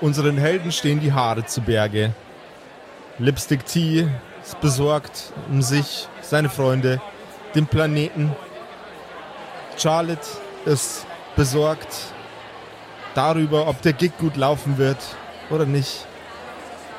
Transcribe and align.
Unseren 0.00 0.36
Helden 0.36 0.72
stehen 0.72 1.00
die 1.00 1.12
Haare 1.12 1.46
zu 1.46 1.60
Berge. 1.60 2.12
Lipstick 3.18 3.64
T 3.64 4.08
ist 4.42 4.60
besorgt 4.60 5.32
um 5.50 5.62
sich, 5.62 6.08
seine 6.20 6.48
Freunde, 6.48 7.00
den 7.54 7.66
Planeten. 7.66 8.34
Charlotte 9.76 10.26
ist 10.64 11.06
besorgt 11.36 11.94
darüber, 13.14 13.68
ob 13.68 13.80
der 13.82 13.92
Gig 13.92 14.12
gut 14.18 14.36
laufen 14.36 14.78
wird 14.78 14.98
oder 15.50 15.66
nicht. 15.66 16.06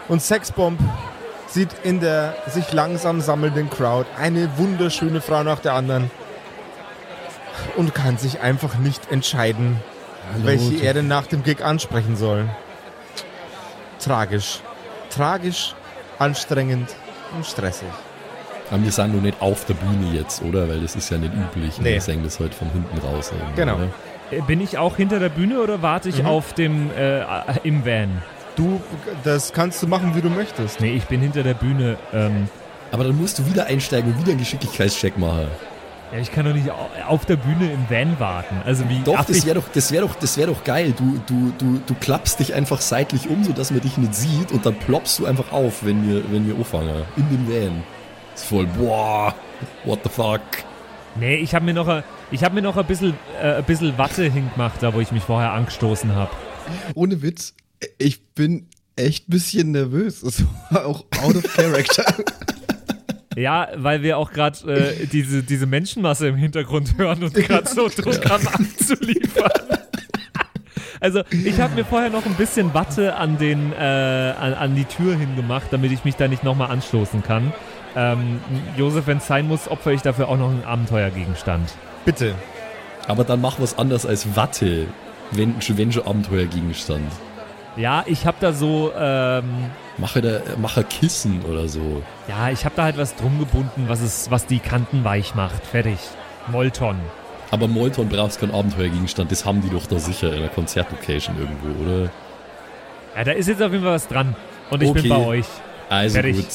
Und 0.07 0.21
Sexbomb 0.21 0.79
sieht 1.47 1.69
in 1.83 1.99
der 1.99 2.35
sich 2.47 2.71
langsam 2.71 3.21
sammelnden 3.21 3.69
Crowd 3.69 4.07
eine 4.19 4.57
wunderschöne 4.57 5.21
Frau 5.21 5.43
nach 5.43 5.59
der 5.59 5.73
anderen 5.73 6.09
und 7.75 7.93
kann 7.93 8.17
sich 8.17 8.41
einfach 8.41 8.77
nicht 8.77 9.11
entscheiden, 9.11 9.79
Hallo, 10.33 10.45
welche 10.45 10.83
er 10.83 10.93
denn 10.93 11.07
nach 11.07 11.27
dem 11.27 11.43
Gig 11.43 11.63
ansprechen 11.63 12.15
soll. 12.15 12.49
Tragisch. 14.05 14.59
Tragisch, 15.09 15.73
anstrengend 16.19 16.89
und 17.35 17.45
stressig. 17.45 17.87
Aber 18.71 18.83
wir 18.83 18.91
sind 18.91 19.13
noch 19.15 19.21
nicht 19.21 19.39
auf 19.41 19.65
der 19.65 19.75
Bühne 19.75 20.11
jetzt, 20.13 20.41
oder? 20.41 20.67
Weil 20.67 20.79
das 20.81 20.95
ist 20.95 21.09
ja 21.11 21.17
nicht 21.17 21.33
üblich. 21.33 21.79
Nee. 21.79 21.93
Wir 21.93 22.01
singen 22.01 22.23
das 22.23 22.39
heute 22.39 22.55
von 22.55 22.69
hinten 22.71 22.97
raus. 22.99 23.31
Genau. 23.55 23.75
Oder? 23.75 23.89
Äh, 24.31 24.41
Bin 24.41 24.59
ich 24.61 24.77
auch 24.77 24.97
hinter 24.97 25.19
der 25.19 25.29
Bühne 25.29 25.59
oder 25.59 25.81
warte 25.81 26.09
ich 26.09 26.23
Mhm. 26.23 26.25
auf 26.27 26.53
dem 26.53 26.89
äh, 26.97 27.21
im 27.63 27.85
Van? 27.85 28.21
Du, 28.55 28.81
das 29.23 29.51
kannst 29.53 29.83
du 29.83 29.87
machen, 29.87 30.15
wie 30.15 30.21
du 30.21 30.29
möchtest. 30.29 30.79
Nee, 30.79 30.93
ich 30.95 31.05
bin 31.05 31.19
hinter 31.21 31.43
der 31.43 31.53
Bühne. 31.55 31.97
Ähm, 32.13 32.47
Aber 32.91 33.03
dann 33.03 33.15
musst 33.17 33.37
du 33.37 33.45
wieder 33.45 33.65
einsteigen 33.67 34.13
und 34.13 34.19
wieder 34.19 34.29
einen 34.31 34.39
Geschicklichkeitscheck 34.39 35.17
machen. 35.17 35.47
Ja, 36.11 36.19
ich 36.19 36.31
kann 36.31 36.45
doch 36.45 36.53
nicht 36.53 36.69
au- 36.69 36.89
auf 37.07 37.25
der 37.25 37.35
Bühne 37.35 37.71
im 37.71 37.89
Van 37.89 38.19
warten. 38.19 38.55
Also 38.65 38.87
wie 38.89 38.99
Doch, 39.03 39.23
das 39.25 39.45
wäre 39.45 39.55
doch, 39.55 39.67
das 39.73 39.91
wär 39.91 40.01
doch, 40.01 40.15
das 40.15 40.37
wär 40.37 40.47
doch 40.47 40.63
geil. 40.63 40.93
Du, 40.97 41.19
du, 41.27 41.51
du, 41.57 41.81
du 41.85 41.93
klappst 41.95 42.39
dich 42.39 42.53
einfach 42.53 42.81
seitlich 42.81 43.29
um, 43.29 43.43
sodass 43.43 43.71
man 43.71 43.81
dich 43.81 43.97
nicht 43.97 44.15
sieht 44.15 44.51
und 44.51 44.65
dann 44.65 44.75
ploppst 44.75 45.19
du 45.19 45.25
einfach 45.25 45.51
auf, 45.51 45.83
wenn 45.85 46.07
wir, 46.07 46.23
wenn 46.31 46.47
wir 46.47 46.55
anfangen. 46.55 47.03
In 47.17 47.29
dem 47.29 47.47
Van. 47.47 47.83
ist 48.35 48.45
voll, 48.45 48.65
boah, 48.77 49.33
what 49.83 49.99
the 50.03 50.09
fuck. 50.09 50.41
Nee, 51.19 51.35
ich 51.37 51.55
habe 51.55 51.63
mir 51.65 51.73
noch, 51.73 52.03
ich 52.31 52.43
hab 52.43 52.53
mir 52.53 52.61
noch 52.61 52.75
ein 52.77 52.85
bisschen, 52.85 53.13
äh, 53.41 53.55
ein 53.55 53.63
bisschen 53.63 53.97
Watte 53.97 54.23
hingemacht, 54.23 54.83
da 54.83 54.93
wo 54.93 54.99
ich 54.99 55.11
mich 55.11 55.23
vorher 55.23 55.51
angestoßen 55.53 56.13
habe. 56.13 56.31
Ohne 56.93 57.21
Witz, 57.21 57.53
ich 57.97 58.25
bin 58.33 58.67
echt 58.97 59.27
ein 59.27 59.31
bisschen 59.31 59.71
nervös. 59.71 60.21
Das 60.21 60.43
war 60.71 60.85
auch 60.85 61.05
out 61.21 61.35
of 61.35 61.43
character. 61.55 62.05
Ja, 63.35 63.67
weil 63.75 64.01
wir 64.01 64.17
auch 64.17 64.31
gerade 64.31 64.57
äh, 64.71 65.07
diese, 65.07 65.43
diese 65.43 65.65
Menschenmasse 65.65 66.27
im 66.27 66.35
Hintergrund 66.35 66.97
hören 66.97 67.23
und 67.23 67.33
gerade 67.33 67.67
so 67.67 67.89
Druck 67.89 68.29
haben 68.29 68.47
abzuliefern. 68.47 69.51
Also 71.01 71.21
ich 71.29 71.59
habe 71.59 71.75
mir 71.75 71.85
vorher 71.85 72.09
noch 72.09 72.25
ein 72.25 72.35
bisschen 72.35 72.73
Watte 72.73 73.15
an, 73.15 73.37
den, 73.37 73.73
äh, 73.73 73.75
an, 73.75 74.53
an 74.53 74.75
die 74.75 74.85
Tür 74.85 75.15
hingemacht, 75.15 75.67
damit 75.71 75.91
ich 75.91 76.05
mich 76.05 76.15
da 76.15 76.27
nicht 76.27 76.43
nochmal 76.43 76.71
anstoßen 76.71 77.21
kann. 77.21 77.53
Ähm, 77.95 78.39
Josef, 78.77 79.07
wenn 79.07 79.17
es 79.17 79.27
sein 79.27 79.47
muss, 79.47 79.69
opfer 79.69 79.91
ich 79.91 80.01
dafür 80.01 80.29
auch 80.29 80.37
noch 80.37 80.49
einen 80.49 80.63
Abenteuergegenstand. 80.63 81.73
Bitte. 82.05 82.33
Aber 83.07 83.23
dann 83.23 83.41
mach 83.41 83.59
was 83.59 83.77
anderes 83.77 84.05
als 84.05 84.35
Watte, 84.35 84.87
wenn, 85.31 85.55
wenn 85.77 85.91
schon 85.91 86.05
Abenteuergegenstand. 86.05 87.11
Ja, 87.77 88.03
ich 88.05 88.25
habe 88.25 88.37
da 88.39 88.53
so, 88.53 88.91
ähm, 88.97 89.43
Mache 89.97 90.21
da, 90.21 90.39
mach 90.57 90.77
ein 90.77 90.87
Kissen 90.89 91.41
oder 91.43 91.67
so. 91.67 92.01
ja, 92.27 92.49
ich 92.49 92.65
habe 92.65 92.75
da 92.75 92.83
halt 92.83 92.97
was 92.97 93.15
drum 93.15 93.39
gebunden, 93.39 93.85
was, 93.87 94.01
es, 94.01 94.29
was 94.31 94.45
die 94.45 94.59
Kanten 94.59 95.03
weich 95.03 95.35
macht. 95.35 95.65
Fertig. 95.65 95.97
Molton. 96.47 96.97
Aber 97.51 97.67
Molton 97.67 98.09
brauchst 98.09 98.39
keinen 98.39 98.51
Abenteuergegenstand, 98.53 99.31
das 99.31 99.45
haben 99.45 99.61
die 99.61 99.69
doch 99.69 99.85
da 99.87 99.99
sicher 99.99 100.29
in 100.33 100.39
einer 100.39 100.47
Konzertlocation 100.49 101.35
irgendwo, 101.37 101.83
oder? 101.83 102.09
Ja, 103.15 103.23
da 103.23 103.31
ist 103.31 103.47
jetzt 103.47 103.61
auf 103.61 103.71
jeden 103.71 103.83
Fall 103.83 103.93
was 103.93 104.07
dran. 104.07 104.35
Und 104.69 104.81
ich 104.83 104.91
bin 104.91 104.99
Okay. 105.05 105.09
bei 105.09 105.25
euch. 105.25 105.45
Also 105.89 106.15
Fertig. 106.15 106.37
gut. 106.37 106.47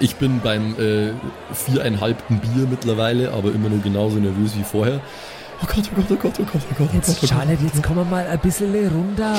Ich 0.00 0.14
bin 0.16 0.40
beim 0.40 0.74
äh, 0.78 1.12
viereinhalbten 1.52 2.38
Bier 2.38 2.66
mittlerweile, 2.70 3.32
aber 3.32 3.52
immer 3.52 3.68
nur 3.68 3.80
genauso 3.80 4.16
nervös 4.18 4.52
wie 4.56 4.62
vorher. 4.62 5.00
Oh 5.62 5.66
Gott, 5.66 5.90
oh 5.92 5.96
Gott, 5.96 6.06
oh 6.10 6.14
Gott, 6.16 6.32
oh 6.38 6.42
Gott, 6.44 6.44
oh 6.44 6.44
Gott, 6.44 6.62
oh 6.70 6.74
Gott, 6.78 6.88
oh 6.92 6.96
Jetzt, 6.96 7.20
Gott. 7.20 7.28
Charlotte, 7.28 7.62
jetzt 7.64 7.82
kommen 7.82 7.98
wir 7.98 8.04
mal 8.04 8.26
ein 8.26 8.38
bisschen 8.38 8.72
runter. 8.88 9.34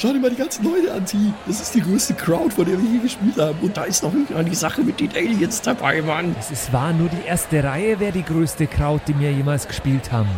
Schau 0.00 0.12
dir 0.12 0.20
mal 0.20 0.30
die 0.30 0.36
ganzen 0.36 0.64
Leute 0.64 0.94
an, 0.94 1.04
T. 1.04 1.18
Das 1.44 1.60
ist 1.60 1.74
die 1.74 1.80
größte 1.80 2.14
Crowd, 2.14 2.54
vor 2.54 2.64
der 2.64 2.80
wir 2.80 2.88
je 2.88 2.98
gespielt 2.98 3.36
haben. 3.36 3.58
Und 3.60 3.76
da 3.76 3.82
ist 3.82 4.04
noch 4.04 4.12
nicht 4.12 4.30
mal 4.30 4.44
die 4.44 4.54
Sache 4.54 4.82
mit 4.82 5.00
den 5.00 5.10
Aliens 5.10 5.60
dabei, 5.60 6.00
Mann. 6.02 6.36
Es 6.38 6.52
ist 6.52 6.72
wahr, 6.72 6.92
nur 6.92 7.08
die 7.08 7.26
erste 7.26 7.64
Reihe 7.64 7.98
wäre 7.98 8.12
die 8.12 8.22
größte 8.22 8.68
Kraut, 8.68 9.00
die 9.08 9.18
wir 9.18 9.32
jemals 9.32 9.66
gespielt 9.66 10.12
haben. 10.12 10.30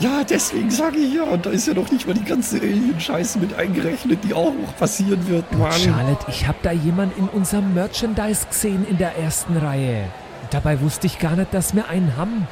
Ja, 0.00 0.22
deswegen 0.22 0.70
sage 0.70 0.98
ich 0.98 1.14
ja. 1.14 1.22
Und 1.22 1.46
da 1.46 1.50
ist 1.50 1.66
ja 1.66 1.72
noch 1.72 1.90
nicht 1.90 2.06
mal 2.06 2.12
die 2.12 2.24
ganze 2.24 2.58
Alien-Scheiße 2.58 3.38
mit 3.38 3.54
eingerechnet, 3.54 4.22
die 4.22 4.34
auch 4.34 4.52
noch 4.52 4.76
passieren 4.76 5.26
wird, 5.28 5.50
Mann. 5.56 5.72
Charlotte, 5.72 6.26
ich 6.28 6.46
habe 6.46 6.58
da 6.62 6.72
jemand 6.72 7.16
in 7.16 7.28
unserem 7.28 7.72
Merchandise 7.72 8.44
gesehen 8.50 8.86
in 8.86 8.98
der 8.98 9.16
ersten 9.16 9.56
Reihe. 9.56 10.10
Dabei 10.50 10.78
wusste 10.82 11.06
ich 11.06 11.18
gar 11.18 11.36
nicht, 11.36 11.54
dass 11.54 11.74
wir 11.74 11.88
einen 11.88 12.18
haben. 12.18 12.46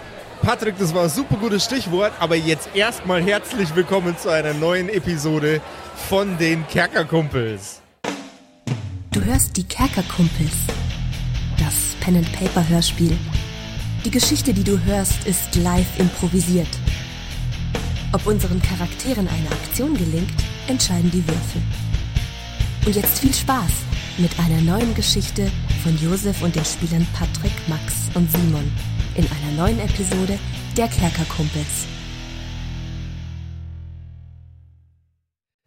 Patrick, 0.45 0.77
das 0.79 0.93
war 0.93 1.05
ein 1.05 1.09
super 1.09 1.37
gutes 1.37 1.65
Stichwort, 1.65 2.13
aber 2.21 2.37
jetzt 2.37 2.69
erstmal 2.75 3.23
herzlich 3.23 3.75
willkommen 3.75 4.15
zu 4.19 4.29
einer 4.29 4.53
neuen 4.53 4.91
Episode 4.91 5.63
von 6.11 6.37
den 6.37 6.67
Kerkerkumpels. 6.67 7.81
Du 9.11 9.25
hörst 9.25 9.57
die 9.57 9.65
Kerkerkumpels. 9.65 10.53
Das 11.59 11.97
Pen-and-Paper-Hörspiel. 12.01 13.17
Die 14.05 14.11
Geschichte, 14.11 14.53
die 14.53 14.65
du 14.65 14.79
hörst, 14.85 15.27
ist 15.27 15.55
live 15.55 15.99
improvisiert. 15.99 16.69
Ob 18.13 18.27
unseren 18.27 18.61
Charakteren 18.61 19.27
eine 19.27 19.51
Aktion 19.51 19.95
gelingt, 19.95 20.35
entscheiden 20.69 21.11
die 21.11 21.27
Würfel. 21.27 21.63
Und 22.85 22.95
jetzt 22.95 23.19
viel 23.21 23.33
Spaß 23.33 23.73
mit 24.19 24.31
einer 24.39 24.61
neuen 24.61 24.95
Geschichte 24.95 25.51
von 25.83 25.97
Josef 25.97 26.43
und 26.43 26.55
den 26.55 26.67
Spielern 26.67 27.07
Patrick, 27.15 27.55
Max 27.67 28.11
und 28.15 28.31
Simon 28.31 28.71
in 29.17 29.27
einer 29.27 29.57
neuen 29.57 29.79
Episode 29.81 30.39
der 30.77 30.89
Kerkerkumpels. 30.89 31.87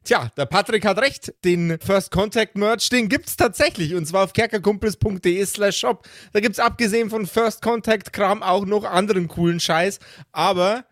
Tja, 0.04 0.32
der 0.38 0.46
Patrick 0.46 0.86
hat 0.86 1.00
recht. 1.00 1.34
Den 1.44 1.78
First 1.80 2.12
Contact 2.12 2.58
Merch, 2.58 2.90
den 2.90 3.10
gibt's 3.10 3.36
tatsächlich. 3.36 3.94
Und 3.94 4.06
zwar 4.06 4.24
auf 4.24 4.32
kerkerkumpels.de 4.32 5.46
slash 5.46 5.78
shop. 5.78 6.08
Da 6.32 6.40
gibt's 6.40 6.60
abgesehen 6.60 7.10
von 7.10 7.28
First 7.28 7.62
Contact 7.62 8.14
Kram 8.14 8.42
auch 8.42 8.66
noch 8.66 8.86
anderen 8.86 9.28
coolen 9.28 9.60
Scheiß. 9.60 10.00
Aber 10.32 10.86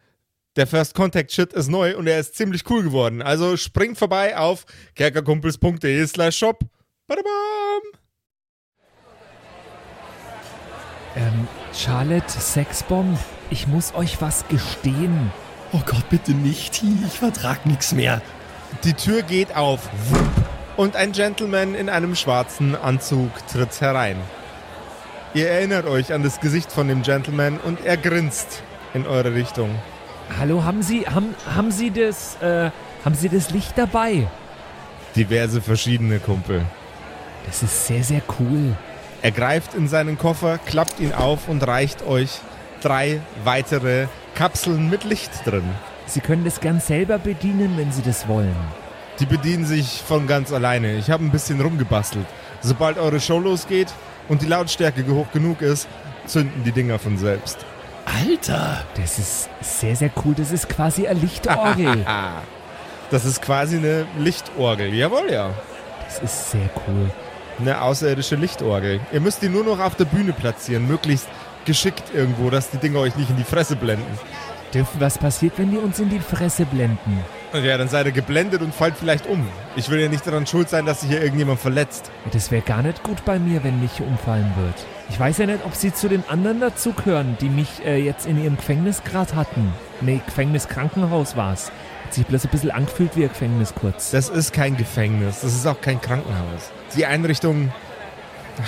der 0.58 0.68
First 0.68 0.96
Contact 0.96 1.32
Shit 1.32 1.54
ist 1.54 1.70
neu 1.70 1.96
und 1.96 2.08
er 2.08 2.20
ist 2.20 2.36
ziemlich 2.36 2.70
cool 2.70 2.84
geworden. 2.84 3.22
Also 3.22 3.56
springt 3.56 3.98
vorbei 3.98 4.38
auf 4.38 4.66
kerkerkumpels.de 4.96 6.08
slash 6.08 6.38
shop. 6.38 6.60
Badabam! 7.08 8.05
Ähm, 11.16 11.48
Charlotte, 11.74 12.30
Sexbomb, 12.30 13.18
ich 13.50 13.68
muss 13.68 13.94
euch 13.96 14.22
was 14.22 14.48
gestehen. 14.48 15.32
Oh 15.72 15.82
Gott, 15.86 16.10
bitte 16.10 16.32
nicht. 16.32 16.84
Ich 17.06 17.20
vertrag 17.20 17.66
nichts 17.66 17.94
mehr. 17.94 18.22
Die 18.84 18.94
Tür 18.94 19.22
geht 19.22 19.56
auf. 19.56 19.90
Und 20.78 20.96
ein 20.96 21.14
Gentleman 21.14 21.74
in 21.76 21.90
einem 21.90 22.16
schwarzen 22.16 22.76
Anzug 22.76 23.30
tritt 23.48 23.80
herein. 23.80 24.18
Ihr 25.34 25.50
erinnert 25.50 25.86
euch 25.86 26.14
an 26.14 26.24
das 26.24 26.40
Gesicht 26.40 26.72
von 26.72 26.88
dem 26.88 27.02
Gentleman 27.02 27.60
und 27.60 27.84
er 27.86 27.98
grinst 27.98 28.62
in 28.94 29.06
eure 29.06 29.34
Richtung. 29.34 29.70
Hallo, 30.40 30.64
haben 30.64 30.82
Sie, 30.82 31.06
haben, 31.08 31.36
haben 31.54 31.72
Sie 31.72 31.92
das, 31.92 32.42
äh, 32.42 32.72
haben 33.04 33.16
Sie 33.16 33.30
das 33.30 33.52
Licht 33.52 33.78
dabei? 33.78 34.28
Diverse 35.16 35.62
verschiedene 35.62 36.20
Kumpel. 36.20 36.62
Das 37.46 37.64
ist 37.64 37.86
sehr, 37.88 38.04
sehr 38.04 38.22
cool. 38.40 38.76
Er 39.26 39.32
greift 39.32 39.74
in 39.74 39.88
seinen 39.88 40.20
Koffer, 40.20 40.60
klappt 40.68 41.00
ihn 41.00 41.12
auf 41.12 41.48
und 41.48 41.66
reicht 41.66 42.06
euch 42.06 42.42
drei 42.84 43.22
weitere 43.44 44.06
Kapseln 44.36 44.88
mit 44.88 45.04
Licht 45.04 45.32
drin. 45.46 45.64
Sie 46.06 46.20
können 46.20 46.46
das 46.46 46.60
gern 46.60 46.80
selber 46.80 47.18
bedienen, 47.18 47.76
wenn 47.76 47.92
Sie 47.92 48.04
das 48.04 48.28
wollen. 48.28 48.56
Die 49.20 49.26
bedienen 49.26 49.66
sich 49.66 50.04
von 50.08 50.28
ganz 50.28 50.54
alleine. 50.54 50.98
Ich 50.98 51.10
habe 51.10 51.26
ein 51.26 51.32
bisschen 51.32 51.60
rumgebastelt. 51.60 52.28
Sobald 52.62 53.00
eure 53.00 53.20
Show 53.20 53.40
losgeht 53.40 53.88
und 54.30 54.44
die 54.44 54.46
Lautstärke 54.46 55.04
hoch 55.08 55.32
genug 55.34 55.64
ist, 55.64 55.88
zünden 56.28 56.64
die 56.64 56.72
Dinger 56.72 57.00
von 57.00 57.18
selbst. 57.18 57.66
Alter. 58.06 58.84
Das 58.96 59.18
ist 59.18 59.50
sehr, 59.60 59.96
sehr 59.96 60.12
cool. 60.24 60.36
Das 60.38 60.52
ist 60.52 60.70
quasi 60.70 61.08
eine 61.08 61.20
Lichtorgel. 61.20 62.06
Das 63.10 63.26
ist 63.26 63.42
quasi 63.42 63.78
eine 63.78 64.06
Lichtorgel. 64.20 64.94
Jawohl, 64.94 65.32
ja. 65.32 65.50
Das 66.06 66.20
ist 66.20 66.52
sehr 66.52 66.70
cool. 66.88 67.10
Eine 67.60 67.82
außerirdische 67.82 68.36
Lichtorgel. 68.36 69.00
Ihr 69.12 69.22
müsst 69.22 69.42
die 69.42 69.50
nur 69.50 69.64
noch 69.64 69.80
auf 69.80 69.96
der 69.96 70.06
Bühne 70.06 70.34
platzieren, 70.34 70.88
möglichst 70.88 71.28
geschickt 71.66 72.04
irgendwo, 72.14 72.50
dass 72.50 72.70
die 72.70 72.78
Dinger 72.78 73.00
euch 73.00 73.16
nicht 73.16 73.30
in 73.30 73.38
die 73.38 73.44
Fresse 73.44 73.76
blenden. 73.76 74.20
Dürfen, 74.74 75.00
was 75.00 75.18
passiert, 75.18 75.54
wenn 75.58 75.72
die 75.72 75.78
uns 75.78 76.00
in 76.00 76.10
die 76.10 76.20
Fresse 76.20 76.66
blenden? 76.66 77.20
Ja, 77.54 77.78
dann 77.78 77.88
seid 77.88 78.08
ihr 78.08 78.12
geblendet 78.12 78.62
und 78.62 78.76
fallt 78.76 78.96
vielleicht 79.00 79.26
um. 79.28 79.48
Ich 79.78 79.90
will 79.90 80.02
ja 80.02 80.10
nicht 80.10 80.28
daran 80.28 80.46
schuld 80.46 80.68
sein, 80.70 80.86
dass 80.86 81.02
sich 81.02 81.10
hier 81.10 81.22
irgendjemand 81.22 81.60
verletzt. 81.60 82.12
Das 82.32 82.52
wäre 82.52 82.62
gar 82.62 82.82
nicht 82.82 83.02
gut 83.02 83.24
bei 83.24 83.40
mir, 83.40 83.64
wenn 83.64 83.80
mich 83.80 84.02
umfallen 84.02 84.52
wird. 84.58 84.86
Ich 85.10 85.18
weiß 85.18 85.38
ja 85.38 85.46
nicht, 85.46 85.64
ob 85.66 85.76
Sie 85.76 85.94
zu 85.94 86.10
den 86.10 86.28
anderen 86.28 86.60
dazugehören, 86.60 87.38
die 87.40 87.48
mich 87.48 87.86
äh, 87.86 87.98
jetzt 88.04 88.26
in 88.26 88.44
ihrem 88.44 88.58
Gefängnis 88.58 89.04
gerade 89.06 89.36
hatten. 89.36 89.74
Nee, 90.02 90.20
Gefängnis 90.26 90.68
Krankenhaus 90.68 91.38
war's. 91.38 91.72
Hat 92.04 92.14
sich 92.14 92.26
bloß 92.26 92.44
ein 92.44 92.52
bisschen 92.52 92.72
angefühlt 92.72 93.16
wie 93.16 93.24
ein 93.24 93.30
Gefängnis 93.30 93.74
kurz. 93.74 94.12
Das 94.12 94.28
ist 94.28 94.52
kein 94.52 94.76
Gefängnis, 94.76 95.40
das 95.42 95.54
ist 95.54 95.66
auch 95.66 95.80
kein 95.80 96.02
Krankenhaus. 96.02 96.72
Die 96.96 97.06
Einrichtung, 97.06 97.72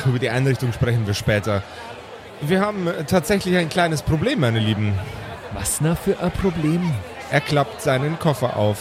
über 0.05 0.19
die 0.19 0.29
Einrichtung 0.29 0.73
sprechen 0.73 1.07
wir 1.07 1.13
später. 1.13 1.63
Wir 2.41 2.61
haben 2.61 2.87
tatsächlich 3.07 3.55
ein 3.55 3.69
kleines 3.69 4.01
Problem, 4.01 4.41
meine 4.41 4.59
Lieben. 4.59 4.93
Was 5.53 5.81
na 5.81 5.95
für 5.95 6.19
ein 6.19 6.31
Problem? 6.31 6.93
Er 7.31 7.41
klappt 7.41 7.81
seinen 7.81 8.19
Koffer 8.19 8.57
auf. 8.57 8.77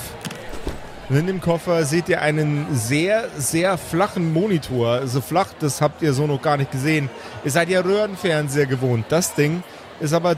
Und 1.09 1.17
in 1.17 1.27
dem 1.29 1.41
Koffer 1.41 1.85
seht 1.85 2.09
ihr 2.09 2.21
einen 2.21 2.67
sehr, 2.75 3.29
sehr 3.37 3.79
flachen 3.79 4.33
Monitor. 4.33 5.07
So 5.07 5.21
flach, 5.21 5.49
das 5.61 5.81
habt 5.81 6.03
ihr 6.03 6.13
so 6.13 6.27
noch 6.27 6.43
gar 6.43 6.57
nicht 6.57 6.73
gesehen. 6.73 7.09
Ihr 7.45 7.51
seid 7.53 7.69
ja 7.69 7.81
Röhrenfernseher 7.81 8.67
gewohnt. 8.67 9.07
Das 9.09 9.35
Ding 9.35 9.63
ist 10.01 10.13
aber 10.13 10.35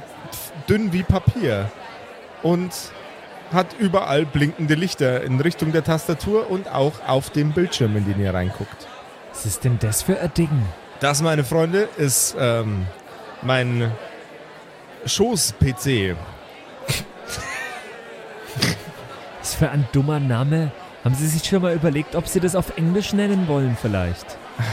dünn 0.69 0.93
wie 0.93 1.03
Papier. 1.03 1.71
Und 2.43 2.73
hat 3.53 3.75
überall 3.79 4.27
blinkende 4.27 4.75
Lichter 4.75 5.23
in 5.23 5.41
Richtung 5.41 5.73
der 5.73 5.83
Tastatur 5.83 6.51
und 6.51 6.71
auch 6.71 6.93
auf 7.07 7.31
dem 7.31 7.53
Bildschirm, 7.53 7.97
in 7.97 8.05
den 8.05 8.21
ihr 8.21 8.35
reinguckt. 8.35 8.87
Was 9.39 9.47
ist 9.47 9.63
denn 9.63 9.79
das 9.79 10.03
für 10.03 10.19
ein 10.19 10.35
Ding? 10.35 10.51
Das, 10.99 11.23
meine 11.23 11.45
Freunde, 11.45 11.89
ist 11.97 12.35
ähm, 12.41 12.89
mein 13.43 13.93
Schoß-PC. 15.07 16.17
Was 19.39 19.55
für 19.55 19.71
ein 19.71 19.87
dummer 19.93 20.19
Name. 20.19 20.73
Haben 21.05 21.15
Sie 21.15 21.29
sich 21.29 21.49
schon 21.49 21.63
mal 21.63 21.73
überlegt, 21.73 22.17
ob 22.17 22.27
Sie 22.27 22.41
das 22.41 22.57
auf 22.57 22.77
Englisch 22.77 23.13
nennen 23.13 23.47
wollen 23.47 23.79
vielleicht? 23.81 24.27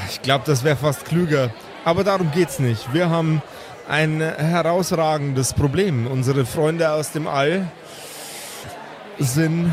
Ich 0.09 0.23
glaube, 0.23 0.45
das 0.47 0.63
wäre 0.63 0.77
fast 0.77 1.05
klüger. 1.05 1.51
Aber 1.83 2.03
darum 2.03 2.31
geht's 2.31 2.57
nicht. 2.57 2.91
Wir 2.91 3.11
haben 3.11 3.43
ein 3.87 4.19
herausragendes 4.19 5.53
Problem. 5.53 6.07
Unsere 6.07 6.43
Freunde 6.43 6.89
aus 6.89 7.11
dem 7.11 7.27
All 7.27 7.67
sind 9.19 9.71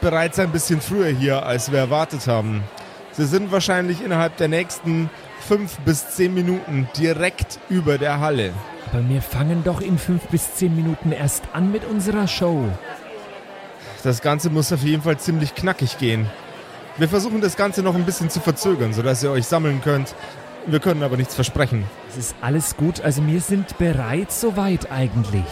bereits 0.00 0.40
ein 0.40 0.50
bisschen 0.50 0.80
früher 0.80 1.10
hier, 1.10 1.46
als 1.46 1.70
wir 1.70 1.78
erwartet 1.78 2.26
haben. 2.26 2.64
Sie 3.12 3.26
sind 3.26 3.52
wahrscheinlich 3.52 4.02
innerhalb 4.02 4.36
der 4.38 4.48
nächsten 4.48 5.10
fünf 5.46 5.78
bis 5.80 6.10
zehn 6.10 6.32
Minuten 6.32 6.88
direkt 6.96 7.58
über 7.68 7.98
der 7.98 8.20
Halle. 8.20 8.52
Aber 8.90 9.08
wir 9.08 9.22
fangen 9.22 9.64
doch 9.64 9.80
in 9.80 9.98
fünf 9.98 10.26
bis 10.28 10.54
zehn 10.54 10.74
Minuten 10.74 11.12
erst 11.12 11.44
an 11.52 11.72
mit 11.72 11.84
unserer 11.84 12.26
Show. 12.26 12.68
Das 14.02 14.20
Ganze 14.22 14.50
muss 14.50 14.72
auf 14.72 14.82
jeden 14.82 15.02
Fall 15.02 15.18
ziemlich 15.18 15.54
knackig 15.54 15.98
gehen. 15.98 16.26
Wir 16.98 17.08
versuchen 17.08 17.40
das 17.40 17.56
Ganze 17.56 17.82
noch 17.82 17.94
ein 17.94 18.04
bisschen 18.04 18.30
zu 18.30 18.40
verzögern, 18.40 18.92
sodass 18.92 19.22
ihr 19.22 19.30
euch 19.30 19.46
sammeln 19.46 19.80
könnt. 19.82 20.14
Wir 20.66 20.80
können 20.80 21.02
aber 21.02 21.16
nichts 21.16 21.34
versprechen. 21.34 21.84
Es 22.10 22.16
ist 22.16 22.36
alles 22.40 22.76
gut, 22.76 23.00
also 23.00 23.26
wir 23.26 23.40
sind 23.40 23.78
bereit 23.78 24.30
soweit 24.30 24.90
eigentlich. 24.90 25.44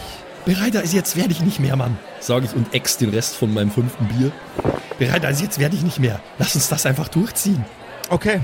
Bereit 0.45 0.75
als 0.75 0.93
jetzt 0.93 1.15
werde 1.15 1.31
ich 1.31 1.41
nicht 1.41 1.59
mehr, 1.59 1.75
Mann. 1.75 1.97
Sage 2.19 2.45
ich 2.45 2.55
und 2.55 2.73
ex 2.73 2.97
den 2.97 3.09
Rest 3.09 3.35
von 3.35 3.53
meinem 3.53 3.69
fünften 3.69 4.05
Bier. 4.07 4.31
Bereit 4.97 5.25
als 5.25 5.41
jetzt 5.41 5.59
werde 5.59 5.75
ich 5.75 5.83
nicht 5.83 5.99
mehr. 5.99 6.19
Lass 6.39 6.55
uns 6.55 6.69
das 6.69 6.85
einfach 6.85 7.07
durchziehen. 7.07 7.63
Okay, 8.09 8.41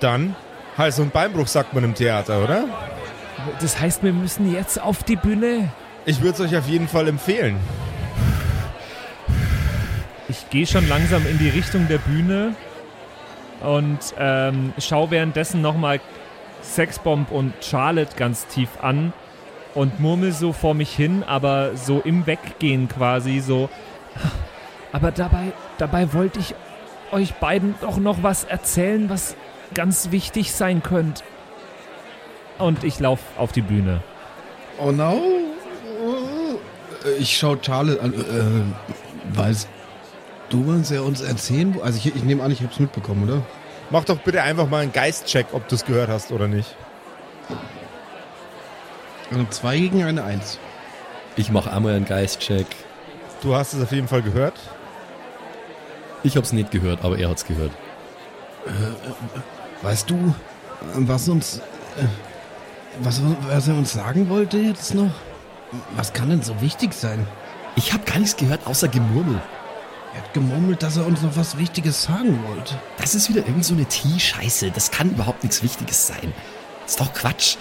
dann 0.00 0.34
Hals- 0.78 0.98
und 0.98 1.12
Beinbruch 1.12 1.46
sagt 1.46 1.74
man 1.74 1.84
im 1.84 1.94
Theater, 1.94 2.42
oder? 2.42 2.64
Das 3.60 3.78
heißt, 3.78 4.02
wir 4.02 4.12
müssen 4.12 4.52
jetzt 4.52 4.80
auf 4.80 5.02
die 5.02 5.16
Bühne. 5.16 5.70
Ich 6.06 6.20
würde 6.20 6.34
es 6.34 6.40
euch 6.40 6.56
auf 6.56 6.66
jeden 6.66 6.88
Fall 6.88 7.08
empfehlen. 7.08 7.56
Ich 10.28 10.48
gehe 10.50 10.66
schon 10.66 10.88
langsam 10.88 11.26
in 11.26 11.38
die 11.38 11.50
Richtung 11.50 11.86
der 11.88 11.98
Bühne 11.98 12.54
und 13.60 13.98
ähm, 14.18 14.72
schaue 14.78 15.10
währenddessen 15.10 15.60
nochmal 15.60 16.00
Sexbomb 16.62 17.30
und 17.30 17.52
Charlotte 17.62 18.16
ganz 18.16 18.46
tief 18.46 18.70
an 18.80 19.12
und 19.74 20.00
murmel 20.00 20.32
so 20.32 20.52
vor 20.52 20.74
mich 20.74 20.94
hin, 20.94 21.22
aber 21.24 21.76
so 21.76 22.00
im 22.00 22.26
Weggehen 22.26 22.88
quasi 22.88 23.40
so. 23.40 23.68
Aber 24.92 25.10
dabei, 25.10 25.52
dabei 25.78 26.12
wollte 26.12 26.38
ich 26.38 26.54
euch 27.10 27.34
beiden 27.34 27.74
doch 27.80 27.98
noch 27.98 28.22
was 28.22 28.44
erzählen, 28.44 29.10
was 29.10 29.36
ganz 29.74 30.10
wichtig 30.10 30.52
sein 30.52 30.82
könnte. 30.82 31.24
Und 32.58 32.84
ich 32.84 33.00
laufe 33.00 33.24
auf 33.36 33.52
die 33.52 33.62
Bühne. 33.62 34.02
Oh 34.78 34.92
no. 34.92 35.20
Ich 37.18 37.36
schaue 37.36 37.58
Charlotte 37.60 38.00
an. 38.00 38.14
Äh, 38.14 39.36
weißt 39.36 39.68
du, 40.50 40.66
was 40.66 40.90
er 40.90 41.04
uns 41.04 41.20
erzählen? 41.20 41.76
Also 41.82 41.98
ich, 41.98 42.14
ich 42.14 42.22
nehme 42.22 42.42
an, 42.42 42.50
ich 42.50 42.60
habe 42.60 42.72
es 42.72 42.78
mitbekommen, 42.78 43.28
oder? 43.28 43.42
Mach 43.90 44.04
doch 44.04 44.18
bitte 44.18 44.42
einfach 44.42 44.68
mal 44.68 44.82
einen 44.82 44.92
Geistcheck, 44.92 45.46
ob 45.52 45.68
du 45.68 45.74
es 45.74 45.84
gehört 45.84 46.08
hast 46.08 46.32
oder 46.32 46.48
nicht. 46.48 46.74
Also 49.30 49.44
zwei 49.50 49.78
gegen 49.78 50.02
eine 50.02 50.24
Eins. 50.24 50.58
Ich 51.36 51.50
mache 51.50 51.72
einmal 51.72 51.94
einen 51.94 52.04
Geistcheck. 52.04 52.66
Du 53.42 53.54
hast 53.54 53.72
es 53.72 53.82
auf 53.82 53.92
jeden 53.92 54.08
Fall 54.08 54.22
gehört. 54.22 54.54
Ich 56.22 56.36
hab's 56.36 56.52
nicht 56.52 56.70
gehört, 56.70 57.04
aber 57.04 57.18
er 57.18 57.28
hat's 57.28 57.44
gehört. 57.44 57.72
Weißt 59.82 60.08
du, 60.08 60.34
was 60.94 61.28
uns. 61.28 61.58
Äh, 61.96 62.04
was, 63.00 63.20
was 63.48 63.68
er 63.68 63.74
uns 63.74 63.92
sagen 63.92 64.28
wollte 64.28 64.56
jetzt 64.58 64.94
noch? 64.94 65.10
Was 65.96 66.12
kann 66.12 66.30
denn 66.30 66.42
so 66.42 66.60
wichtig 66.60 66.94
sein? 66.94 67.26
Ich 67.76 67.92
hab 67.92 68.06
gar 68.06 68.18
nichts 68.18 68.36
gehört, 68.36 68.66
außer 68.66 68.86
Gemurmel. 68.88 69.40
Er 70.14 70.22
hat 70.22 70.32
gemurmelt, 70.32 70.82
dass 70.82 70.96
er 70.96 71.04
uns 71.06 71.22
noch 71.22 71.36
was 71.36 71.58
Wichtiges 71.58 72.04
sagen 72.04 72.38
wollte. 72.46 72.76
Das 72.98 73.16
ist 73.16 73.28
wieder 73.28 73.44
irgend 73.44 73.64
so 73.64 73.74
eine 73.74 73.84
Tee-Scheiße. 73.84 74.70
Das 74.70 74.92
kann 74.92 75.10
überhaupt 75.10 75.42
nichts 75.42 75.62
Wichtiges 75.64 76.06
sein. 76.06 76.32
ist 76.86 77.00
doch 77.00 77.12
Quatsch. 77.12 77.56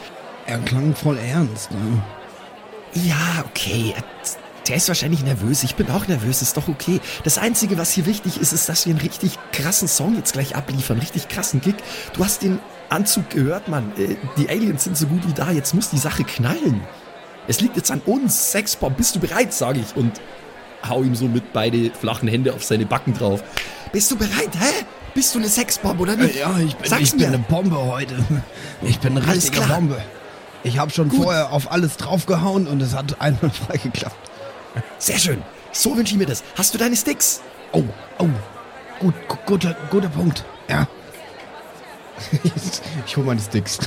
Er 0.46 0.60
klang 0.60 0.96
voll 0.96 1.18
ernst. 1.18 1.72
Ne? 1.72 2.02
Ja, 2.94 3.44
okay. 3.46 3.94
Der 4.68 4.76
ist 4.78 4.88
wahrscheinlich 4.88 5.24
nervös. 5.24 5.64
Ich 5.64 5.76
bin 5.76 5.90
auch 5.90 6.08
nervös. 6.08 6.42
Ist 6.42 6.58
doch 6.58 6.68
okay. 6.68 7.00
Das 7.24 7.38
Einzige, 7.38 7.78
was 7.78 7.92
hier 7.92 8.06
wichtig 8.06 8.40
ist, 8.40 8.54
ist, 8.54 8.70
dass 8.70 8.86
wir 8.86 8.92
einen 8.92 9.02
richtig 9.02 9.38
krassen 9.52 9.88
Song 9.88 10.16
jetzt 10.16 10.34
gleich 10.34 10.56
abliefern. 10.56 11.00
Richtig 11.00 11.28
krassen 11.28 11.62
Gig. 11.62 11.76
Du 12.14 12.24
hast 12.24 12.44
den 12.44 12.60
Anzug 12.90 13.30
gehört, 13.30 13.68
Mann. 13.68 13.92
Äh, 13.98 14.16
Die 14.38 14.50
Aliens 14.50 14.84
sind 14.84 14.98
so 14.98 15.08
gut 15.08 15.28
wie 15.28 15.34
da. 15.34 15.52
Jetzt 15.52 15.74
muss 15.74 15.90
die 15.90 15.98
Sache 15.98 16.24
knallen. 16.24 16.82
Es 17.48 17.60
liegt 17.60 17.76
jetzt 17.76 17.92
an 17.92 18.02
uns. 18.06 18.52
Sexbomb, 18.52 18.96
bist 18.96 19.16
du 19.16 19.20
bereit, 19.20 19.54
sage 19.54 19.80
ich. 19.80 19.96
Und 19.98 20.22
hau 20.88 21.04
ihm 21.04 21.16
so 21.16 21.26
mit 21.28 21.52
beide 21.54 21.92
flachen 21.92 22.28
Hände 22.30 22.54
auf 22.54 22.64
seine 22.64 22.86
Backen 22.86 23.14
drauf. 23.14 23.44
Bist 23.92 24.12
du 24.12 24.18
bereit, 24.18 24.50
hä? 24.60 24.86
Bist 25.14 25.36
du 25.36 25.40
eine 25.40 25.48
Sexbomb 25.50 26.00
oder 26.00 26.16
nicht? 26.16 26.36
Äh, 26.36 26.40
Ja, 26.40 26.58
ich 26.60 26.76
bin, 26.76 26.90
Sag's 26.90 27.02
ich 27.04 27.12
bin 27.18 27.26
eine 27.28 27.40
Bombe 27.40 27.78
heute. 27.78 28.16
Ich 28.82 29.00
bin 29.00 29.18
eine 29.18 29.26
Alles 29.28 29.44
richtige 29.46 29.66
klar. 29.66 29.78
Bombe. 29.80 30.02
Ich 30.64 30.78
habe 30.78 30.92
schon 30.92 31.10
Gut. 31.10 31.24
vorher 31.24 31.52
auf 31.52 31.72
alles 31.72 31.98
draufgehauen 31.98 32.68
und 32.68 32.82
es 32.82 32.94
hat 32.96 33.20
einwandfrei 33.22 33.78
geklappt. 33.78 34.16
Sehr 34.98 35.20
schön. 35.20 35.42
So 35.72 35.96
wünsche 35.98 36.14
ich 36.14 36.20
mir 36.20 36.26
das. 36.26 36.44
Hast 36.58 36.74
du 36.74 36.78
deine 36.78 36.96
Sticks? 36.96 37.42
Oh, 37.74 37.84
oh. 38.20 38.28
Gut, 39.00 39.14
gu- 39.28 39.38
guter, 39.46 39.76
guter 39.90 40.10
Punkt. 40.10 40.44
Ja. 40.70 40.88
Ich 43.06 43.18
hole 43.18 43.26
meine 43.28 43.42
Sticks. 43.42 43.80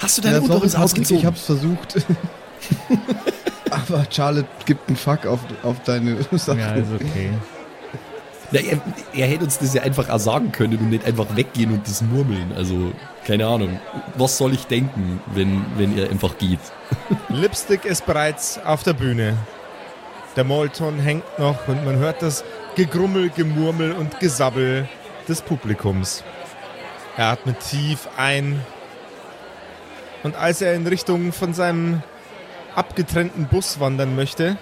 Hast 0.00 0.18
du 0.18 0.22
deine 0.22 0.36
Ja, 0.36 0.42
Unterhose 0.42 0.78
ausgezogen? 0.78 1.18
Ich 1.20 1.24
hab's 1.26 1.42
versucht. 1.42 2.04
Aber 3.70 4.04
Charlotte 4.10 4.48
gibt 4.66 4.88
einen 4.88 4.96
Fuck 4.96 5.24
auf, 5.26 5.40
auf 5.62 5.82
deine 5.84 6.16
Sachen. 6.32 6.58
Ja, 6.58 6.72
ist 6.74 6.88
okay. 6.94 7.30
Na, 8.52 8.60
er, 8.60 8.80
er 9.14 9.26
hätte 9.26 9.44
uns 9.44 9.58
das 9.58 9.74
ja 9.74 9.82
einfach 9.82 10.08
auch 10.08 10.18
sagen 10.18 10.52
können 10.52 10.78
und 10.78 10.90
nicht 10.90 11.04
einfach 11.04 11.36
weggehen 11.36 11.72
und 11.72 11.86
das 11.86 12.02
murmeln. 12.02 12.52
Also, 12.56 12.92
keine 13.24 13.46
Ahnung. 13.46 13.80
Was 14.16 14.38
soll 14.38 14.54
ich 14.54 14.66
denken, 14.66 15.20
wenn, 15.34 15.64
wenn 15.76 15.98
er 15.98 16.10
einfach 16.10 16.38
geht? 16.38 16.60
Lipstick 17.28 17.84
ist 17.84 18.06
bereits 18.06 18.58
auf 18.64 18.82
der 18.82 18.92
Bühne. 18.92 19.36
Der 20.36 20.44
Molton 20.44 20.98
hängt 20.98 21.38
noch 21.38 21.66
und 21.66 21.84
man 21.84 21.96
hört 21.96 22.22
das 22.22 22.44
Gegrummel, 22.76 23.30
Gemurmel 23.30 23.92
und 23.92 24.20
Gesabbel 24.20 24.88
des 25.26 25.40
Publikums. 25.40 26.22
Er 27.16 27.28
atmet 27.28 27.58
tief 27.60 28.08
ein 28.18 28.60
und 30.22 30.36
als 30.36 30.60
er 30.60 30.74
in 30.74 30.86
Richtung 30.86 31.32
von 31.32 31.54
seinem 31.54 32.02
abgetrennten 32.74 33.46
Bus 33.46 33.80
wandern 33.80 34.14
möchte, 34.14 34.58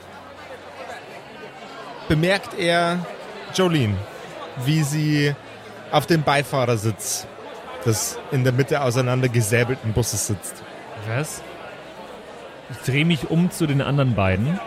bemerkt 2.07 2.57
er 2.59 3.05
Jolene, 3.55 3.97
wie 4.65 4.83
sie 4.83 5.35
auf 5.91 6.07
dem 6.07 6.23
Beifahrersitz 6.23 7.27
des 7.85 8.19
in 8.33 8.45
der 8.45 8.53
Mitte 8.53 8.83
auseinandergesäbelten 8.83 9.93
Busses 9.93 10.27
sitzt. 10.27 10.63
Was? 11.09 11.43
Ich 12.71 12.79
drehe 12.79 13.05
mich 13.05 13.31
um 13.31 13.51
zu 13.51 13.67
den 13.67 13.81
anderen 13.81 14.15
beiden. 14.15 14.59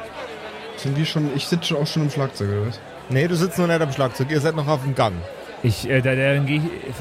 Sind 0.78 0.98
die 0.98 1.06
schon, 1.06 1.36
ich 1.36 1.48
sitze 1.48 1.76
auch 1.76 1.88
schon 1.88 2.04
im 2.04 2.12
Schlagzeug, 2.12 2.50
oder 2.50 2.68
was? 2.68 2.80
Nee, 3.10 3.28
du 3.28 3.36
sitzt 3.36 3.58
noch 3.58 3.68
nicht 3.68 3.82
am 3.82 3.92
Schlagzeug, 3.92 4.30
ihr 4.30 4.40
seid 4.40 4.56
noch 4.56 4.68
auf 4.68 4.84
dem 4.84 4.94
Gang. 4.94 5.16
Ich, 5.64 5.90
äh, 5.90 6.02
da, 6.02 6.14
dann 6.16 6.46
gehe 6.46 6.58
ich. 6.58 6.96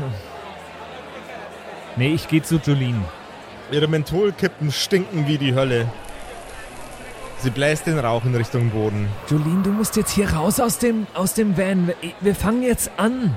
Nee, 1.97 2.15
ich 2.15 2.29
gehe 2.29 2.43
zu 2.43 2.57
Jolene. 2.57 3.05
Ihre 3.71 3.89
Mentholkippen 3.89 4.71
stinken 4.71 5.27
wie 5.27 5.39
die 5.39 5.55
Hölle. 5.55 5.87
Sie 7.39 7.51
bläst 7.51 7.87
den 7.87 7.99
Rauch 7.99 8.25
in 8.25 8.35
Richtung 8.35 8.71
Boden. 8.71 9.09
Jolene, 9.29 9.63
du 9.63 9.71
musst 9.71 9.97
jetzt 9.97 10.13
hier 10.13 10.33
raus 10.33 10.59
aus 10.59 10.79
dem, 10.79 11.07
aus 11.15 11.35
dem 11.35 11.57
Van. 11.57 11.93
Wir, 12.21 12.35
fangen 12.35 12.63
jetzt 12.63 12.91
an. 12.97 13.35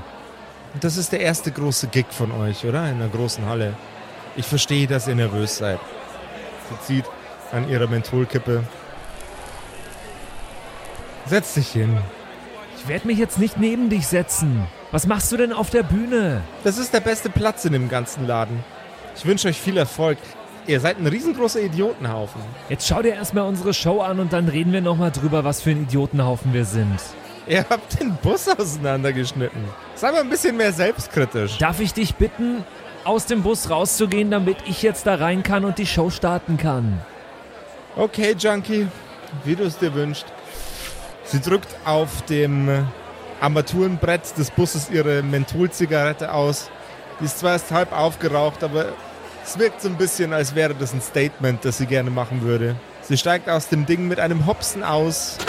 Das 0.79 0.97
ist 0.97 1.11
der 1.11 1.19
erste 1.19 1.51
große 1.51 1.87
Gig 1.87 2.05
von 2.09 2.31
euch, 2.31 2.65
oder? 2.65 2.87
In 2.89 2.95
einer 2.95 3.09
großen 3.09 3.45
Halle. 3.45 3.73
Ich 4.35 4.45
verstehe, 4.45 4.87
dass 4.87 5.07
ihr 5.07 5.15
nervös 5.15 5.57
seid. 5.57 5.79
Sie 6.69 6.85
zieht 6.85 7.05
an 7.51 7.67
ihrer 7.69 7.87
Mentholkippe. 7.87 8.63
Setz 11.25 11.55
dich 11.55 11.69
hin. 11.69 11.97
Ich 12.77 12.87
werde 12.87 13.07
mich 13.07 13.17
jetzt 13.17 13.37
nicht 13.37 13.57
neben 13.57 13.89
dich 13.89 14.07
setzen. 14.07 14.65
Was 14.91 15.05
machst 15.05 15.31
du 15.31 15.37
denn 15.37 15.53
auf 15.53 15.69
der 15.69 15.83
Bühne? 15.83 16.41
Das 16.63 16.77
ist 16.77 16.93
der 16.93 17.01
beste 17.01 17.29
Platz 17.29 17.65
in 17.65 17.73
dem 17.73 17.89
ganzen 17.89 18.25
Laden. 18.25 18.63
Ich 19.15 19.25
wünsche 19.25 19.49
euch 19.49 19.59
viel 19.59 19.77
Erfolg. 19.77 20.17
Ihr 20.69 20.79
seid 20.79 20.99
ein 20.99 21.07
riesengroßer 21.07 21.61
Idiotenhaufen. 21.61 22.39
Jetzt 22.69 22.88
schau 22.88 23.01
dir 23.01 23.15
erstmal 23.15 23.45
unsere 23.45 23.73
Show 23.73 24.01
an 24.01 24.19
und 24.19 24.33
dann 24.33 24.47
reden 24.47 24.71
wir 24.71 24.81
nochmal 24.81 25.09
drüber, 25.09 25.43
was 25.43 25.63
für 25.63 25.71
ein 25.71 25.81
Idiotenhaufen 25.81 26.53
wir 26.53 26.63
sind. 26.63 26.99
Ihr 27.47 27.65
habt 27.67 27.99
den 27.99 28.15
Bus 28.17 28.47
auseinandergeschnitten. 28.47 29.63
Sei 29.95 30.11
mal 30.11 30.21
ein 30.21 30.29
bisschen 30.29 30.55
mehr 30.55 30.71
selbstkritisch. 30.71 31.57
Darf 31.57 31.79
ich 31.79 31.95
dich 31.95 32.13
bitten, 32.13 32.63
aus 33.03 33.25
dem 33.25 33.41
Bus 33.41 33.71
rauszugehen, 33.71 34.29
damit 34.29 34.57
ich 34.67 34.83
jetzt 34.83 35.07
da 35.07 35.15
rein 35.15 35.41
kann 35.41 35.65
und 35.65 35.79
die 35.79 35.88
Show 35.88 36.11
starten 36.11 36.57
kann? 36.57 37.01
Okay, 37.95 38.35
Junkie, 38.38 38.85
wie 39.45 39.55
du 39.55 39.63
es 39.63 39.79
dir 39.79 39.95
wünschst. 39.95 40.27
Sie 41.23 41.41
drückt 41.41 41.75
auf 41.83 42.21
dem 42.25 42.85
Armaturenbrett 43.41 44.38
des 44.38 44.51
Busses 44.51 44.91
ihre 44.91 45.23
Mentholzigarette 45.23 46.31
aus. 46.31 46.69
Die 47.19 47.25
ist 47.25 47.39
zwar 47.39 47.53
erst 47.53 47.71
halb 47.71 47.91
aufgeraucht, 47.91 48.63
aber 48.63 48.93
es 49.49 49.57
wirkt 49.57 49.81
so 49.81 49.89
ein 49.89 49.95
bisschen, 49.95 50.31
als 50.31 50.53
wäre 50.53 50.75
das 50.75 50.93
ein 50.93 51.01
Statement, 51.01 51.65
das 51.65 51.79
sie 51.79 51.87
gerne 51.87 52.11
machen 52.11 52.43
würde. 52.43 52.75
Sie 53.01 53.17
steigt 53.17 53.49
aus 53.49 53.67
dem 53.67 53.87
Ding 53.87 54.07
mit 54.07 54.19
einem 54.19 54.45
Hopsen 54.45 54.83
aus, 54.83 55.39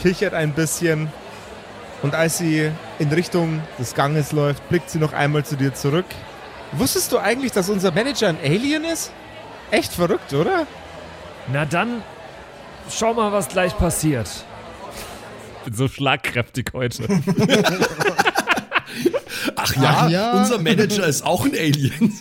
kichert 0.00 0.32
ein 0.32 0.54
bisschen 0.54 1.12
und 2.00 2.14
als 2.14 2.38
sie 2.38 2.70
in 2.98 3.08
Richtung 3.10 3.60
des 3.78 3.94
Ganges 3.94 4.32
läuft, 4.32 4.66
blickt 4.70 4.88
sie 4.88 4.98
noch 4.98 5.12
einmal 5.12 5.44
zu 5.44 5.56
dir 5.56 5.74
zurück. 5.74 6.06
Wusstest 6.72 7.12
du 7.12 7.18
eigentlich, 7.18 7.52
dass 7.52 7.68
unser 7.68 7.92
Manager 7.92 8.28
ein 8.28 8.38
Alien 8.42 8.84
ist? 8.84 9.12
Echt 9.70 9.92
verrückt, 9.92 10.32
oder? 10.32 10.66
Na 11.52 11.66
dann, 11.66 12.02
schau 12.90 13.12
mal, 13.12 13.30
was 13.30 13.48
gleich 13.48 13.76
passiert. 13.76 14.28
Ich 15.58 15.64
bin 15.64 15.74
so 15.74 15.86
schlagkräftig 15.86 16.70
heute. 16.72 17.08
Ja, 19.82 19.96
Ach 19.96 20.10
ja. 20.10 20.32
unser 20.32 20.58
Manager 20.58 21.06
ist 21.06 21.24
auch 21.24 21.44
ein 21.44 21.52
Alien. 21.52 22.12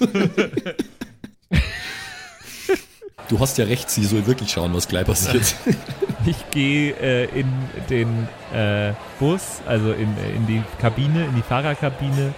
Du 3.29 3.39
hast 3.39 3.57
ja 3.57 3.65
recht, 3.65 3.89
sie 3.89 4.05
soll 4.05 4.25
wirklich 4.25 4.51
schauen, 4.51 4.73
was 4.73 4.87
gleich 4.87 5.05
passiert. 5.05 5.55
Ich 6.25 6.49
gehe 6.51 6.93
äh, 6.99 7.25
in 7.39 7.51
den 7.89 8.27
äh, 8.53 8.93
Bus, 9.19 9.61
also 9.65 9.91
in, 9.91 10.15
in 10.35 10.47
die 10.47 10.63
Kabine, 10.79 11.25
in 11.25 11.35
die 11.35 11.41
Fahrerkabine. 11.41 12.33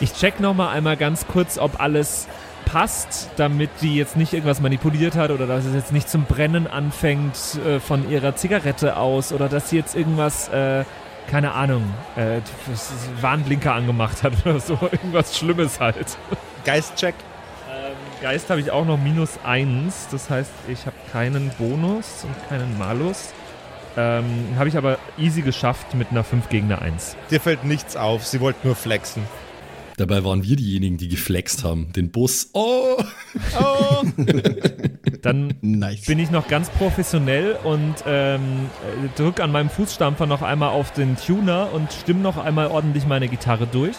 Ich 0.00 0.12
check 0.12 0.40
nochmal 0.40 0.74
einmal 0.76 0.96
ganz 0.96 1.26
kurz, 1.26 1.58
ob 1.58 1.80
alles 1.80 2.28
passt, 2.66 3.30
damit 3.36 3.70
die 3.80 3.96
jetzt 3.96 4.16
nicht 4.16 4.32
irgendwas 4.34 4.60
manipuliert 4.60 5.14
hat 5.16 5.30
oder 5.30 5.46
dass 5.46 5.64
es 5.64 5.74
jetzt 5.74 5.92
nicht 5.92 6.10
zum 6.10 6.24
Brennen 6.24 6.66
anfängt 6.66 7.36
äh, 7.66 7.80
von 7.80 8.10
ihrer 8.10 8.36
Zigarette 8.36 8.96
aus 8.96 9.32
oder 9.32 9.48
dass 9.48 9.70
sie 9.70 9.76
jetzt 9.76 9.94
irgendwas, 9.94 10.48
äh, 10.48 10.84
keine 11.26 11.52
Ahnung, 11.52 11.82
äh, 12.16 12.40
Warnblinker 13.20 13.72
angemacht 13.72 14.22
hat 14.22 14.34
oder 14.44 14.60
so. 14.60 14.74
Irgendwas 14.92 15.36
Schlimmes 15.36 15.80
halt. 15.80 16.18
Geistcheck. 16.64 17.14
Geist 18.22 18.48
habe 18.48 18.60
ich 18.60 18.70
auch 18.70 18.86
noch 18.86 18.98
minus 18.98 19.38
eins. 19.44 20.08
Das 20.10 20.30
heißt, 20.30 20.50
ich 20.68 20.86
habe 20.86 20.96
keinen 21.12 21.50
Bonus 21.58 22.24
und 22.24 22.48
keinen 22.48 22.78
Malus. 22.78 23.34
Ähm, 23.96 24.24
habe 24.56 24.68
ich 24.68 24.76
aber 24.76 24.98
easy 25.18 25.42
geschafft 25.42 25.94
mit 25.94 26.10
einer 26.10 26.24
5 26.24 26.48
gegen 26.48 26.66
eine 26.66 26.80
1. 26.80 27.16
Dir 27.30 27.40
fällt 27.40 27.64
nichts 27.64 27.96
auf, 27.96 28.26
sie 28.26 28.40
wollte 28.40 28.66
nur 28.66 28.74
flexen. 28.74 29.22
Dabei 29.96 30.24
waren 30.24 30.42
wir 30.42 30.56
diejenigen, 30.56 30.98
die 30.98 31.08
geflext 31.08 31.64
haben. 31.64 31.92
Den 31.92 32.10
Bus. 32.10 32.50
Oh! 32.52 32.98
Dann 35.26 35.54
Nice. 35.60 36.06
bin 36.06 36.18
ich 36.18 36.30
noch 36.30 36.48
ganz 36.48 36.70
professionell 36.70 37.56
und 37.64 37.94
ähm, 38.06 38.70
äh, 39.04 39.08
drück 39.16 39.40
an 39.40 39.52
meinem 39.52 39.68
Fußstampfer 39.70 40.26
noch 40.26 40.42
einmal 40.42 40.70
auf 40.70 40.92
den 40.92 41.16
Tuner 41.16 41.68
und 41.72 41.92
stimme 41.92 42.20
noch 42.20 42.36
einmal 42.36 42.68
ordentlich 42.68 43.06
meine 43.06 43.28
Gitarre 43.28 43.66
durch. 43.66 43.96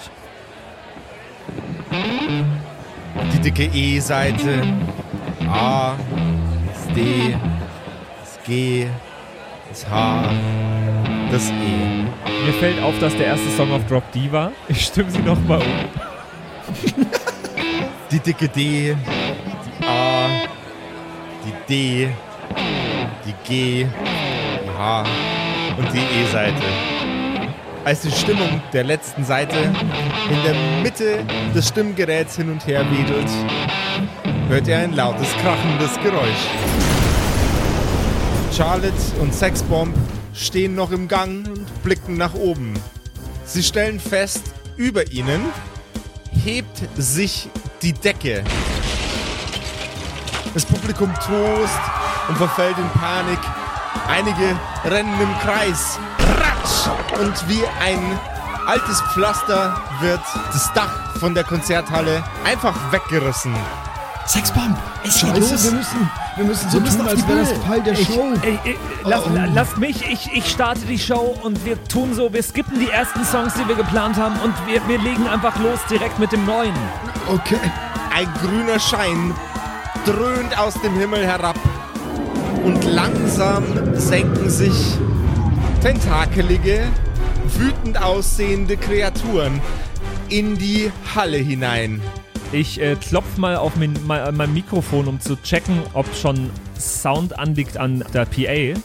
Die 3.34 3.40
dicke 3.40 3.66
E-Seite. 3.66 4.64
A, 5.50 5.96
das 6.74 6.94
D, 6.94 7.36
das 8.20 8.40
G, 8.46 8.88
das 9.70 9.90
H, 9.90 10.30
das 11.32 11.50
E. 11.50 12.04
Mir 12.46 12.54
fällt 12.60 12.82
auf, 12.84 12.98
dass 13.00 13.16
der 13.16 13.28
erste 13.28 13.50
Song 13.52 13.72
auf 13.72 13.86
Drop 13.88 14.10
D 14.12 14.32
war. 14.32 14.52
Ich 14.68 14.86
stimme 14.86 15.10
sie 15.10 15.20
nochmal 15.20 15.60
um. 15.60 17.06
Die 18.12 18.20
dicke 18.20 18.50
D, 18.50 18.96
die 21.48 21.54
D, 21.70 22.10
die 23.26 23.34
G, 23.48 23.86
die 23.86 24.70
H 24.78 25.06
und 25.78 25.94
die 25.94 26.22
E-Seite. 26.24 26.64
Als 27.86 28.02
die 28.02 28.12
Stimmung 28.12 28.62
der 28.74 28.84
letzten 28.84 29.24
Seite 29.24 29.58
in 30.30 30.44
der 30.44 30.56
Mitte 30.84 31.26
des 31.56 31.70
Stimmgeräts 31.70 32.36
hin 32.36 32.52
und 32.52 32.68
her 32.68 32.86
wedelt, 32.92 33.30
hört 34.50 34.68
ihr 34.68 34.78
ein 34.78 34.94
lautes, 34.94 35.32
krachendes 35.42 35.98
Geräusch. 36.04 36.48
Charlotte 38.52 38.94
und 39.22 39.34
Sexbomb 39.34 39.96
stehen 40.34 40.76
noch 40.76 40.92
im 40.92 41.08
Gang 41.08 41.48
und 41.48 41.84
blicken 41.84 42.18
nach 42.18 42.34
oben. 42.34 42.74
Sie 43.46 43.64
stellen 43.64 44.00
fest, 44.00 44.44
über 44.76 45.10
ihnen 45.12 45.42
hebt 46.44 46.82
sich 46.98 47.50
die 47.82 47.94
Decke. 47.94 48.44
Das 50.54 50.66
Publikum 50.66 51.14
tost 51.16 51.80
und 52.30 52.38
verfällt 52.38 52.78
in 52.78 52.90
Panik. 53.00 53.40
Einige 54.10 54.56
rennen 54.86 55.14
im 55.22 55.40
Kreis. 55.40 56.00
Ratsch! 56.20 57.20
Und 57.20 57.48
wie 57.50 57.62
ein 57.84 58.20
altes 58.66 59.02
Pflaster 59.14 59.76
wird 60.02 60.20
das 60.52 60.72
Dach 60.74 61.16
von 61.20 61.34
der 61.34 61.44
Konzerthalle 61.44 62.24
einfach 62.44 62.74
weggerissen. 62.92 63.56
Sexbomb, 64.26 64.76
es 65.06 65.22
geht 65.22 65.38
los. 65.38 65.64
wir 65.64 65.72
müssen, 65.72 66.12
wir 66.36 66.44
müssen 66.46 66.70
so 66.70 66.74
Wir 66.78 66.82
müssen 66.82 66.98
tun, 67.00 67.08
als 67.08 67.28
wäre 67.28 67.40
das. 67.40 67.64
Teil 67.66 67.82
der 67.82 67.96
Show. 67.96 68.34
Ey, 68.42 68.60
ey, 68.66 68.78
lass, 69.06 69.22
Oh. 69.26 69.30
la- 69.34 69.46
lasst 69.46 69.78
mich, 69.78 70.06
ich, 70.12 70.34
ich 70.34 70.50
starte 70.52 70.82
die 70.82 71.00
Show 71.00 71.38
und 71.44 71.64
wir 71.64 71.82
tun 71.88 72.14
so, 72.14 72.34
wir 72.34 72.44
skippen 72.44 72.78
die 72.78 72.90
ersten 72.90 73.24
Songs, 73.24 73.54
die 73.54 73.66
wir 73.70 73.76
geplant 73.76 74.18
haben 74.18 74.36
und 74.42 74.54
wir, 74.68 74.86
wir 74.90 74.98
legen 75.00 75.30
einfach 75.30 75.56
los 75.60 75.80
direkt 75.90 76.20
mit 76.20 76.34
dem 76.34 76.46
neuen. 76.46 76.74
Okay. 77.30 77.60
Ein 78.14 78.28
grüner 78.44 78.80
Schein 78.82 79.34
dröhnt 80.08 80.58
aus 80.58 80.74
dem 80.76 80.98
Himmel 80.98 81.28
herab 81.28 81.60
und 82.64 82.82
langsam 82.86 83.66
senken 83.94 84.50
sich 84.50 84.96
tentakelige, 85.82 86.88
wütend 87.58 88.02
aussehende 88.02 88.78
Kreaturen 88.78 89.62
in 90.30 90.58
die 90.58 90.94
Halle 91.14 91.36
hinein. 91.38 92.02
Ich 92.54 92.80
äh, 92.80 92.96
klopf 92.96 93.36
mal 93.36 93.58
auf 93.58 93.76
mein, 93.76 94.00
mein, 94.06 94.34
mein 94.34 94.54
Mikrofon, 94.54 95.10
um 95.10 95.20
zu 95.20 95.36
checken, 95.42 95.82
ob 95.94 96.06
schon 96.16 96.52
Sound 96.80 97.38
anliegt 97.38 97.76
an 97.76 98.06
der 98.14 98.24
PA. 98.24 98.80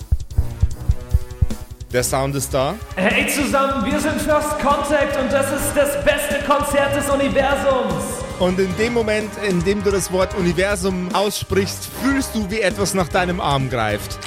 Der 1.93 2.03
Sound 2.03 2.35
ist 2.35 2.53
da. 2.53 2.75
Hey 2.97 3.29
zusammen, 3.29 3.85
wir 3.85 4.01
sind 4.01 4.21
First 4.21 4.59
Contact 4.59 5.17
und 5.23 5.33
das 5.33 5.53
ist 5.53 5.73
das 5.77 6.05
beste 6.05 6.41
Konzert 6.45 6.97
des 6.97 7.09
Universums. 7.09 8.22
Und 8.43 8.59
in 8.59 8.77
dem 8.77 8.93
Moment, 8.93 9.31
in 9.49 9.63
dem 9.63 9.85
du 9.85 9.93
das 9.93 10.11
Wort 10.11 10.35
Universum 10.35 11.15
aussprichst, 11.15 11.89
fühlst 12.03 12.35
du, 12.35 12.51
wie 12.51 12.61
etwas 12.61 12.93
nach 12.93 13.07
deinem 13.07 13.41
Arm 13.41 13.71
greift. 13.71 14.19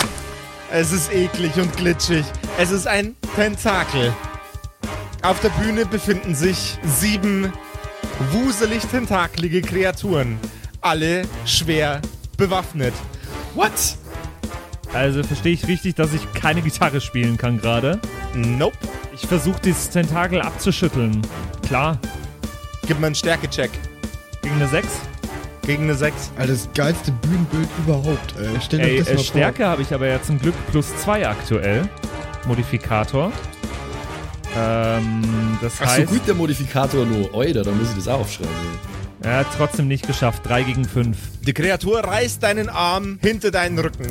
Es 0.72 0.94
ist 0.94 1.12
eklig 1.12 1.58
und 1.58 1.76
glitschig. 1.76 2.24
Es 2.58 2.72
ist 2.72 2.88
ein 2.88 3.18
Tentakel. 3.36 4.14
Auf 5.22 5.42
der 5.42 5.50
Bühne 5.50 5.86
befinden 5.86 6.34
sich 6.34 6.78
sieben 6.86 7.52
wuselig 8.32 8.86
tentakelige 8.86 9.62
Kreaturen. 9.62 10.40
Alle 10.80 11.24
schwer 11.46 12.02
bewaffnet. 12.38 12.94
What? 13.54 13.98
Also 14.94 15.24
verstehe 15.24 15.52
ich 15.52 15.68
richtig, 15.68 15.96
dass 15.96 16.14
ich 16.14 16.22
keine 16.32 16.62
Gitarre 16.62 17.02
spielen 17.02 17.36
kann 17.36 17.60
gerade. 17.60 18.00
Nope. 18.34 18.78
Ich 19.14 19.28
versuche 19.28 19.60
dieses 19.60 19.90
Tentakel 19.90 20.40
abzuschütteln. 20.40 21.22
Klar, 21.68 22.00
Gib 22.88 23.00
mir 23.00 23.08
einen 23.08 23.16
Stärkecheck. 23.16 23.72
Gegen 24.56 24.62
eine 24.64 24.70
6. 24.70 24.88
Gegen 25.66 25.84
eine 25.84 25.96
6. 25.96 26.32
Alter, 26.38 26.54
das 26.54 26.70
geilste 26.74 27.12
Bühnenbild 27.12 27.68
überhaupt. 27.86 28.36
Ey. 28.40 28.58
Stell 28.62 28.80
dir 28.80 28.86
Ey, 28.86 29.00
das 29.00 29.08
äh, 29.10 29.16
mal 29.16 29.24
Stärke 29.24 29.66
habe 29.68 29.82
ich 29.82 29.94
aber 29.94 30.08
ja 30.08 30.22
zum 30.22 30.40
Glück 30.40 30.56
plus 30.72 30.96
2 30.98 31.28
aktuell. 31.28 31.90
Modifikator. 32.46 33.34
Ähm, 34.58 35.58
das 35.62 35.74
Ach 35.82 35.90
so 35.90 35.92
heißt, 36.02 36.08
gut, 36.08 36.26
der 36.26 36.36
Modifikator 36.36 37.06
nur. 37.06 37.34
Oida, 37.34 37.64
da 37.64 37.72
muss 37.72 37.90
ich 37.90 37.96
das 37.96 38.08
auch 38.08 38.22
aufschreiben. 38.22 38.54
er 39.24 39.40
hat 39.40 39.48
trotzdem 39.58 39.90
nicht 39.90 40.08
geschafft. 40.08 40.48
3 40.48 40.64
gegen 40.64 40.86
5. 40.86 41.18
Die 41.42 41.54
Kreatur 41.54 42.00
reißt 42.00 42.42
deinen 42.42 42.70
Arm 42.70 43.20
hinter 43.22 43.52
deinen 43.52 43.78
Rücken 43.78 44.08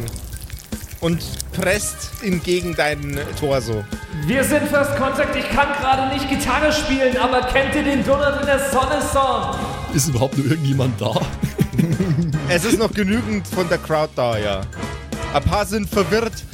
und 1.01 1.23
presst 1.53 2.23
ihn 2.23 2.43
gegen 2.43 2.75
deinen 2.75 3.19
Torso. 3.41 3.83
Wir 4.27 4.45
sind 4.45 4.69
First 4.69 4.97
Contact. 4.97 5.35
Ich 5.37 5.49
kann 5.49 5.69
gerade 5.81 6.13
nicht 6.13 6.29
Gitarre 6.29 6.71
spielen, 6.71 7.17
aber 7.17 7.47
kennt 7.47 7.75
ihr 7.75 7.85
den 7.85 8.05
Donut 8.05 8.41
in 8.41 8.47
der 8.47 8.59
Sonne 8.71 9.01
Song? 9.01 9.55
Ist 9.95 10.09
überhaupt 10.09 10.37
nur 10.37 10.47
irgendjemand 10.47 11.01
da? 11.01 11.15
Es 12.49 12.65
ist 12.65 12.79
noch 12.79 12.93
genügend 12.93 13.47
von 13.47 13.69
der 13.69 13.79
Crowd 13.79 14.11
da, 14.17 14.39
ja. 14.39 14.63
Ein 15.33 15.43
paar 15.43 15.67
sind 15.67 15.89
verwirrt, 15.89 16.45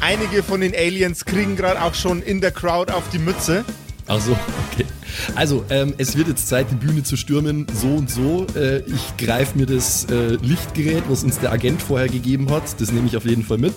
Einige 0.00 0.42
von 0.42 0.62
den 0.62 0.74
Aliens 0.74 1.26
kriegen 1.26 1.56
gerade 1.56 1.82
auch 1.82 1.94
schon 1.94 2.22
in 2.22 2.40
der 2.40 2.52
Crowd 2.52 2.90
auf 2.90 3.02
die 3.10 3.18
Mütze. 3.18 3.64
Ach 4.06 4.18
so, 4.18 4.32
okay. 4.72 4.86
Also, 5.34 5.62
ähm, 5.68 5.92
es 5.98 6.16
wird 6.16 6.26
jetzt 6.26 6.48
Zeit, 6.48 6.68
die 6.70 6.74
Bühne 6.74 7.02
zu 7.02 7.16
stürmen, 7.16 7.66
so 7.74 7.88
und 7.88 8.10
so. 8.10 8.46
Äh, 8.56 8.78
ich 8.78 9.16
greife 9.18 9.58
mir 9.58 9.66
das 9.66 10.06
äh, 10.06 10.36
Lichtgerät, 10.42 11.04
was 11.08 11.22
uns 11.22 11.38
der 11.38 11.52
Agent 11.52 11.82
vorher 11.82 12.08
gegeben 12.08 12.50
hat, 12.50 12.80
das 12.80 12.92
nehme 12.92 13.06
ich 13.06 13.16
auf 13.16 13.26
jeden 13.26 13.44
Fall 13.44 13.58
mit. 13.58 13.74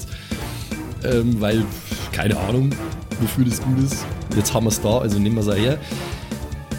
Ähm, 1.03 1.41
weil, 1.41 1.65
keine 2.13 2.37
Ahnung, 2.37 2.69
wofür 3.19 3.43
das 3.43 3.61
gut 3.61 3.77
ist. 3.83 4.05
Jetzt 4.35 4.53
haben 4.53 4.63
wir 4.63 4.69
es 4.69 4.79
da, 4.79 4.99
also 4.99 5.19
nehmen 5.19 5.35
wir 5.35 5.45
es 5.45 5.59
her. 5.59 5.77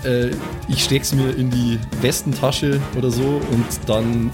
Äh, 0.05 0.31
ich 0.69 0.85
steck's 0.85 1.15
mir 1.15 1.35
in 1.37 1.51
die 1.51 1.79
Westentasche 2.01 2.81
oder 2.97 3.11
so 3.11 3.41
und 3.51 3.67
dann 3.87 4.31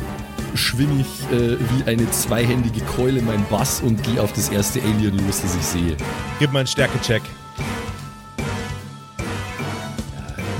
schwing 0.55 1.01
ich 1.01 1.37
äh, 1.37 1.57
wie 1.59 1.85
eine 1.87 2.11
zweihändige 2.11 2.81
Keule 2.81 3.23
mein 3.23 3.45
Bass 3.49 3.81
und 3.81 4.03
gehe 4.03 4.21
auf 4.21 4.33
das 4.33 4.49
erste 4.49 4.81
Alien 4.83 5.17
los, 5.27 5.43
das 5.43 5.55
ich 5.55 5.63
sehe. 5.63 5.97
Gib 6.39 6.53
mal 6.53 6.61
einen 6.61 6.69
Stärkecheck. 6.69 7.23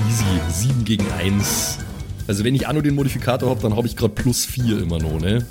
Easy, 0.07 0.67
7 0.67 0.85
gegen 0.85 1.05
1. 1.19 1.79
Also 2.27 2.43
wenn 2.43 2.55
ich 2.55 2.67
Anno 2.67 2.81
den 2.81 2.95
Modifikator 2.95 3.49
habe, 3.49 3.61
dann 3.61 3.75
habe 3.75 3.87
ich 3.87 3.95
gerade 3.95 4.13
plus 4.13 4.45
4 4.45 4.81
immer 4.81 4.99
noch, 4.99 5.19
ne? 5.19 5.45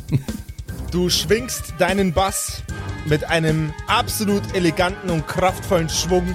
Du 0.91 1.09
schwingst 1.09 1.75
deinen 1.79 2.13
Bass 2.13 2.63
mit 3.07 3.25
einem 3.25 3.73
absolut 3.87 4.43
eleganten 4.55 5.11
und 5.11 5.27
kraftvollen 5.29 5.89
Schwung 5.89 6.35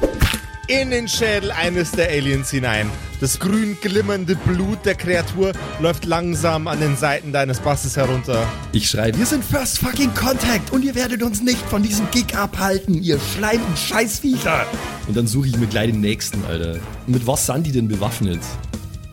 in 0.68 0.90
den 0.90 1.08
Schädel 1.08 1.52
eines 1.52 1.92
der 1.92 2.10
Aliens 2.10 2.50
hinein. 2.50 2.90
Das 3.22 3.40
grün 3.40 3.78
glimmernde 3.82 4.36
Blut 4.36 4.86
der 4.86 4.96
Kreatur 4.96 5.52
läuft 5.80 6.06
langsam 6.06 6.68
an 6.68 6.80
den 6.80 6.98
Seiten 6.98 7.32
deines 7.32 7.60
Basses 7.60 7.96
herunter. 7.96 8.48
Ich 8.72 8.90
schreibe, 8.90 9.18
wir 9.18 9.26
sind 9.26 9.44
First 9.44 9.80
Fucking 9.80 10.14
Contact 10.14 10.72
und 10.72 10.84
ihr 10.84 10.96
werdet 10.96 11.24
uns 11.24 11.42
nicht 11.42 11.62
von 11.62 11.84
diesem 11.84 12.10
Gig 12.12 12.36
abhalten, 12.36 13.02
ihr 13.02 13.20
Schleim- 13.20 13.64
und 13.66 13.78
Scheißviecher. 13.78 14.66
Und 15.08 15.16
dann 15.16 15.28
suche 15.28 15.48
ich 15.48 15.58
mir 15.58 15.68
gleich 15.68 15.92
den 15.92 16.02
nächsten, 16.02 16.44
Alter. 16.46 16.80
Mit 17.08 17.26
was 17.28 17.46
sind 17.46 17.66
die 17.66 17.72
denn 17.72 17.88
bewaffnet? 17.88 18.42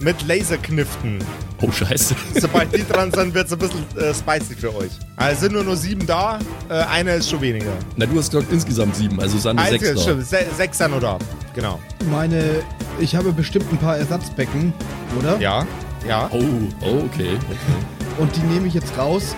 Mit 0.00 0.26
Laserkniften. 0.26 1.18
Oh, 1.62 1.70
scheiße. 1.70 2.14
Sobald 2.40 2.76
die 2.76 2.84
dran 2.86 3.12
sind, 3.12 3.32
wird 3.34 3.46
es 3.46 3.52
ein 3.52 3.58
bisschen 3.58 3.84
äh, 3.96 4.12
spicy 4.12 4.54
für 4.56 4.74
euch. 4.74 4.90
Also 5.16 5.42
sind 5.42 5.52
nur 5.52 5.62
nur 5.62 5.76
sieben 5.76 6.04
da, 6.06 6.38
äh, 6.68 6.74
einer 6.74 7.14
ist 7.14 7.30
schon 7.30 7.40
weniger. 7.40 7.72
Na, 7.96 8.04
du 8.04 8.18
hast 8.18 8.30
gesagt 8.30 8.52
insgesamt 8.52 8.96
sieben, 8.96 9.20
also 9.20 9.38
sind 9.38 9.56
nur 9.56 9.64
Also, 9.64 9.78
sechs 9.78 9.94
da. 9.94 10.00
stimmt, 10.02 10.26
se 10.26 10.38
sechs 10.56 10.78
sind 10.78 10.90
nur 10.90 11.00
da. 11.00 11.18
Genau. 11.54 11.78
Meine, 12.10 12.62
ich 12.98 13.14
habe 13.14 13.32
bestimmt 13.32 13.70
ein 13.72 13.78
paar 13.78 13.96
Ersatzbecken, 13.96 14.72
oder? 15.18 15.38
Ja, 15.38 15.64
ja. 16.06 16.28
Oh, 16.32 16.42
oh, 16.80 17.04
okay. 17.06 17.36
okay. 17.36 18.18
Und 18.18 18.34
die 18.34 18.40
nehme 18.42 18.66
ich 18.66 18.74
jetzt 18.74 18.96
raus 18.98 19.36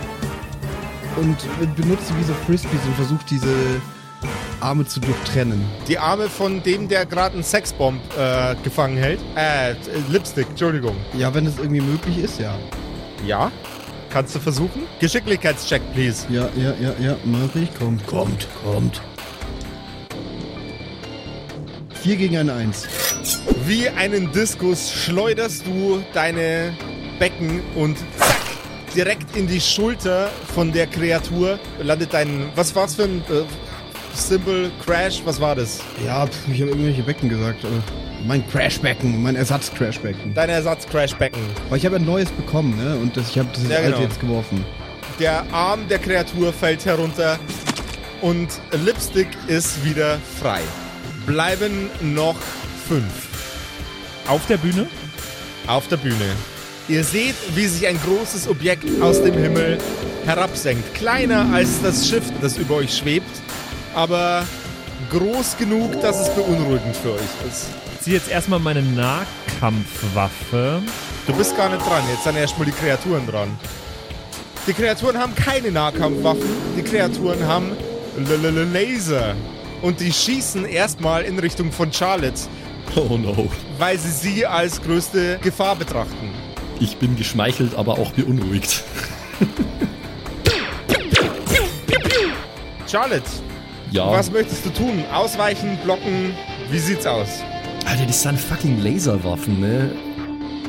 und 1.17 1.37
benutze 1.77 2.13
wie 2.19 2.25
so 2.25 2.33
Frisbees 2.47 2.81
und 2.87 2.97
versuche 2.97 3.25
diese 3.29 3.49
Arme 4.61 4.87
zu 4.87 5.01
durchtrennen. 5.01 5.65
Die 5.89 5.99
Arme 5.99 6.29
von 6.29 6.63
dem, 6.63 6.89
der 6.89 7.07
gerade 7.07 7.35
einen 7.35 7.45
Sexbomb 7.45 8.01
äh, 8.19 8.55
gefangen 8.63 8.97
hält. 8.97 9.21
Äh, 9.37 9.75
Lipstick, 10.09 10.49
Entschuldigung. 10.51 10.97
Ja, 11.17 11.35
wenn 11.35 11.47
es 11.47 11.59
irgendwie 11.59 11.81
möglich 11.81 12.19
ist, 12.19 12.41
ja. 12.41 12.57
Ja. 13.27 13.51
Kannst 14.11 14.35
du 14.35 14.39
versuchen? 14.39 14.83
Geschicklichkeitscheck, 15.01 15.83
please. 15.93 16.27
Ja, 16.31 16.49
ja, 16.57 16.73
ja, 16.81 16.95
ja, 17.01 17.17
mach 17.25 17.55
ich. 17.55 17.75
Kommt, 17.75 18.07
kommt, 18.07 18.47
kommt. 18.63 19.03
Vier 22.03 22.17
gegen 22.17 22.37
eine 22.37 22.53
Eins. 22.53 22.87
Wie 23.65 23.89
einen 23.89 24.31
Diskus 24.31 24.93
schleuderst 24.93 25.67
du 25.67 26.05
deine 26.13 26.75
Becken 27.19 27.63
und 27.75 27.97
zack, 28.19 28.37
direkt 28.95 29.35
in 29.37 29.47
die 29.47 29.61
Schulter 29.61 30.31
von 30.55 30.71
der 30.71 30.87
Kreatur 30.87 31.59
landet 31.81 32.13
dein. 32.13 32.51
Was 32.55 32.75
war's 32.77 32.95
für 32.95 33.05
ein 33.05 33.23
Symbol 34.15 34.71
Crash? 34.85 35.23
Was 35.25 35.41
war 35.41 35.55
das? 35.57 35.81
Ja, 36.05 36.27
pf, 36.27 36.37
ich 36.53 36.61
habe 36.61 36.71
irgendwelche 36.71 37.03
Becken 37.03 37.29
gesagt. 37.29 37.65
aber 37.65 37.83
Mein 38.27 38.47
Crashbecken, 38.49 39.23
mein 39.23 39.37
Ersatz-Crashbecken. 39.37 40.35
Dein 40.35 40.49
Ersatz-Crashbecken. 40.51 41.41
Aber 41.67 41.77
ich 41.77 41.85
habe 41.85 41.97
ein 41.97 42.05
neues 42.05 42.31
bekommen, 42.31 42.77
ne? 42.83 42.97
Und 42.97 43.17
das, 43.17 43.31
ich 43.31 43.39
habe 43.39 43.49
das 43.53 43.63
Ja, 43.69 43.77
alte 43.79 43.91
genau. 43.93 44.03
jetzt 44.03 44.21
geworfen. 44.21 44.65
Der 45.21 45.45
Arm 45.53 45.87
der 45.89 45.99
Kreatur 45.99 46.53
fällt 46.53 46.85
herunter 46.85 47.39
und 48.21 48.49
Lipstick 48.85 49.29
ist 49.47 49.85
wieder 49.85 50.19
frei. 50.41 50.61
Bleiben 51.27 51.91
noch 52.01 52.37
fünf 52.89 53.29
Auf 54.29 54.47
der 54.47 54.57
Bühne? 54.59 54.87
auf 55.67 55.89
der 55.89 55.97
Bühne. 55.97 56.15
Ihr 56.89 57.03
seht, 57.05 57.35
wie 57.55 57.67
sich 57.67 57.87
ein 57.87 57.99
großes 58.05 58.47
Objekt 58.49 58.85
aus 59.01 59.23
dem 59.23 59.33
Himmel 59.33 59.79
herabsenkt. 60.27 60.95
Kleiner 60.95 61.47
als 61.55 61.81
das 61.83 62.07
Schiff, 62.07 62.25
das 62.43 62.59
über 62.59 62.75
euch 62.75 62.95
schwebt, 62.95 63.31
aber 63.95 64.45
groß 65.11 65.57
genug, 65.59 66.01
dass 66.01 66.21
es 66.21 66.35
beunruhigend 66.35 66.97
für 66.97 67.13
euch 67.13 67.21
ist. 67.49 67.67
Ich 67.95 68.01
ziehe 68.01 68.17
jetzt 68.17 68.29
erstmal 68.31 68.59
meine 68.59 68.83
Nahkampfwaffe. 68.83 70.83
Du 71.27 71.33
bist 71.35 71.57
gar 71.57 71.69
nicht 71.71 71.87
dran, 71.87 72.03
jetzt 72.11 72.25
sind 72.25 72.37
erstmal 72.37 72.67
die 72.67 72.73
Kreaturen 72.73 73.27
dran. 73.27 73.57
Die 74.67 74.73
Kreaturen 74.73 75.19
haben 75.19 75.35
keine 75.35 75.71
Nahkampfwaffen, 75.71 76.49
die 76.77 76.83
Kreaturen 76.83 77.47
haben 77.47 77.73
Laser. 78.73 79.35
Und 79.83 80.01
die 80.01 80.13
schießen 80.13 80.65
erstmal 80.65 81.25
in 81.25 81.39
Richtung 81.39 81.71
von 81.73 81.93
Charlotte, 81.93 82.41
Oh 82.97 83.19
no. 83.19 83.49
weil 83.79 83.99
sie 83.99 84.11
sie 84.11 84.47
als 84.47 84.81
größte 84.81 85.39
Gefahr 85.43 85.77
betrachten. 85.77 86.31
Ich 86.81 86.97
bin 86.97 87.17
geschmeichelt, 87.17 87.75
aber 87.75 87.99
auch 87.99 88.13
beunruhigt. 88.13 88.83
Charlotte, 92.87 93.23
Ja. 93.95 94.11
was 94.11 94.29
möchtest 94.33 94.67
du 94.67 94.71
tun? 94.71 95.05
Ausweichen, 95.15 95.79
blocken? 95.85 96.35
Wie 96.69 96.81
sieht's 96.81 97.07
aus? 97.07 97.29
Alter, 97.87 98.07
das 98.07 98.23
sind 98.23 98.41
fucking 98.41 98.83
Laserwaffen, 98.83 99.61
ne? 99.61 99.93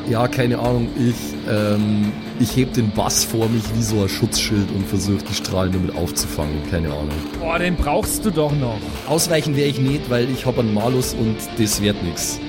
Ja, 0.07 0.27
keine 0.27 0.59
Ahnung. 0.59 0.89
Ich, 0.95 1.15
ähm, 1.49 2.11
ich 2.39 2.55
heb 2.55 2.73
den 2.73 2.91
Bass 2.91 3.23
vor 3.23 3.49
mich 3.49 3.63
wie 3.73 3.81
so 3.81 4.03
ein 4.03 4.09
Schutzschild 4.09 4.69
und 4.75 4.85
versuche 4.85 5.25
die 5.27 5.33
Strahlen 5.33 5.71
damit 5.71 5.95
aufzufangen. 5.95 6.53
Keine 6.69 6.89
Ahnung. 6.89 7.09
Boah, 7.39 7.57
den 7.57 7.75
brauchst 7.75 8.23
du 8.25 8.29
doch 8.29 8.51
noch. 8.51 8.77
Ausweichen 9.07 9.55
wäre 9.55 9.69
ich 9.69 9.79
nicht, 9.79 10.07
weil 10.11 10.29
ich 10.29 10.45
hab 10.45 10.59
einen 10.59 10.75
Malus 10.75 11.15
und 11.15 11.37
das 11.57 11.81
wird 11.81 12.03
nix. 12.03 12.39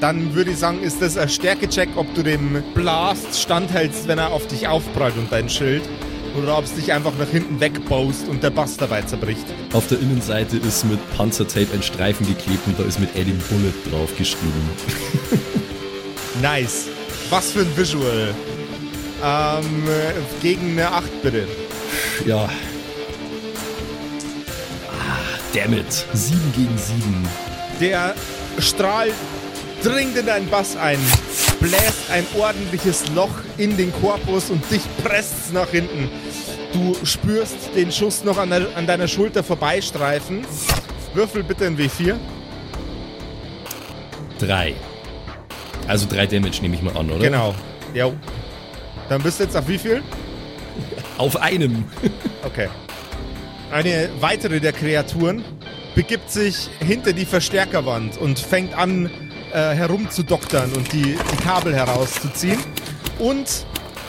Dann 0.00 0.34
würde 0.34 0.52
ich 0.52 0.56
sagen, 0.56 0.82
ist 0.82 1.02
das 1.02 1.18
ein 1.18 1.28
Stärkecheck, 1.28 1.90
ob 1.96 2.14
du 2.14 2.22
dem 2.22 2.62
Blast 2.74 3.38
standhältst, 3.38 4.08
wenn 4.08 4.16
er 4.16 4.32
auf 4.32 4.46
dich 4.46 4.66
aufprallt 4.66 5.18
und 5.18 5.30
dein 5.30 5.50
Schild. 5.50 5.82
Oder 6.36 6.58
ob 6.58 6.64
es 6.64 6.74
dich 6.74 6.92
einfach 6.92 7.12
nach 7.18 7.28
hinten 7.28 7.60
wegbaust 7.60 8.28
und 8.28 8.42
der 8.42 8.50
Bass 8.50 8.76
dabei 8.76 9.02
zerbricht. 9.02 9.46
Auf 9.72 9.86
der 9.88 9.98
Innenseite 10.00 10.58
ist 10.58 10.84
mit 10.84 10.98
Panzertape 11.16 11.68
ein 11.72 11.82
Streifen 11.82 12.26
geklebt 12.26 12.66
und 12.66 12.78
da 12.78 12.84
ist 12.84 13.00
mit 13.00 13.14
Eddie 13.16 13.32
Bullet 13.48 13.72
draufgeschrieben. 13.90 14.52
Nice. 16.42 16.88
Was 17.30 17.52
für 17.52 17.60
ein 17.60 17.76
Visual. 17.76 18.34
Ähm, 19.24 19.88
äh, 19.88 20.42
gegen 20.42 20.72
eine 20.72 20.92
8 20.92 21.22
bitte. 21.22 21.48
Ja. 22.26 22.44
Ah, 24.90 25.28
damn 25.54 25.72
it. 25.72 26.06
7 26.12 26.38
gegen 26.54 26.76
7. 26.76 27.28
Der 27.80 28.14
Strahl 28.58 29.10
dringt 29.82 30.16
in 30.16 30.26
deinen 30.26 30.48
Bass 30.48 30.76
ein, 30.76 30.98
bläst 31.66 32.10
ein 32.12 32.24
ordentliches 32.38 33.08
Loch 33.14 33.34
in 33.58 33.76
den 33.76 33.92
Korpus 33.92 34.50
und 34.50 34.70
dich 34.70 34.82
presst 35.02 35.52
nach 35.52 35.68
hinten. 35.68 36.08
Du 36.72 36.94
spürst 37.04 37.74
den 37.74 37.90
Schuss 37.90 38.22
noch 38.22 38.38
an, 38.38 38.50
der, 38.50 38.68
an 38.76 38.86
deiner 38.86 39.08
Schulter 39.08 39.42
vorbeistreifen. 39.42 40.46
Würfel 41.14 41.42
bitte 41.42 41.66
ein 41.66 41.76
W4. 41.76 42.14
3. 44.38 44.74
Also 45.88 46.06
3 46.08 46.26
Damage 46.26 46.60
nehme 46.62 46.76
ich 46.76 46.82
mal 46.82 46.96
an, 46.96 47.10
oder? 47.10 47.24
Genau. 47.24 47.54
Jo. 47.94 48.14
Dann 49.08 49.22
bist 49.22 49.40
du 49.40 49.44
jetzt 49.44 49.56
auf 49.56 49.66
wie 49.66 49.78
viel? 49.78 50.02
Auf 51.18 51.36
einem. 51.36 51.84
Okay. 52.44 52.68
Eine 53.72 54.08
weitere 54.20 54.60
der 54.60 54.72
Kreaturen 54.72 55.44
begibt 55.96 56.30
sich 56.30 56.68
hinter 56.78 57.12
die 57.12 57.24
Verstärkerwand 57.24 58.18
und 58.18 58.38
fängt 58.38 58.76
an 58.78 59.10
äh, 59.56 59.74
herumzudoktern 59.74 60.70
und 60.74 60.92
die, 60.92 61.16
die 61.32 61.36
Kabel 61.42 61.74
herauszuziehen. 61.74 62.58
Und 63.18 63.64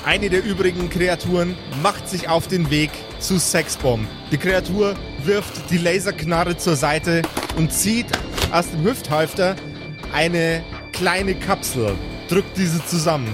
eine 0.05 0.29
der 0.29 0.43
übrigen 0.43 0.89
Kreaturen 0.89 1.55
macht 1.81 2.09
sich 2.09 2.27
auf 2.27 2.49
den 2.49 2.69
Weg 2.69 2.91
zu 3.19 3.39
Sexbomb. 3.39 4.05
Die 4.29 4.37
Kreatur 4.37 4.95
wirft 5.23 5.69
die 5.69 5.77
Laserknarre 5.77 6.57
zur 6.57 6.75
Seite 6.75 7.21
und 7.55 7.71
zieht 7.71 8.07
aus 8.51 8.69
dem 8.71 8.83
Hüfthalfter 8.83 9.55
eine 10.13 10.63
kleine 10.91 11.33
Kapsel, 11.33 11.95
drückt 12.27 12.57
diese 12.57 12.85
zusammen. 12.85 13.33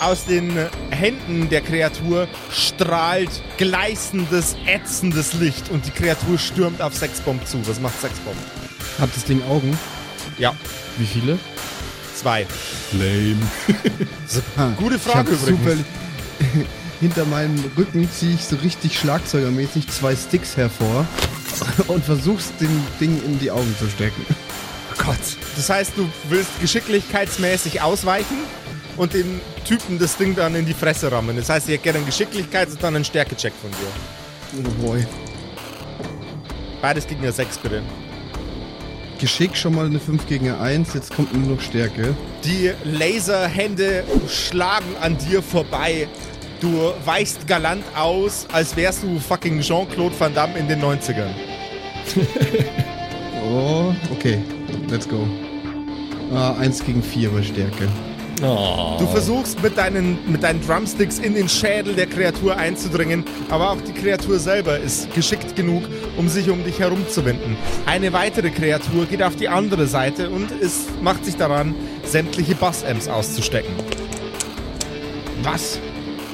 Aus 0.00 0.26
den 0.26 0.52
Händen 0.90 1.48
der 1.48 1.62
Kreatur 1.62 2.28
strahlt 2.50 3.30
gleißendes, 3.56 4.56
ätzendes 4.66 5.32
Licht 5.32 5.70
und 5.70 5.86
die 5.86 5.92
Kreatur 5.92 6.38
stürmt 6.38 6.82
auf 6.82 6.94
Sexbomb 6.94 7.46
zu. 7.46 7.66
Was 7.66 7.80
macht 7.80 7.98
Sexbomb? 8.02 8.36
Hat 8.98 9.08
das 9.14 9.24
Ding 9.24 9.42
Augen? 9.44 9.78
Ja, 10.38 10.54
Wie 10.98 11.06
viele? 11.06 11.38
zwei. 12.14 12.46
Lame. 12.92 13.36
Gute 14.78 14.96
ich 14.96 15.02
Frage 15.02 15.32
übrigens. 15.32 15.60
zufällig- 15.60 15.84
Hinter 17.00 17.24
meinem 17.24 17.62
Rücken 17.76 18.08
ziehe 18.12 18.34
ich 18.34 18.44
so 18.44 18.54
richtig 18.56 18.96
schlagzeugermäßig 18.98 19.88
zwei 19.88 20.14
Sticks 20.14 20.56
hervor 20.56 21.04
und 21.88 22.04
versuchst, 22.04 22.52
dem 22.60 22.80
Ding 23.00 23.20
in 23.24 23.38
die 23.40 23.50
Augen 23.50 23.74
zu 23.78 23.88
stecken. 23.88 24.24
Oh 24.92 25.02
Gott. 25.04 25.18
Das 25.56 25.68
heißt, 25.68 25.92
du 25.96 26.08
willst 26.28 26.60
geschicklichkeitsmäßig 26.60 27.80
ausweichen 27.82 28.36
und 28.96 29.14
dem 29.14 29.40
Typen 29.64 29.98
das 29.98 30.16
Ding 30.16 30.36
dann 30.36 30.54
in 30.54 30.64
die 30.64 30.74
Fresse 30.74 31.10
rammen. 31.10 31.36
Das 31.36 31.48
heißt, 31.48 31.66
ihr 31.68 31.72
hättet 31.72 31.84
gerne 31.84 31.98
einen 32.00 32.08
Geschicklichkeits- 32.08 32.72
und 32.72 32.82
dann 32.84 32.94
einen 32.94 33.04
Stärkecheck 33.04 33.52
von 33.60 33.70
dir. 33.72 34.64
Oh 34.68 34.86
boy. 34.86 35.04
Beides 36.80 37.06
gegen 37.06 37.22
eine 37.22 37.32
6, 37.32 37.58
bitte. 37.58 37.82
Geschick 39.22 39.56
schon 39.56 39.76
mal 39.76 39.86
eine 39.86 40.00
5 40.00 40.26
gegen 40.26 40.48
eine 40.48 40.58
1, 40.58 40.94
jetzt 40.94 41.14
kommt 41.14 41.32
nur 41.32 41.54
noch 41.54 41.62
Stärke. 41.62 42.16
Die 42.42 42.72
Laserhände 42.82 44.02
schlagen 44.26 44.96
an 45.00 45.16
dir 45.16 45.40
vorbei. 45.40 46.08
Du 46.60 46.92
weichst 47.04 47.46
galant 47.46 47.84
aus, 47.94 48.48
als 48.50 48.74
wärst 48.74 49.04
du 49.04 49.20
fucking 49.20 49.60
Jean-Claude 49.60 50.18
Van 50.18 50.34
Damme 50.34 50.58
in 50.58 50.66
den 50.66 50.82
90ern. 50.82 51.30
Oh, 53.44 53.92
okay. 54.12 54.38
Let's 54.88 55.06
go. 55.06 55.26
Ah, 56.32 56.54
1 56.60 56.84
gegen 56.84 57.02
4 57.02 57.30
bei 57.30 57.42
Stärke. 57.42 57.88
Oh. 58.42 58.96
Du 58.98 59.06
versuchst 59.06 59.62
mit 59.62 59.78
deinen, 59.78 60.18
mit 60.30 60.42
deinen 60.42 60.60
Drumsticks 60.66 61.18
in 61.18 61.34
den 61.34 61.48
Schädel 61.48 61.94
der 61.94 62.06
Kreatur 62.06 62.56
einzudringen, 62.56 63.24
aber 63.50 63.70
auch 63.70 63.80
die 63.80 63.92
Kreatur 63.92 64.38
selber 64.38 64.78
ist 64.78 65.14
geschickt 65.14 65.54
genug, 65.54 65.84
um 66.16 66.28
sich 66.28 66.50
um 66.50 66.64
dich 66.64 66.80
herumzuwinden. 66.80 67.56
Eine 67.86 68.12
weitere 68.12 68.50
Kreatur 68.50 69.06
geht 69.06 69.22
auf 69.22 69.36
die 69.36 69.48
andere 69.48 69.86
Seite 69.86 70.30
und 70.30 70.50
es 70.60 70.86
macht 71.00 71.24
sich 71.24 71.36
daran, 71.36 71.74
sämtliche 72.04 72.54
Bass-Amps 72.56 73.08
auszustecken. 73.08 73.72
Was? 75.42 75.78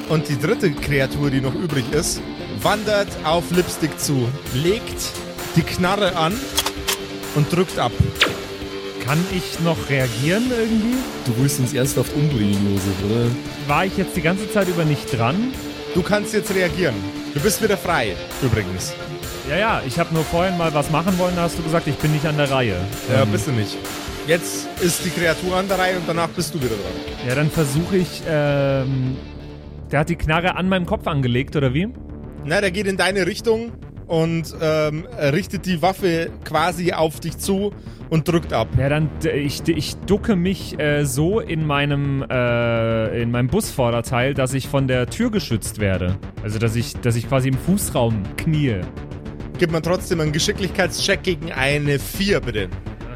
Und 0.09 0.29
die 0.29 0.39
dritte 0.39 0.71
Kreatur, 0.71 1.31
die 1.31 1.41
noch 1.41 1.55
übrig 1.55 1.85
ist, 1.93 2.23
wandert 2.63 3.09
auf 3.25 3.51
Lipstick 3.51 3.99
zu, 4.01 4.29
legt 4.55 5.13
die 5.57 5.63
Knarre 5.63 6.17
an 6.17 6.35
und 7.35 7.53
drückt 7.53 7.79
ab. 7.79 7.93
Kann 9.09 9.25
ich 9.35 9.59
noch 9.61 9.89
reagieren 9.89 10.51
irgendwie? 10.51 10.99
Du 11.25 11.33
willst 11.39 11.59
uns 11.61 11.73
ernsthaft 11.73 12.13
umbringen, 12.15 12.75
Josef, 12.75 12.93
oder? 13.11 13.25
War 13.67 13.87
ich 13.87 13.97
jetzt 13.97 14.15
die 14.15 14.21
ganze 14.21 14.53
Zeit 14.53 14.69
über 14.69 14.85
nicht 14.85 15.17
dran? 15.17 15.55
Du 15.95 16.03
kannst 16.03 16.35
jetzt 16.35 16.55
reagieren. 16.55 16.95
Du 17.33 17.41
bist 17.41 17.63
wieder 17.63 17.79
frei, 17.79 18.15
übrigens. 18.43 18.93
Ja, 19.49 19.57
ja, 19.57 19.83
ich 19.87 19.99
habe 19.99 20.13
nur 20.13 20.25
vorhin 20.25 20.59
mal 20.59 20.75
was 20.75 20.91
machen 20.91 21.19
wollen, 21.19 21.35
da 21.37 21.45
hast 21.45 21.59
du 21.59 21.63
gesagt, 21.63 21.87
ich 21.87 21.95
bin 21.95 22.13
nicht 22.13 22.27
an 22.27 22.37
der 22.37 22.51
Reihe. 22.51 22.77
Ja, 23.11 23.23
Ähm, 23.23 23.33
bist 23.33 23.47
du 23.47 23.53
nicht. 23.53 23.79
Jetzt 24.27 24.69
ist 24.83 25.03
die 25.07 25.09
Kreatur 25.11 25.57
an 25.57 25.69
der 25.69 25.79
Reihe 25.79 25.97
und 25.97 26.07
danach 26.07 26.29
bist 26.29 26.53
du 26.53 26.59
wieder 26.59 26.69
dran. 26.77 27.27
ja, 27.27 27.35
dann 27.35 27.51
versuche 27.51 27.97
ich, 27.97 28.21
ähm, 28.29 29.17
der 29.91 30.01
hat 30.01 30.11
die 30.11 30.17
Knarre 30.17 30.55
an 30.57 30.69
meinem 30.69 30.85
Kopf 30.85 31.07
angelegt, 31.07 31.57
oder 31.57 31.73
wie? 31.73 31.89
Na, 32.45 32.61
der 32.61 32.71
geht 32.73 32.87
in 32.87 32.99
deine 32.99 33.27
Richtung 33.27 33.73
und 34.07 34.55
ähm, 34.61 35.07
richtet 35.19 35.65
die 35.65 35.81
Waffe 35.81 36.31
quasi 36.45 36.93
auf 36.93 37.21
dich 37.21 37.39
zu 37.39 37.73
und 38.11 38.27
drückt 38.29 38.53
ab. 38.53 38.69
Ja, 38.79 38.89
dann, 38.89 39.11
d- 39.23 39.31
ich, 39.33 39.67
ich 39.69 39.97
ducke 40.07 40.35
mich 40.37 40.79
äh, 40.79 41.05
so 41.05 41.41
in 41.41 41.67
meinem, 41.67 42.25
äh, 42.31 43.23
in 43.23 43.31
meinem 43.31 43.49
Busvorderteil, 43.49 44.35
dass 44.35 44.55
ich 44.55 44.69
von 44.69 44.89
der 44.89 45.07
Tür 45.09 45.31
geschützt 45.31 45.79
werde. 45.81 46.17
Also, 46.43 46.59
dass 46.59 46.75
ich, 46.77 46.95
dass 47.01 47.17
ich 47.17 47.29
quasi 47.29 47.49
im 47.49 47.59
Fußraum 47.59 48.23
knie. 48.37 48.77
Gib 49.59 49.73
mir 49.73 49.83
trotzdem 49.83 50.21
einen 50.21 50.33
Geschicklichkeitscheck 50.33 51.23
gegen 51.23 51.53
eine 51.53 51.99
4, 51.99 52.41
bitte. 52.41 52.69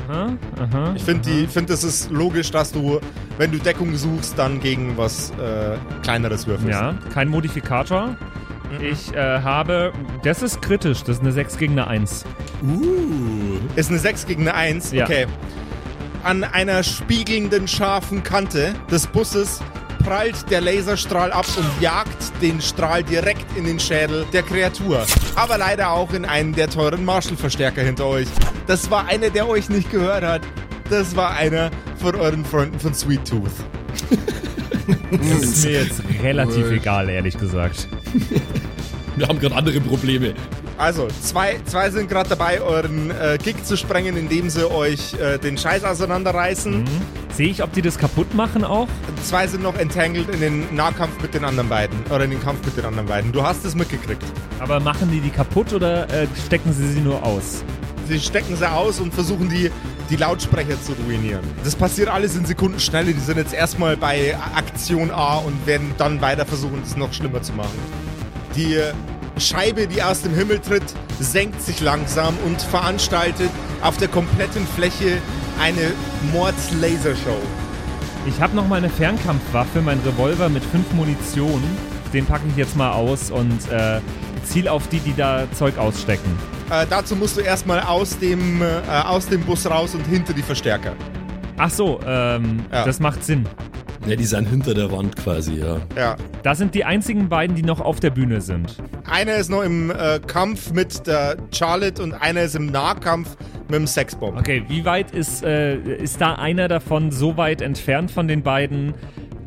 Aha, 0.09 0.37
aha. 0.59 0.93
Ich 0.97 1.05
finde, 1.05 1.23
die- 1.31 1.47
find, 1.47 1.71
es 1.71 1.85
ist 1.85 2.11
logisch, 2.11 2.51
dass 2.51 2.73
du, 2.73 2.99
wenn 3.39 3.53
du 3.53 3.59
Deckung 3.59 3.95
suchst, 3.97 4.37
dann 4.39 4.59
gegen 4.61 4.97
was 4.97 5.31
äh, 5.31 5.77
kleineres 6.03 6.47
würfelst. 6.47 6.71
Ja, 6.81 6.95
kein 7.15 7.29
Modifikator. 7.29 8.17
Ich 8.81 9.15
äh, 9.15 9.41
habe, 9.41 9.93
das 10.23 10.43
ist 10.43 10.63
kritisch, 10.63 11.03
das 11.03 11.17
ist 11.17 11.23
eine 11.23 11.33
6 11.33 11.59
gegen 11.59 11.73
eine 11.73 11.87
1. 11.89 12.25
Ist 13.77 13.91
eine 13.91 13.99
6 13.99 14.27
gegen 14.27 14.43
eine 14.43 14.55
1? 14.55 14.93
Ja. 14.93 15.05
Okay. 15.05 15.27
An 16.23 16.45
einer 16.45 16.83
spiegelnden, 16.83 17.67
scharfen 17.67 18.23
Kante 18.23 18.75
des 18.91 19.07
Busses 19.07 19.61
prallt 20.05 20.51
der 20.51 20.61
Laserstrahl 20.61 21.33
ab 21.33 21.47
und 21.57 21.69
jagt 21.81 22.33
den 22.41 22.61
Strahl 22.61 23.03
direkt 23.03 23.47
in 23.57 23.65
den 23.65 23.79
Schädel 23.79 24.25
der 24.33 24.43
Kreatur. 24.43 25.05
Aber 25.37 25.59
leider 25.59 25.91
auch 25.91 26.13
in 26.13 26.25
einen 26.25 26.53
der 26.53 26.69
teuren 26.69 27.05
Marshall-Verstärker 27.05 27.83
hinter 27.83 28.07
euch. 28.07 28.29
Das 28.67 28.91
war 28.91 29.07
einer, 29.07 29.31
der 29.31 29.49
euch 29.49 29.69
nicht 29.69 29.91
gehört 29.91 30.25
hat. 30.25 30.43
Das 30.91 31.15
war 31.17 31.33
einer 31.35 31.71
von 31.97 32.15
euren 32.17 32.45
Freunden 32.45 32.79
von 32.79 32.95
Sweet 32.95 33.29
Tooth. 33.29 33.51
Das 35.11 35.43
ist 35.43 35.65
mir 35.65 35.85
jetzt 35.85 36.03
relativ 36.23 36.71
egal, 36.71 37.09
ehrlich 37.09 37.37
gesagt. 37.39 37.89
Wir 39.17 39.29
haben 39.29 39.39
gerade 39.39 39.55
andere 39.55 39.81
Probleme. 39.81 40.35
Also, 40.79 41.07
zwei, 41.21 41.61
zwei 41.67 41.91
sind 41.91 42.09
gerade 42.09 42.31
dabei, 42.31 42.61
euren 42.61 43.11
äh, 43.11 43.39
Gig 43.43 43.63
zu 43.63 43.77
sprengen, 43.77 44.17
indem 44.17 44.49
sie 44.49 44.69
euch 44.69 45.15
äh, 45.15 45.39
den 45.39 45.59
Scheiß 45.59 45.85
auseinanderreißen. 45.85 46.85
Sehe 47.35 47.49
ich, 47.49 47.63
ob 47.63 47.73
die 47.73 47.83
das 47.83 47.99
kaputt 47.99 48.35
machen 48.35 48.65
auch? 48.65 48.89
Zwei 49.23 49.47
sind 49.47 49.63
noch 49.63 49.77
entangled 49.77 50.29
in 50.31 50.41
den 50.41 50.75
Nahkampf 50.75 51.21
mit 51.23 51.35
den 51.35 51.45
anderen 51.45 51.69
beiden. 51.69 51.99
Oder 52.11 52.25
in 52.25 52.31
den 52.31 52.43
Kampf 52.43 52.65
mit 52.65 52.77
den 52.77 52.85
anderen 52.85 53.07
beiden. 53.07 53.33
Du 53.33 53.43
hast 53.43 53.65
es 53.65 53.75
mitgekriegt. 53.75 54.25
Aber 54.59 54.81
machen 54.81 55.11
die 55.11 55.21
die 55.21 55.31
kaputt 55.31 55.73
oder 55.73 56.09
äh, 56.11 56.27
stecken 56.47 56.73
sie 56.73 56.89
sie 56.89 57.01
nur 57.01 57.23
aus? 57.23 57.65
Sie 58.09 58.21
stecken 58.21 58.57
sie 58.57 58.71
aus 58.71 59.01
und 59.01 59.15
versuchen 59.15 59.49
die, 59.49 59.71
die 60.11 60.17
Lautsprecher 60.17 60.81
zu 60.83 60.93
ruinieren. 60.93 61.43
Das 61.65 61.75
passiert 61.77 62.09
alles 62.09 62.37
in 62.37 62.45
Sekundenschnelle. 62.45 63.13
Die 63.13 63.21
sind 63.21 63.39
jetzt 63.39 63.55
erstmal 63.55 63.97
bei 63.97 64.37
Aktion 64.55 65.11
A 65.11 65.37
und 65.37 65.67
werden 65.67 65.95
dann 65.99 66.21
weiter 66.21 66.45
versuchen, 66.45 66.83
es 66.85 66.97
noch 66.97 67.13
schlimmer 67.13 67.43
zu 67.43 67.53
machen. 67.53 67.79
Die 68.57 68.79
Scheibe, 69.39 69.87
die 69.87 70.03
aus 70.03 70.23
dem 70.23 70.35
Himmel 70.35 70.59
tritt, 70.59 70.85
senkt 71.19 71.63
sich 71.63 71.81
langsam 71.81 72.37
und 72.45 72.61
veranstaltet 72.61 73.51
auf 73.83 73.97
der 73.97 74.09
kompletten 74.09 74.67
Fläche 74.67 75.19
eine 75.61 75.93
Mordslasershow. 76.33 77.41
Ich 78.27 78.41
habe 78.41 78.55
noch 78.55 78.69
mal 78.69 78.77
eine 78.77 78.91
Fernkampfwaffe, 78.91 79.81
mein 79.81 80.01
Revolver 80.01 80.49
mit 80.49 80.65
fünf 80.65 80.93
Munition. 80.93 81.63
Den 82.13 82.27
packe 82.27 82.45
ich 82.49 82.57
jetzt 82.57 82.77
mal 82.77 82.93
aus 82.93 83.31
und 83.31 83.71
äh, 83.71 84.01
ziel 84.45 84.69
auf 84.69 84.87
die, 84.89 85.01
die 85.01 85.15
da 85.15 85.47
Zeug 85.53 85.79
ausstecken. 85.79 86.39
Äh, 86.73 86.87
dazu 86.89 87.15
musst 87.17 87.37
du 87.37 87.43
erstmal 87.43 87.81
aus 87.81 88.19
dem, 88.19 88.63
äh, 88.63 88.67
aus 89.05 89.27
dem 89.29 89.43
Bus 89.43 89.69
raus 89.71 89.95
und 89.95 90.07
hinter 90.07 90.33
die 90.33 90.41
Verstärker. 90.43 90.95
Ach 91.59 91.69
so, 91.69 92.01
ähm, 92.07 92.65
Ja. 92.73 92.85
das 92.87 92.99
macht 92.99 93.23
Sinn. 93.23 93.45
Ja, 94.07 94.17
die 94.17 94.25
sind 94.25 94.49
hinter 94.49 94.73
der 94.73 94.91
Wand 94.91 95.15
quasi, 95.17 95.61
ja. 95.61 95.77
Ja. 95.97 96.17
Das 96.43 96.57
sind 96.59 96.75
die 96.75 96.85
einzigen 96.85 97.29
beiden, 97.29 97.55
die 97.55 97.63
noch 97.63 97.79
auf 97.81 98.01
der 98.01 98.09
Bühne 98.11 98.41
sind. 98.41 98.77
Einer 99.09 99.35
ist 99.35 99.51
noch 99.51 99.63
im 99.63 99.91
äh, 99.91 100.19
Kampf 100.27 100.73
mit 100.73 101.07
der 101.07 101.37
Charlotte 101.55 102.03
und 102.03 102.15
einer 102.15 102.41
ist 102.43 102.57
im 102.57 102.67
Nahkampf 102.67 103.37
mit 103.69 103.75
dem 103.79 103.87
Sexbomb. 103.87 104.39
Okay, 104.39 104.65
wie 104.69 104.85
weit 104.87 105.11
ist, 105.13 105.45
äh, 105.45 105.77
ist 105.77 106.21
da 106.23 106.35
einer 106.37 106.69
davon 106.69 107.13
so 107.13 107.37
weit 107.37 107.61
entfernt 107.61 108.11
von 108.11 108.27
den 108.27 108.43
beiden, 108.43 108.95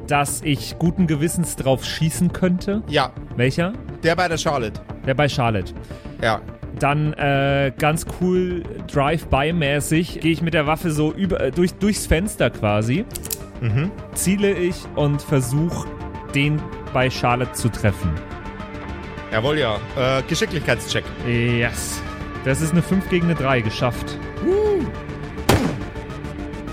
dass 0.08 0.42
ich 0.44 0.78
guten 0.78 1.08
Gewissens 1.08 1.56
drauf 1.56 1.84
schießen 1.84 2.32
könnte? 2.32 2.84
Ja, 2.88 3.12
Welcher? 3.36 3.74
der 4.04 4.16
bei 4.16 4.28
der 4.28 4.38
Charlotte. 4.38 4.80
Der 5.08 5.16
bei 5.16 5.28
Charlotte. 5.28 5.74
Ja. 6.22 6.40
Dann 6.80 7.14
äh, 7.14 7.72
ganz 7.78 8.06
cool 8.20 8.64
Drive-by-mäßig 8.92 10.20
gehe 10.20 10.32
ich 10.32 10.42
mit 10.42 10.54
der 10.54 10.68
Waffe 10.68 10.92
so 10.92 11.14
über, 11.14 11.40
äh, 11.40 11.52
durch, 11.52 11.74
durchs 11.74 12.06
Fenster 12.06 12.50
quasi, 12.50 13.06
ziele 14.14 14.52
ich 14.52 14.76
und 14.96 15.22
versuche 15.22 15.88
den 16.36 16.62
bei 16.94 17.10
Charlotte 17.10 17.54
zu 17.54 17.70
treffen. 17.70 18.12
Jawohl, 19.32 19.58
ja. 19.58 19.78
Äh, 19.98 20.22
Geschicklichkeitscheck. 20.28 21.04
Yes. 21.26 22.02
Das 22.44 22.62
ist 22.62 22.74
eine 22.74 22.84
5 22.84 23.10
gegen 23.10 23.26
eine 23.26 23.36
3 23.36 23.62
geschafft. 23.62 24.18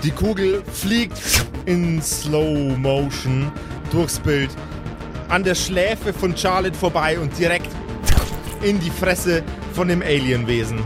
Die 0.03 0.11
Kugel 0.11 0.61
fliegt 0.71 1.19
in 1.65 2.01
Slow 2.01 2.77
Motion 2.77 3.51
durchs 3.91 4.19
Bild 4.19 4.49
an 5.29 5.43
der 5.43 5.55
Schläfe 5.55 6.13
von 6.13 6.35
Charlotte 6.37 6.77
vorbei 6.77 7.17
und 7.17 7.37
direkt 7.39 7.69
in 8.61 8.79
die 8.79 8.91
Fresse 8.91 9.43
von 9.73 9.87
dem 9.87 10.01
Alienwesen. 10.01 10.79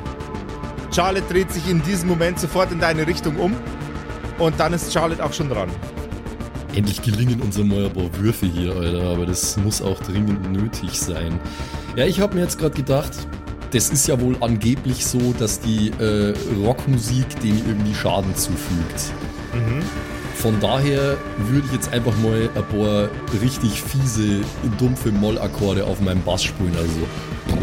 Charlotte 0.93 1.25
dreht 1.31 1.51
sich 1.51 1.69
in 1.69 1.81
diesem 1.83 2.09
Moment 2.09 2.39
sofort 2.39 2.71
in 2.71 2.79
deine 2.79 3.05
Richtung 3.05 3.37
um 3.37 3.55
und 4.39 4.59
dann 4.59 4.73
ist 4.73 4.91
Charlotte 4.93 5.23
auch 5.23 5.33
schon 5.33 5.49
dran. 5.49 5.69
Endlich 6.75 7.01
gelingen 7.01 7.41
uns 7.41 7.57
mal 7.57 7.85
ein 7.85 7.93
paar 7.93 8.09
Würfe 8.19 8.45
hier, 8.45 8.75
Alter, 8.75 9.03
aber 9.03 9.25
das 9.25 9.57
muss 9.57 9.81
auch 9.81 9.99
dringend 9.99 10.51
nötig 10.51 10.99
sein. 10.99 11.39
Ja, 11.95 12.05
ich 12.05 12.19
habe 12.19 12.35
mir 12.35 12.41
jetzt 12.41 12.59
gerade 12.59 12.75
gedacht, 12.75 13.11
das 13.71 13.89
ist 13.89 14.07
ja 14.07 14.19
wohl 14.21 14.37
angeblich 14.41 15.05
so, 15.05 15.33
dass 15.37 15.59
die 15.59 15.91
äh, 15.99 16.33
Rockmusik 16.63 17.39
dem 17.41 17.57
irgendwie 17.67 17.93
Schaden 17.93 18.35
zufügt. 18.35 19.11
Von 20.35 20.59
daher 20.59 21.17
würde 21.49 21.65
ich 21.65 21.73
jetzt 21.73 21.91
einfach 21.91 22.15
mal 22.19 22.49
ein 22.55 22.77
paar 22.77 23.09
richtig 23.41 23.81
fiese, 23.81 24.41
dumpfe 24.77 25.11
Mollakkorde 25.11 25.83
auf 25.83 25.99
meinem 25.99 26.21
Bass 26.21 26.43
spielen. 26.43 26.75
Also 26.77 27.57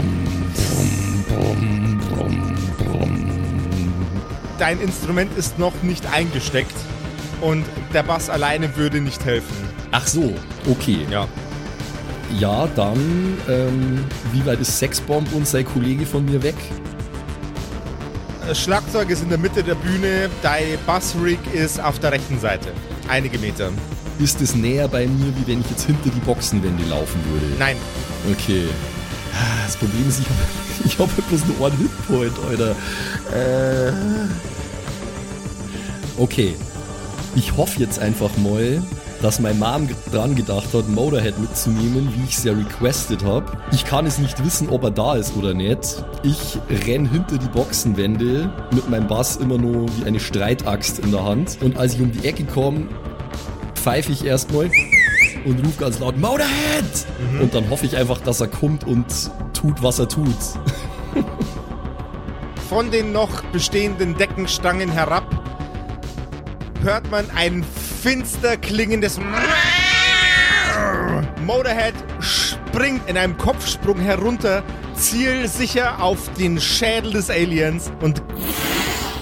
Dein 4.59 4.81
Instrument 4.81 5.37
ist 5.37 5.59
noch 5.59 5.73
nicht 5.83 6.07
eingesteckt 6.13 6.75
und 7.41 7.65
der 7.93 8.03
Bass 8.03 8.31
alleine 8.31 8.77
würde 8.77 9.01
nicht 9.01 9.25
helfen. 9.25 9.55
Ach 9.91 10.07
so, 10.07 10.33
okay. 10.69 11.07
Ja. 11.11 11.27
Ja, 12.39 12.67
dann, 12.75 13.37
ähm, 13.49 14.05
wie 14.33 14.45
weit 14.47 14.61
ist 14.61 14.79
Sexbomb 14.79 15.33
und 15.35 15.47
sein 15.47 15.65
Kollege 15.65 16.07
von 16.07 16.25
mir 16.25 16.43
weg? 16.43 16.55
Schlagzeug 18.53 19.09
ist 19.11 19.23
in 19.23 19.29
der 19.29 19.39
Mitte 19.39 19.63
der 19.63 19.75
Bühne, 19.75 20.29
dein 20.43 20.79
Bassrig 20.87 21.39
ist 21.53 21.81
auf 21.83 21.99
der 21.99 22.13
rechten 22.13 22.39
Seite. 22.39 22.73
Einige 23.09 23.39
Meter. 23.39 23.71
Ist 24.19 24.41
es 24.41 24.55
näher 24.55 24.87
bei 24.89 25.07
mir, 25.07 25.33
wie 25.37 25.47
wenn 25.51 25.61
ich 25.61 25.71
jetzt 25.71 25.85
hinter 25.87 26.11
die 26.11 26.21
Boxenwände 26.21 26.85
laufen 26.85 27.21
würde? 27.31 27.47
Nein, 27.59 27.77
Okay. 28.31 28.65
Ah, 29.35 29.65
Das 29.67 29.77
Problem 29.77 30.09
ist, 30.09 30.21
ich 30.21 30.27
habe 30.27 30.39
ich 30.85 30.99
hab 30.99 31.09
bloß 31.29 31.43
einen 31.43 31.59
One-Hit-Point, 31.59 32.33
Alter. 32.49 32.71
Äh. 33.33 33.93
Okay. 36.19 36.55
Ich 37.37 37.57
hoffe 37.57 37.81
jetzt 37.81 37.99
einfach 37.99 38.31
mal, 38.37 38.81
dass 39.21 39.41
mein 39.41 39.59
Mom 39.59 39.89
dran 40.13 40.37
gedacht 40.37 40.69
hat, 40.73 40.89
Motorhead 40.89 41.39
mitzunehmen, 41.41 42.13
wie 42.15 42.25
ich 42.29 42.37
es 42.37 42.45
ja 42.45 42.53
requested 42.53 43.25
habe. 43.25 43.47
Ich 43.73 43.85
kann 43.85 44.07
es 44.07 44.19
nicht 44.19 44.45
wissen, 44.45 44.69
ob 44.69 44.85
er 44.85 44.91
da 44.91 45.17
ist 45.17 45.35
oder 45.37 45.55
nicht. 45.55 46.05
Ich 46.23 46.59
renn 46.87 47.09
hinter 47.09 47.39
die 47.39 47.49
Boxenwände 47.49 48.53
mit 48.73 48.89
meinem 48.89 49.09
Bass 49.09 49.37
immer 49.37 49.59
nur 49.59 49.89
wie 49.97 50.05
eine 50.05 50.21
Streitaxt 50.21 50.99
in 51.01 51.11
der 51.11 51.25
Hand. 51.25 51.59
Und 51.63 51.77
als 51.77 51.95
ich 51.95 52.03
um 52.03 52.13
die 52.13 52.29
Ecke 52.29 52.45
komme, 52.45 52.87
pfeife 53.75 54.13
ich 54.13 54.25
erstmal 54.25 54.71
und 55.45 55.65
rufe 55.65 55.81
ganz 55.81 55.99
laut 55.99 56.19
Motorhead! 56.19 57.07
Und 57.41 57.55
dann 57.55 57.69
hoffe 57.71 57.87
ich 57.87 57.97
einfach, 57.97 58.21
dass 58.21 58.41
er 58.41 58.49
kommt 58.49 58.85
und 58.85 59.07
tut, 59.65 59.83
was 59.83 59.99
er 59.99 60.09
tut. 60.09 60.37
von 62.69 62.91
den 62.91 63.13
noch 63.13 63.43
bestehenden 63.45 64.15
Deckenstangen 64.17 64.91
herab 64.91 65.25
hört 66.83 67.11
man 67.11 67.25
ein 67.35 67.65
finster 68.03 68.59
klingendes 68.59 69.19
Motorhead 71.47 71.95
springt 72.21 73.09
in 73.09 73.17
einem 73.17 73.39
Kopfsprung 73.39 73.99
herunter, 73.99 74.63
zielsicher 74.95 76.03
auf 76.03 76.31
den 76.35 76.61
Schädel 76.61 77.13
des 77.13 77.31
Aliens 77.31 77.91
und 78.03 78.23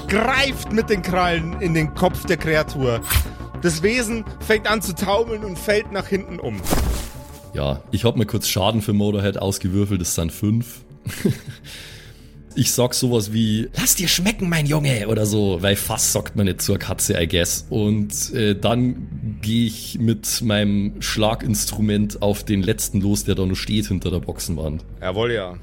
greift 0.09 0.72
mit 0.72 0.90
den 0.90 1.02
Krallen 1.02 1.61
in 1.61 1.74
den 1.74 1.94
Kopf 1.94 2.26
der 2.26 2.37
Kreatur. 2.37 3.00
Das 3.61 3.83
Wesen 3.85 4.24
fängt 4.44 4.66
an 4.66 4.83
zu 4.83 4.92
taumeln 4.92 5.44
und 5.44 5.57
fällt 5.57 5.92
nach 5.92 6.09
hinten 6.09 6.40
um. 6.40 6.61
Ja, 7.54 7.82
ich 7.90 8.04
habe 8.04 8.18
mir 8.18 8.26
kurz 8.26 8.48
Schaden 8.48 8.80
für 8.80 8.92
Motorhead 8.92 9.38
ausgewürfelt, 9.38 10.00
das 10.00 10.14
sind 10.14 10.32
fünf. 10.32 10.82
Ich 12.54 12.72
sag 12.72 12.92
sowas 12.92 13.32
wie, 13.32 13.70
lass 13.78 13.94
dir 13.94 14.08
schmecken, 14.08 14.48
mein 14.48 14.66
Junge, 14.66 15.08
oder 15.08 15.24
so, 15.24 15.62
weil 15.62 15.76
fast 15.76 16.12
sagt 16.12 16.36
man 16.36 16.46
nicht 16.46 16.60
zur 16.60 16.78
Katze, 16.78 17.18
I 17.18 17.26
guess. 17.26 17.66
Und 17.70 18.32
äh, 18.34 18.54
dann 18.54 19.38
gehe 19.40 19.66
ich 19.66 19.98
mit 19.98 20.42
meinem 20.42 21.00
Schlaginstrument 21.00 22.20
auf 22.20 22.44
den 22.44 22.62
letzten 22.62 23.00
los, 23.00 23.24
der 23.24 23.36
da 23.36 23.46
noch 23.46 23.56
steht 23.56 23.86
hinter 23.86 24.10
der 24.10 24.18
Boxenwand. 24.18 24.84
Jawohl, 25.00 25.32
ja. 25.32 25.54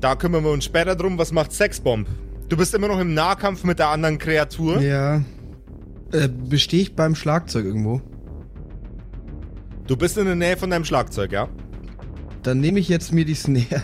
Da 0.00 0.14
kümmern 0.14 0.44
wir 0.44 0.52
uns 0.52 0.64
später 0.64 0.94
drum, 0.94 1.18
was 1.18 1.32
macht 1.32 1.52
Sexbomb? 1.52 2.06
Du 2.48 2.56
bist 2.56 2.72
immer 2.72 2.88
noch 2.88 3.00
im 3.00 3.14
Nahkampf 3.14 3.64
mit 3.64 3.80
der 3.80 3.88
anderen 3.88 4.18
Kreatur. 4.18 4.80
Ja. 4.80 5.16
Äh, 6.12 6.28
bestehe 6.28 6.82
ich 6.82 6.94
beim 6.94 7.16
Schlagzeug 7.16 7.64
irgendwo? 7.64 8.00
Du 9.88 9.96
bist 9.96 10.16
in 10.18 10.26
der 10.26 10.34
Nähe 10.36 10.56
von 10.56 10.68
deinem 10.70 10.84
Schlagzeug, 10.84 11.32
ja? 11.32 11.48
Dann 12.42 12.60
nehme 12.60 12.78
ich 12.78 12.88
jetzt 12.88 13.12
mir 13.12 13.24
die 13.24 13.34
Snare 13.34 13.82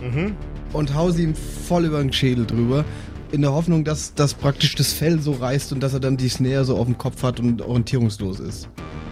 Mhm. 0.00 0.34
und 0.72 0.94
hau 0.94 1.10
sie 1.10 1.24
ihm 1.24 1.34
voll 1.34 1.84
über 1.84 1.98
den 2.00 2.12
Schädel 2.12 2.46
drüber. 2.46 2.84
In 3.32 3.42
der 3.42 3.52
Hoffnung, 3.52 3.84
dass 3.84 4.14
das 4.14 4.34
praktisch 4.34 4.74
das 4.76 4.92
Fell 4.92 5.20
so 5.20 5.32
reißt 5.32 5.72
und 5.72 5.80
dass 5.82 5.92
er 5.94 6.00
dann 6.00 6.16
die 6.16 6.28
Snare 6.28 6.64
so 6.64 6.76
auf 6.78 6.86
dem 6.86 6.96
Kopf 6.96 7.22
hat 7.22 7.38
und 7.40 7.60
orientierungslos 7.60 8.40
ist. 8.40 8.68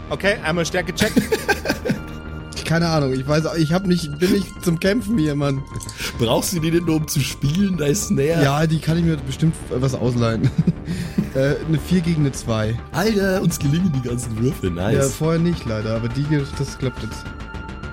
Okay, 0.08 0.36
einmal 0.44 0.64
Stärke 0.64 0.94
check. 0.94 1.12
Keine 2.68 2.86
Ahnung, 2.90 3.14
ich 3.14 3.26
weiß, 3.26 3.44
ich 3.56 3.72
hab 3.72 3.86
nicht, 3.86 4.18
bin 4.18 4.30
nicht 4.30 4.62
zum 4.62 4.78
Kämpfen 4.78 5.16
hier, 5.16 5.34
Mann. 5.34 5.62
Brauchst 6.18 6.52
du 6.52 6.60
die 6.60 6.70
denn 6.70 6.84
nur, 6.84 6.96
um 6.96 7.08
zu 7.08 7.18
spielen, 7.20 7.78
dein 7.78 7.94
Snare? 7.94 8.44
Ja, 8.44 8.66
die 8.66 8.78
kann 8.78 8.98
ich 8.98 9.04
mir 9.04 9.16
bestimmt 9.16 9.56
was 9.70 9.94
ausleihen. 9.94 10.50
äh, 11.34 11.54
eine 11.66 11.78
4 11.78 12.02
gegen 12.02 12.20
eine 12.20 12.32
2. 12.32 12.78
Alter, 12.92 13.40
uns 13.40 13.58
gelingen 13.58 13.90
die 13.92 14.06
ganzen 14.06 14.38
Würfe, 14.38 14.66
nice. 14.66 14.96
Ja, 14.96 15.02
vorher 15.08 15.40
nicht 15.40 15.64
leider, 15.64 15.96
aber 15.96 16.08
die, 16.08 16.26
das 16.58 16.76
klappt 16.76 17.02
jetzt. 17.04 17.24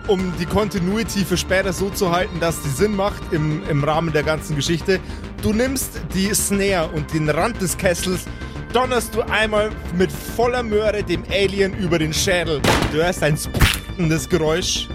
um 0.08 0.34
die 0.42 0.46
Continuity 0.46 1.24
für 1.24 1.38
später 1.38 1.72
so 1.72 1.90
zu 1.90 2.12
halten, 2.12 2.42
dass 2.42 2.62
die 2.62 2.70
Sinn 2.70 2.98
macht 2.98 3.24
im, 3.32 3.64
im 3.70 3.82
Rahmen 3.82 4.12
der 4.12 4.24
ganzen 4.24 4.58
Geschichte. 4.58 5.00
Du 5.42 5.54
nimmst 5.54 6.02
die 6.14 6.34
Snare 6.34 6.90
und 6.94 7.14
den 7.14 7.30
Rand 7.30 7.62
des 7.62 7.78
Kessels, 7.78 8.26
donnerst 8.74 9.16
du 9.16 9.22
einmal 9.22 9.70
mit 9.98 10.12
voller 10.12 10.64
Möhre 10.64 11.02
dem 11.02 11.24
Alien 11.32 11.74
über 11.78 11.98
den 11.98 12.14
Schädel. 12.14 12.62
Du 12.92 12.98
hörst 12.98 13.24
ein 13.24 13.38
sprengendes 13.96 14.28
Geräusch 14.28 14.90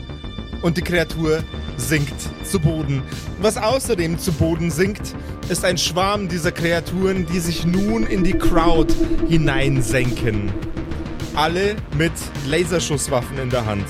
und 0.61 0.77
die 0.77 0.83
Kreatur 0.83 1.43
sinkt 1.79 2.15
zu 2.45 2.61
Boden. 2.61 3.03
Was 3.41 3.57
außerdem 3.57 4.19
zu 4.19 4.31
Boden 4.31 4.71
sinkt, 4.71 5.15
ist 5.49 5.65
ein 5.65 5.79
Schwarm 5.79 6.29
dieser 6.29 6.53
Kreaturen, 6.53 7.25
die 7.25 7.39
sich 7.39 7.65
nun 7.65 8.07
in 8.07 8.25
die 8.25 8.35
Crowd 8.35 8.93
hineinsenken. 9.27 10.53
Alle 11.35 11.77
mit 11.97 12.13
Laserschusswaffen 12.47 13.39
in 13.39 13.49
der 13.49 13.65
Hand. 13.65 13.87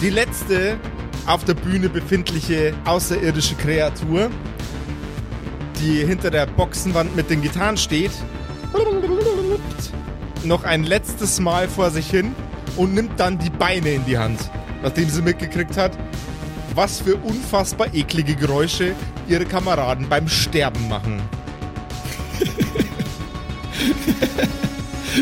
Die 0.00 0.08
letzte 0.08 0.78
auf 1.26 1.44
der 1.44 1.54
Bühne 1.54 1.90
befindliche 1.90 2.72
außerirdische 2.86 3.56
Kreatur, 3.56 4.30
die 5.78 6.06
hinter 6.06 6.30
der 6.30 6.46
Boxenwand 6.46 7.14
mit 7.14 7.28
den 7.28 7.42
Gitarren 7.42 7.76
steht, 7.76 8.12
noch 10.42 10.64
ein 10.64 10.84
letztes 10.84 11.38
Mal 11.38 11.68
vor 11.68 11.90
sich 11.90 12.08
hin 12.08 12.34
und 12.76 12.94
nimmt 12.94 13.18
dann 13.18 13.38
die 13.38 13.50
Beine 13.50 13.90
in 13.90 14.04
die 14.04 14.18
Hand, 14.18 14.38
nachdem 14.82 15.08
sie 15.08 15.22
mitgekriegt 15.22 15.76
hat, 15.76 15.92
was 16.74 17.00
für 17.00 17.16
unfassbar 17.16 17.92
eklige 17.92 18.34
Geräusche 18.34 18.94
ihre 19.28 19.44
Kameraden 19.44 20.08
beim 20.08 20.28
Sterben 20.28 20.88
machen. 20.88 21.22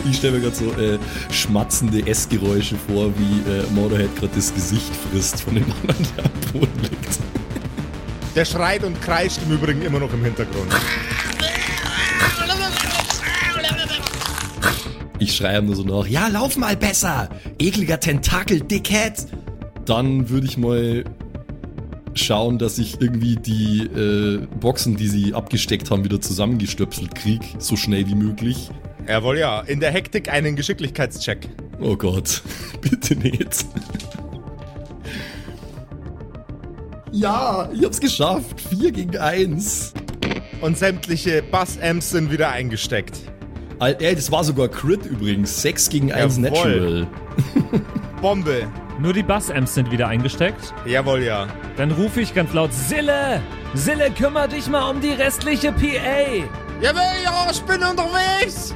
Ich 0.08 0.18
stelle 0.18 0.38
mir 0.38 0.40
gerade 0.42 0.56
so 0.56 0.70
äh, 0.80 0.98
schmatzende 1.32 2.06
Essgeräusche 2.06 2.76
vor, 2.76 3.12
wie 3.18 3.50
äh, 3.50 3.64
Motorhead 3.74 4.14
gerade 4.16 4.32
das 4.36 4.54
Gesicht 4.54 4.90
frisst 5.10 5.40
von 5.42 5.56
dem 5.56 5.64
anderen, 5.64 6.06
der 6.16 6.24
am 6.24 6.30
Boden 6.52 6.80
liegt. 6.82 7.18
Der 8.36 8.44
schreit 8.44 8.84
und 8.84 9.00
kreischt 9.02 9.40
im 9.44 9.52
Übrigen 9.52 9.82
immer 9.82 9.98
noch 9.98 10.12
im 10.12 10.22
Hintergrund. 10.22 10.72
Ich 15.20 15.36
schreie 15.36 15.60
nur 15.60 15.76
so 15.76 15.82
nach, 15.82 16.06
ja, 16.06 16.28
lauf 16.28 16.56
mal 16.56 16.76
besser! 16.76 17.28
Ekliger 17.58 18.00
Tentakel, 18.00 18.60
Dickhead! 18.60 19.26
Dann 19.84 20.30
würde 20.30 20.46
ich 20.46 20.56
mal 20.56 21.04
schauen, 22.14 22.58
dass 22.58 22.78
ich 22.78 23.02
irgendwie 23.02 23.36
die 23.36 23.82
äh, 23.82 24.46
Boxen, 24.58 24.96
die 24.96 25.08
sie 25.08 25.34
abgesteckt 25.34 25.90
haben, 25.90 26.04
wieder 26.04 26.22
zusammengestöpselt 26.22 27.14
krieg, 27.14 27.40
so 27.58 27.76
schnell 27.76 28.06
wie 28.06 28.14
möglich. 28.14 28.70
Jawohl, 29.06 29.38
ja. 29.38 29.60
In 29.60 29.80
der 29.80 29.90
Hektik 29.90 30.30
einen 30.32 30.56
Geschicklichkeitscheck. 30.56 31.48
Oh 31.80 31.96
Gott, 31.96 32.42
bitte 32.80 33.14
nicht. 33.14 33.66
Ja, 37.12 37.68
ich 37.74 37.84
hab's 37.84 38.00
geschafft. 38.00 38.58
4 38.70 38.92
gegen 38.92 39.18
1. 39.18 39.92
Und 40.62 40.78
sämtliche 40.78 41.42
Bass-Amps 41.42 42.10
sind 42.10 42.32
wieder 42.32 42.50
eingesteckt. 42.50 43.18
Alter, 43.80 44.04
ey, 44.04 44.14
das 44.14 44.30
war 44.30 44.44
sogar 44.44 44.68
Crit 44.68 45.06
übrigens. 45.06 45.62
6 45.62 45.88
gegen 45.88 46.12
1 46.12 46.36
Jawohl. 46.36 46.50
Natural. 46.50 47.06
Bombe. 48.20 48.68
Nur 49.00 49.14
die 49.14 49.22
Bass-Amps 49.22 49.74
sind 49.74 49.90
wieder 49.90 50.06
eingesteckt. 50.08 50.74
Jawohl, 50.84 51.22
ja. 51.22 51.46
Dann 51.78 51.90
rufe 51.90 52.20
ich 52.20 52.34
ganz 52.34 52.52
laut: 52.52 52.74
Sille! 52.74 53.40
Sille, 53.72 54.10
kümmere 54.10 54.48
dich 54.48 54.68
mal 54.68 54.90
um 54.90 55.00
die 55.00 55.12
restliche 55.12 55.72
PA! 55.72 56.44
Jawohl, 56.82 57.00
ja, 57.24 57.48
ich 57.50 57.62
bin 57.62 57.82
unterwegs. 57.82 58.74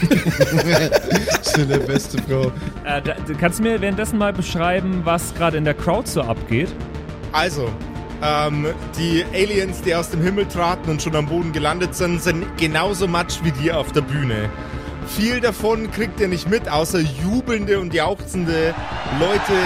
Der 1.56 1.78
beste 1.78 2.22
Frau. 2.22 2.52
Äh, 2.84 3.02
da, 3.02 3.14
du 3.26 3.34
kannst 3.34 3.58
du 3.58 3.64
mir 3.64 3.80
währenddessen 3.80 4.18
mal 4.18 4.32
beschreiben, 4.32 5.00
was 5.04 5.34
gerade 5.34 5.56
in 5.56 5.64
der 5.64 5.74
Crowd 5.74 6.08
so 6.08 6.22
abgeht? 6.22 6.68
Also, 7.32 7.68
ähm, 8.22 8.66
die 8.98 9.24
Aliens, 9.32 9.82
die 9.82 9.94
aus 9.94 10.10
dem 10.10 10.22
Himmel 10.22 10.46
traten 10.46 10.90
und 10.90 11.02
schon 11.02 11.16
am 11.16 11.26
Boden 11.26 11.52
gelandet 11.52 11.94
sind, 11.94 12.22
sind 12.22 12.46
genauso 12.56 13.06
matsch 13.08 13.38
wie 13.42 13.52
die 13.52 13.72
auf 13.72 13.92
der 13.92 14.02
Bühne. 14.02 14.50
Viel 15.06 15.40
davon 15.40 15.90
kriegt 15.90 16.18
ihr 16.20 16.28
nicht 16.28 16.48
mit, 16.48 16.68
außer 16.68 17.00
jubelnde 17.00 17.78
und 17.78 17.92
jauchzende 17.92 18.74
Leute, 19.20 19.56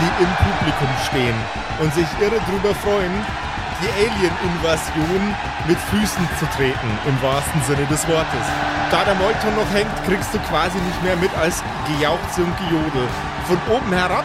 die 0.00 0.22
im 0.22 0.30
Publikum 0.36 0.88
stehen 1.08 1.34
und 1.80 1.92
sich 1.94 2.06
irre 2.20 2.40
drüber 2.48 2.74
freuen, 2.74 3.12
die 3.82 3.90
Alien-Invasion 4.06 5.34
mit 5.66 5.78
Füßen 5.90 6.28
zu 6.38 6.46
treten, 6.56 6.88
im 7.08 7.22
wahrsten 7.22 7.60
Sinne 7.66 7.86
des 7.86 8.06
Wortes. 8.06 8.46
Da 8.90 9.04
der 9.04 9.14
Molton 9.16 9.54
noch 9.56 9.70
hängt, 9.74 9.90
kriegst 10.06 10.32
du 10.32 10.38
quasi 10.50 10.78
nicht 10.78 11.02
mehr 11.02 11.16
mit 11.16 11.34
als 11.36 11.62
Gejauchze 11.88 12.44
und 12.44 12.56
Gejodel. 12.58 13.08
Von 13.48 13.58
oben 13.68 13.92
herab 13.92 14.24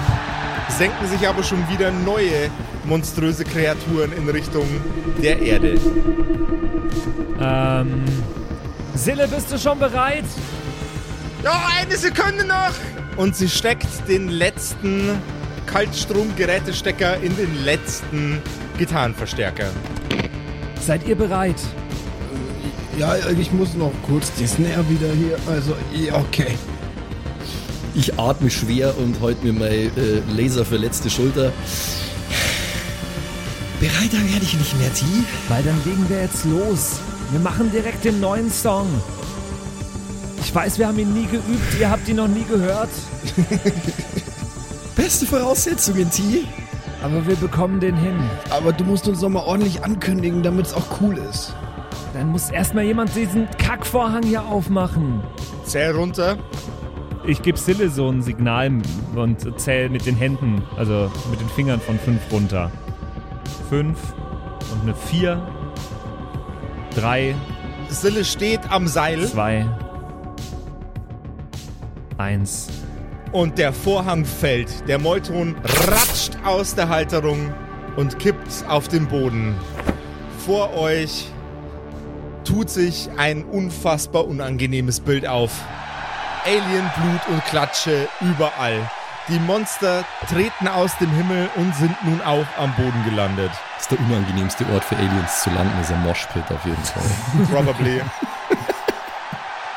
senken 0.70 1.08
sich 1.08 1.28
aber 1.28 1.44
schon 1.44 1.68
wieder 1.70 1.92
neue 1.92 2.50
monströse 2.86 3.44
Kreaturen 3.44 4.12
in 4.14 4.28
Richtung 4.30 4.68
der 5.22 5.40
Erde. 5.40 5.80
Ähm. 7.40 8.04
Sille, 8.96 9.28
bist 9.28 9.52
du 9.52 9.58
schon 9.58 9.80
bereit? 9.80 10.26
Ja, 11.44 11.70
eine 11.80 11.96
Sekunde 11.96 12.46
noch! 12.46 12.74
Und 13.16 13.36
sie 13.36 13.50
steckt 13.50 13.88
den 14.08 14.30
letzten 14.30 15.22
Kaltstromgerätestecker 15.66 17.18
in 17.22 17.36
den 17.36 17.64
letzten 17.64 18.42
Gitarrenverstärker. 18.78 19.68
Seid 20.82 21.08
ihr 21.08 21.16
bereit? 21.16 21.62
Ja, 22.98 23.16
ich 23.16 23.52
muss 23.54 23.76
noch 23.76 23.94
kurz 24.06 24.34
die 24.34 24.48
Snare 24.48 24.90
wieder 24.90 25.14
hier. 25.14 25.38
Also, 25.48 25.76
ja, 25.94 26.16
okay. 26.16 26.58
Ich 28.00 28.18
atme 28.18 28.50
schwer 28.50 28.98
und 28.98 29.20
heute 29.20 29.46
mir 29.46 29.52
meine 29.52 29.76
äh, 29.76 30.22
laserverletzte 30.34 31.10
Schulter. 31.10 31.52
Bereiter 33.82 34.18
werde 34.32 34.42
ich 34.42 34.58
nicht 34.58 34.80
mehr, 34.80 34.94
T. 34.94 35.04
Weil 35.50 35.64
dann 35.64 35.76
legen 35.84 36.06
wir 36.08 36.22
jetzt 36.22 36.46
los. 36.46 37.02
Wir 37.32 37.42
machen 37.42 37.70
direkt 37.74 38.06
den 38.06 38.22
neuen 38.22 38.50
Song. 38.50 38.88
Ich 40.40 40.56
weiß, 40.56 40.80
wir 40.80 40.88
haben 40.88 40.98
ihn 40.98 41.14
nie 41.14 41.26
geübt, 41.26 41.78
ihr 41.78 41.90
habt 41.90 42.08
ihn 42.08 42.16
noch 42.16 42.30
nie 42.30 42.46
gehört. 42.46 42.90
Beste 44.96 45.26
Voraussetzungen, 45.26 46.10
T. 46.10 46.46
Aber 47.04 47.28
wir 47.28 47.36
bekommen 47.36 47.82
den 47.82 47.98
hin. 47.98 48.18
Aber 48.50 48.72
du 48.72 48.86
musst 48.86 49.10
uns 49.10 49.20
noch 49.20 49.30
mal 49.30 49.44
ordentlich 49.44 49.84
ankündigen, 49.84 50.42
damit 50.42 50.68
es 50.68 50.74
auch 50.74 51.02
cool 51.02 51.18
ist. 51.18 51.54
Dann 52.14 52.30
muss 52.30 52.50
erstmal 52.50 52.86
jemand 52.86 53.14
diesen 53.14 53.50
Kackvorhang 53.58 54.24
hier 54.24 54.46
aufmachen. 54.46 55.22
Zähl 55.66 55.92
runter. 55.92 56.38
Ich 57.30 57.44
gebe 57.44 57.60
Sille 57.60 57.92
so 57.92 58.10
ein 58.10 58.24
Signal 58.24 58.72
und 59.13 59.62
zähle 59.62 59.89
mit 59.89 60.08
den 60.08 60.15
Händen, 60.15 60.63
also 60.76 61.12
mit 61.30 61.39
den 61.39 61.48
Fingern 61.50 61.80
von 61.80 62.00
fünf 62.00 62.20
runter. 62.32 62.72
Fünf 63.70 64.00
und 64.74 64.82
eine 64.82 64.96
vier. 64.96 65.39
Drei, 66.96 67.36
Sille 67.88 68.26
steht 68.26 68.72
am 68.72 68.88
Seil 68.88 69.28
zwei, 69.28 69.68
eins. 72.18 72.70
und 73.32 73.60
der 73.60 73.74
Vorhang 73.74 74.26
fällt. 74.26 74.88
Der 74.88 74.98
Molton 74.98 75.56
ratscht 75.86 76.32
aus 76.44 76.74
der 76.74 76.89
Halterung 76.89 77.54
und 77.96 78.18
kippt 78.18 78.65
auf 78.68 78.88
den 78.88 79.06
Boden. 79.08 79.54
Vor 80.48 80.74
euch 80.74 81.28
tut 82.44 82.72
sich 82.72 83.08
ein 83.18 83.44
unfassbar 83.44 84.28
unangenehmes 84.28 85.00
Bild 85.00 85.28
auf. 85.28 85.52
Alienblut 86.50 87.28
und 87.28 87.46
Klatsche 87.46 88.08
überall. 88.22 88.82
Die 89.28 89.40
Monster 89.40 90.04
treten 90.28 90.68
aus 90.68 90.98
dem 90.98 91.12
Himmel 91.12 91.48
und 91.56 91.76
sind 91.76 91.96
nun 92.04 92.20
auch 92.24 92.48
am 92.58 92.74
Boden 92.74 93.06
gelandet. 93.06 93.52
Das 93.76 93.84
ist 93.84 93.92
der 93.92 94.00
unangenehmste 94.00 94.66
Ort 94.74 94.84
für 94.84 94.96
Aliens 94.96 95.44
zu 95.44 95.52
landen, 95.52 95.80
ist 95.80 95.92
ein 95.92 96.02
Moshpit 96.02 96.44
auf 96.50 96.66
jeden 96.66 96.84
Fall. 96.84 97.04
Probably. 97.52 98.02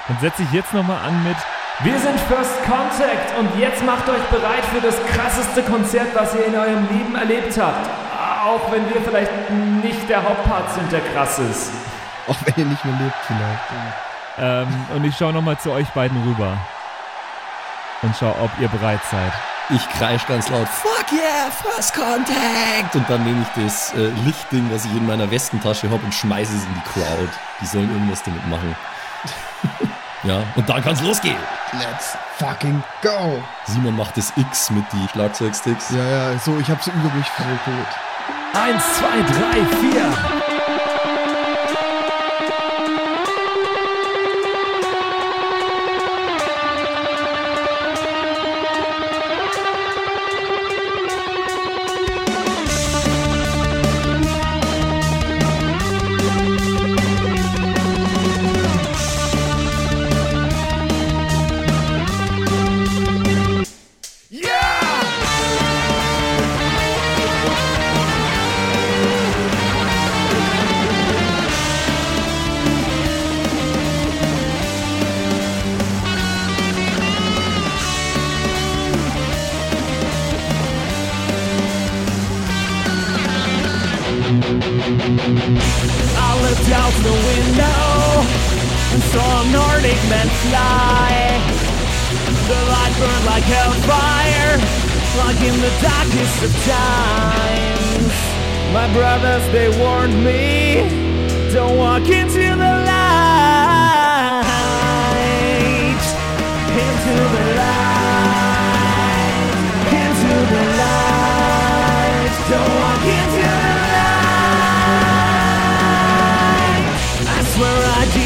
Dann 0.09 0.19
setze 0.23 0.45
ich 0.45 0.53
jetzt 0.53 0.73
nochmal 0.73 0.97
an 1.05 1.23
mit 1.25 1.37
Wir 1.81 1.99
sind 2.01 2.19
First 2.21 2.65
Contact 2.65 3.39
und 3.39 3.61
jetzt 3.61 3.85
macht 3.85 4.09
euch 4.09 4.23
bereit 4.31 4.65
für 4.73 4.81
das 4.81 4.97
krasseste 5.13 5.63
Konzert, 5.65 6.09
was 6.15 6.35
ihr 6.35 6.47
in 6.47 6.57
eurem 6.57 6.89
Leben 6.89 7.15
erlebt 7.15 7.55
habt. 7.61 7.87
Auch 8.47 8.73
wenn 8.73 8.89
wir 8.89 9.03
vielleicht 9.03 9.51
nicht 9.85 10.09
der 10.09 10.23
Hauptpart 10.23 10.73
sind, 10.73 10.91
der 10.91 11.01
krass 11.13 11.39
ist. 11.39 11.71
Auch 12.29 12.37
wenn 12.47 12.55
ihr 12.57 12.71
nicht 12.71 12.83
mehr 12.83 12.95
lebt, 12.99 13.17
vielleicht. 13.27 14.12
Ähm, 14.39 14.69
und 14.95 15.05
ich 15.05 15.17
schaue 15.17 15.33
nochmal 15.33 15.59
zu 15.59 15.71
euch 15.73 15.89
beiden 15.91 16.23
rüber. 16.23 16.57
Und 18.03 18.15
schau, 18.19 18.35
ob 18.43 18.51
ihr 18.61 18.69
bereit 18.69 19.01
seid. 19.11 19.33
Ich 19.71 19.89
kreisch 19.91 20.27
ganz 20.27 20.49
laut, 20.49 20.69
fuck 20.69 21.13
yeah, 21.13 21.51
First 21.51 21.95
Contact! 21.95 22.95
Und 22.95 23.09
dann 23.09 23.25
nehme 23.25 23.43
ich 23.43 23.63
das 23.63 23.95
äh, 23.95 24.09
Lichtding, 24.25 24.69
was 24.73 24.85
ich 24.85 24.93
in 24.93 25.07
meiner 25.07 25.31
Westentasche 25.31 25.89
habe 25.89 26.05
und 26.05 26.13
schmeiße 26.13 26.55
es 26.57 26.65
in 26.65 26.75
die 26.75 26.81
Crowd. 26.93 27.29
Die 27.61 27.67
sollen 27.67 27.91
irgendwas 27.91 28.23
damit 28.23 28.47
machen. 28.49 28.75
ja, 30.25 30.43
und 30.57 30.69
dann 30.69 30.83
kann's 30.83 31.01
losgehen. 31.01 31.39
Let's 31.73 32.17
fucking 32.39 32.83
go. 33.03 33.43
Simon 33.67 33.97
macht 33.97 34.17
das 34.17 34.33
X 34.37 34.71
mit 34.71 34.85
die 34.93 35.09
Schlagzeugsticks. 35.13 35.91
Ja, 35.91 36.05
ja, 36.05 36.39
so, 36.39 36.59
ich 36.59 36.69
hab's 36.69 36.89
über 36.89 37.15
mich 37.15 37.27
voll 37.29 37.59
gut. 37.65 38.61
Eins, 38.61 38.83
zwei, 38.99 39.23
drei, 39.23 39.65
vier. 39.81 40.42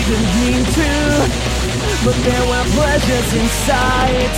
Didn't 0.07 0.33
mean 0.39 0.63
to, 0.63 0.93
but 2.05 2.15
there 2.23 2.47
were 2.47 2.67
pleasures 2.79 3.31
in 3.35 3.47
sight. 3.67 4.37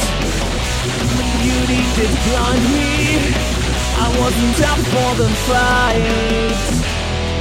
Beauty 1.42 1.82
did 1.96 2.12
blind 2.24 2.64
me. 2.72 2.88
I 4.00 4.06
wasn't 4.18 4.60
up 4.64 4.80
for 4.94 5.10
the 5.20 5.28
fight, 5.46 6.62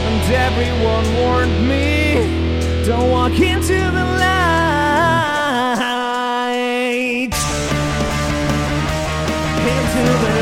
and 0.07 0.25
everyone 0.33 1.05
warned 1.21 1.59
me, 1.69 1.87
don't 2.85 3.09
walk 3.11 3.39
into 3.39 3.77
the 3.97 4.05
light. 4.19 4.57
Into 9.73 10.03
the 10.23 10.37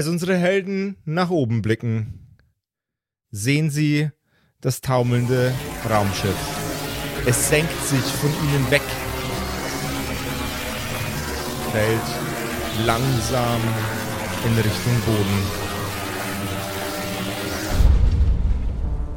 Als 0.00 0.08
unsere 0.08 0.34
Helden 0.34 0.96
nach 1.04 1.28
oben 1.28 1.60
blicken, 1.60 2.38
sehen 3.30 3.68
sie 3.68 4.08
das 4.62 4.80
taumelnde 4.80 5.52
Raumschiff. 5.90 6.38
Es 7.26 7.50
senkt 7.50 7.78
sich 7.84 8.00
von 8.00 8.30
ihnen 8.30 8.70
weg, 8.70 8.80
fällt 11.70 12.86
langsam 12.86 13.60
in 14.46 14.54
Richtung 14.56 15.00
Boden. 15.04 15.42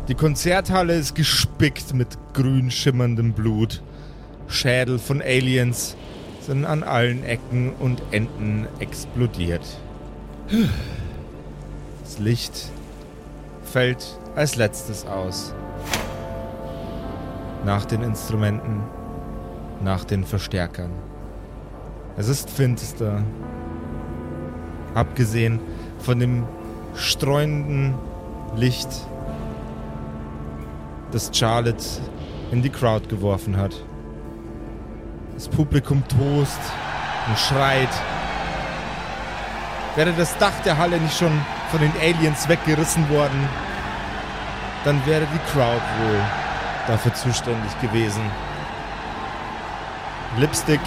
Die 0.09 0.15
Konzerthalle 0.15 0.95
ist 0.95 1.15
gespickt 1.15 1.93
mit 1.93 2.09
grün 2.33 2.69
schimmerndem 2.69 3.31
Blut. 3.31 3.81
Schädel 4.49 4.99
von 4.99 5.21
Aliens 5.21 5.95
sind 6.41 6.65
an 6.65 6.83
allen 6.83 7.23
Ecken 7.23 7.71
und 7.71 8.01
Enden 8.11 8.67
explodiert. 8.81 9.63
Das 12.03 12.19
Licht 12.19 12.69
fällt 13.63 14.05
als 14.35 14.55
letztes 14.55 15.03
aus. 15.07 15.51
Nach 17.65 17.85
den 17.85 18.03
Instrumenten, 18.03 18.83
nach 19.81 20.03
den 20.03 20.23
Verstärkern. 20.23 20.91
Es 22.17 22.27
ist 22.27 22.51
finster. 22.51 23.23
Abgesehen 24.93 25.59
von 25.97 26.19
dem 26.19 26.43
streuenden 26.93 27.95
Licht, 28.55 28.89
das 31.11 31.31
Charlotte 31.33 31.83
in 32.51 32.61
die 32.61 32.69
Crowd 32.69 33.07
geworfen 33.07 33.57
hat. 33.57 33.73
Das 35.33 35.47
Publikum 35.47 36.03
tost 36.07 36.59
und 37.27 37.39
schreit. 37.39 37.89
Wäre 39.95 40.13
das 40.13 40.37
Dach 40.37 40.59
der 40.65 40.77
Halle 40.77 40.99
nicht 40.99 41.17
schon 41.17 41.39
von 41.69 41.79
den 41.79 41.91
Aliens 42.01 42.49
weggerissen 42.49 43.09
worden, 43.09 43.47
dann 44.85 45.05
wäre 45.05 45.27
die 45.33 45.51
Crowd 45.51 45.81
wohl 46.01 46.19
dafür 46.87 47.13
zuständig 47.13 47.79
gewesen. 47.79 48.23
Lipstick 50.37 50.81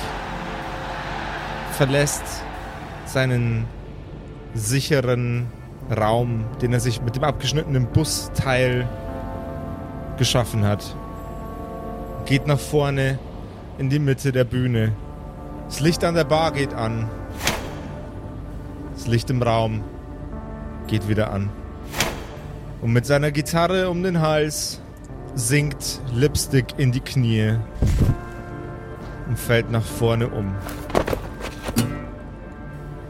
verlässt 1.73 2.25
seinen 3.05 3.67
sicheren 4.55 5.47
Raum, 5.97 6.45
den 6.61 6.73
er 6.73 6.81
sich 6.81 7.01
mit 7.01 7.15
dem 7.15 7.25
abgeschnittenen 7.25 7.87
Busteil 7.87 8.89
geschaffen 10.17 10.65
hat. 10.65 10.97
Geht 12.25 12.47
nach 12.47 12.59
vorne 12.59 13.19
in 13.79 13.89
die 13.89 14.01
Mitte 14.01 14.33
der 14.33 14.45
Bühne. 14.45 14.93
Das 15.67 15.81
Licht 15.81 16.03
an 16.03 16.15
der 16.15 16.25
Bar 16.25 16.53
geht 16.53 16.75
an. 16.75 17.09
Das 19.07 19.13
Licht 19.13 19.31
im 19.31 19.41
Raum 19.41 19.85
geht 20.89 21.07
wieder 21.07 21.33
an. 21.33 21.49
Und 22.83 22.93
mit 22.93 23.07
seiner 23.07 23.31
Gitarre 23.31 23.89
um 23.89 24.03
den 24.03 24.21
Hals 24.21 24.81
sinkt 25.37 26.01
Lipstick 26.13 26.75
in 26.77 26.91
die 26.91 26.99
Knie 26.99 27.55
und 29.29 29.39
fällt 29.39 29.71
nach 29.71 29.85
vorne 29.85 30.27
um. 30.27 30.53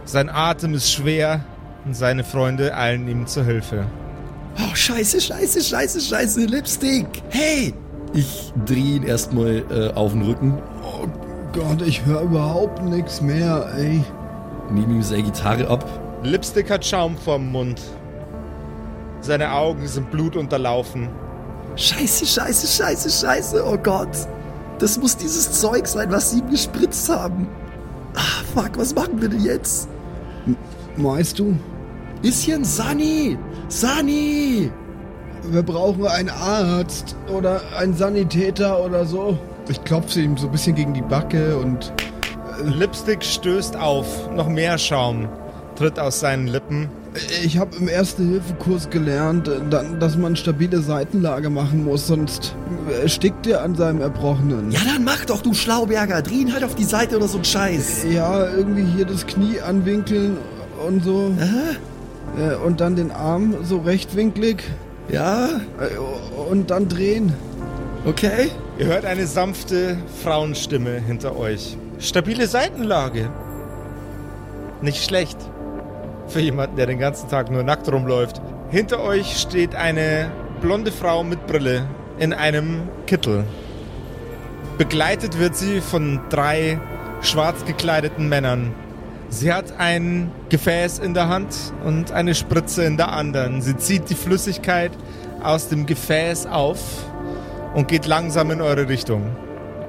Sein 0.05 0.29
Atem 0.29 0.75
ist 0.75 0.93
schwer 0.93 1.47
und 1.87 1.95
seine 1.95 2.25
Freunde 2.25 2.77
eilen 2.77 3.09
ihm 3.09 3.27
zur 3.27 3.45
Hilfe. 3.45 3.87
Oh, 4.59 4.75
scheiße, 4.75 5.19
scheiße, 5.19 5.63
scheiße, 5.63 6.03
scheiße, 6.03 6.45
Lipstick. 6.45 7.07
Hey! 7.31 7.73
Ich 8.13 8.53
drehe 8.67 8.97
ihn 8.97 9.03
erstmal 9.03 9.65
äh, 9.71 9.95
auf 9.95 10.13
den 10.13 10.21
Rücken, 10.27 10.59
Oh 10.83 11.07
Gott, 11.55 11.81
ich 11.81 12.05
höre 12.05 12.21
überhaupt 12.21 12.83
nichts 12.85 13.23
mehr, 13.23 13.73
ey. 13.79 14.05
Nehme 14.71 14.95
ihm 14.95 15.03
seine 15.03 15.25
Gitarre 15.25 15.69
ab. 15.69 15.85
Lipstick 16.23 16.71
hat 16.71 16.85
Schaum 16.85 17.17
vorm 17.17 17.51
Mund. 17.53 17.81
Seine 19.21 19.53
Augen 19.53 19.87
sind 19.87 20.11
blutunterlaufen. 20.11 21.09
Scheiße, 21.77 22.27
scheiße, 22.27 22.67
scheiße, 22.67 23.11
scheiße, 23.11 23.65
oh 23.65 23.77
Gott. 23.77 24.17
Das 24.79 24.99
muss 24.99 25.17
dieses 25.17 25.61
Zeug 25.61 25.87
sein, 25.87 26.11
was 26.11 26.31
sie 26.31 26.39
ihm 26.39 26.51
gespritzt 26.51 27.09
haben. 27.09 27.49
Ah, 28.15 28.45
fuck, 28.55 28.79
was 28.79 28.95
machen 28.95 29.21
wir 29.21 29.29
denn 29.29 29.45
jetzt? 29.45 29.89
Meinst 30.97 31.39
du? 31.39 31.57
Bisschen 32.23 32.65
Sani! 32.65 33.39
Sani! 33.69 34.71
Wir 35.51 35.63
brauchen 35.63 36.07
einen 36.07 36.31
Arzt 36.31 37.15
oder 37.33 37.61
einen 37.79 37.95
Sanitäter 37.95 38.83
oder 38.83 39.05
so. 39.05 39.39
Ich 39.69 39.83
klopfe 39.85 40.21
ihm 40.21 40.37
so 40.37 40.47
ein 40.47 40.53
bisschen 40.53 40.75
gegen 40.75 40.95
die 40.95 41.03
Backe 41.03 41.57
und 41.57 41.93
Lipstick 42.65 43.23
stößt 43.25 43.77
auf. 43.77 44.31
Noch 44.35 44.49
mehr 44.49 44.79
Schaum 44.79 45.29
tritt 45.77 45.99
aus 45.99 46.21
seinen 46.21 46.47
Lippen. 46.47 46.89
ich 47.45 47.59
habe 47.59 47.77
im 47.77 47.87
Erste-Hilfe-Kurs 47.89 48.89
gelernt, 48.89 49.47
äh, 49.49 49.61
dass 50.01 50.17
man 50.17 50.37
stabile 50.37 50.81
Seitenlage 50.81 51.51
machen 51.51 51.85
muss, 51.85 52.07
sonst 52.07 52.55
erstickt 53.03 53.47
er 53.47 53.63
an 53.63 53.75
seinem 53.75 54.01
Erbrochenen. 54.01 54.71
Ja, 54.71 54.81
dann 54.87 55.05
mach 55.05 55.25
doch, 55.27 55.43
du 55.43 55.53
Schlauberger. 55.53 56.23
Dreh 56.23 56.37
ihn 56.37 56.53
halt 56.55 56.65
auf 56.65 56.75
die 56.75 56.85
Seite 56.85 57.17
oder 57.19 57.29
so 57.29 57.39
ein 57.39 57.45
Scheiß. 57.45 58.07
Ja, 58.11 58.47
irgendwie 58.51 58.85
hier 58.97 59.05
das 59.05 59.27
Knie 59.27 59.61
anwinkeln 59.61 60.39
und 60.87 61.05
so. 61.05 61.31
Aha. 61.39 62.53
Äh, 62.53 62.55
Und 62.57 62.81
dann 62.81 62.97
den 62.97 63.11
Arm 63.13 63.55
so 63.63 63.79
rechtwinklig 63.79 64.63
Ja, 65.11 65.47
äh, 65.79 66.51
und 66.51 66.71
dann 66.71 66.89
drehen. 66.89 67.33
okay. 68.07 68.49
Ihr 68.79 68.87
hört 68.87 69.05
eine 69.07 69.27
sanfte 69.27 69.97
Frauenstimme 70.23 71.01
hinter 71.07 71.37
euch. 71.37 71.77
Stabile 71.99 72.47
Seitenlage. 72.47 73.31
Nicht 74.83 75.03
schlecht. 75.03 75.39
Für 76.29 76.41
jemanden, 76.41 76.77
der 76.77 76.87
den 76.87 76.99
ganzen 76.99 77.31
Tag 77.31 77.51
nur 77.51 77.63
nackt 77.63 77.91
rumläuft. 77.91 78.43
Hinter 78.71 79.01
euch 79.01 79.39
steht 79.39 79.75
eine 79.75 80.31
blonde 80.61 80.93
Frau 80.93 81.25
mit 81.25 81.47
Brille 81.47 81.87
in 82.19 82.35
einem 82.35 82.83
Kittel. 83.07 83.45
Begleitet 84.77 85.39
wird 85.39 85.57
sie 85.57 85.81
von 85.81 86.21
drei 86.29 86.79
schwarz 87.23 87.65
gekleideten 87.65 88.29
Männern. 88.29 88.75
Sie 89.31 89.53
hat 89.53 89.79
ein 89.79 90.31
Gefäß 90.51 90.99
in 90.99 91.15
der 91.15 91.29
Hand 91.29 91.55
und 91.85 92.13
eine 92.13 92.35
Spritze 92.35 92.85
in 92.85 92.99
der 92.99 93.13
anderen. 93.13 93.63
Sie 93.63 93.77
zieht 93.77 94.11
die 94.11 94.15
Flüssigkeit 94.15 94.93
aus 95.43 95.69
dem 95.69 95.87
Gefäß 95.87 96.47
auf 96.47 96.79
und 97.75 97.89
geht 97.89 98.07
langsam 98.07 98.51
in 98.51 98.61
eure 98.61 98.89
Richtung. 98.89 99.35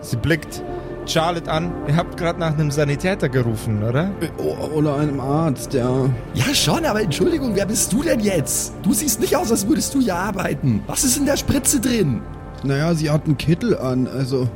Sie 0.01 0.17
blickt 0.17 0.63
Charlotte 1.07 1.49
an. 1.51 1.71
Ihr 1.87 1.95
habt 1.95 2.17
gerade 2.17 2.39
nach 2.39 2.53
einem 2.53 2.71
Sanitäter 2.71 3.29
gerufen, 3.29 3.83
oder? 3.83 4.11
O- 4.37 4.77
Oder 4.77 4.97
einem 4.97 5.19
Arzt, 5.19 5.73
ja. 5.73 6.09
Ja, 6.33 6.53
schon, 6.53 6.85
aber 6.85 7.01
Entschuldigung, 7.01 7.55
wer 7.55 7.65
bist 7.65 7.91
du 7.93 8.03
denn 8.03 8.19
jetzt? 8.19 8.73
Du 8.83 8.93
siehst 8.93 9.19
nicht 9.19 9.35
aus, 9.35 9.51
als 9.51 9.67
würdest 9.67 9.93
du 9.93 10.01
hier 10.01 10.15
arbeiten. 10.15 10.83
Was 10.87 11.03
ist 11.03 11.17
in 11.17 11.25
der 11.25 11.37
Spritze 11.37 11.79
drin? 11.79 12.21
Naja, 12.63 12.93
sie 12.93 13.09
hat 13.09 13.25
einen 13.25 13.37
Kittel 13.37 13.77
an, 13.77 14.07
also. 14.07 14.47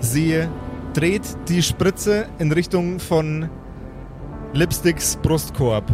Sie 0.00 0.44
dreht 0.94 1.22
die 1.48 1.62
Spritze 1.62 2.26
in 2.38 2.52
Richtung 2.52 3.00
von 3.00 3.48
Lipsticks 4.54 5.16
Brustkorb. 5.22 5.84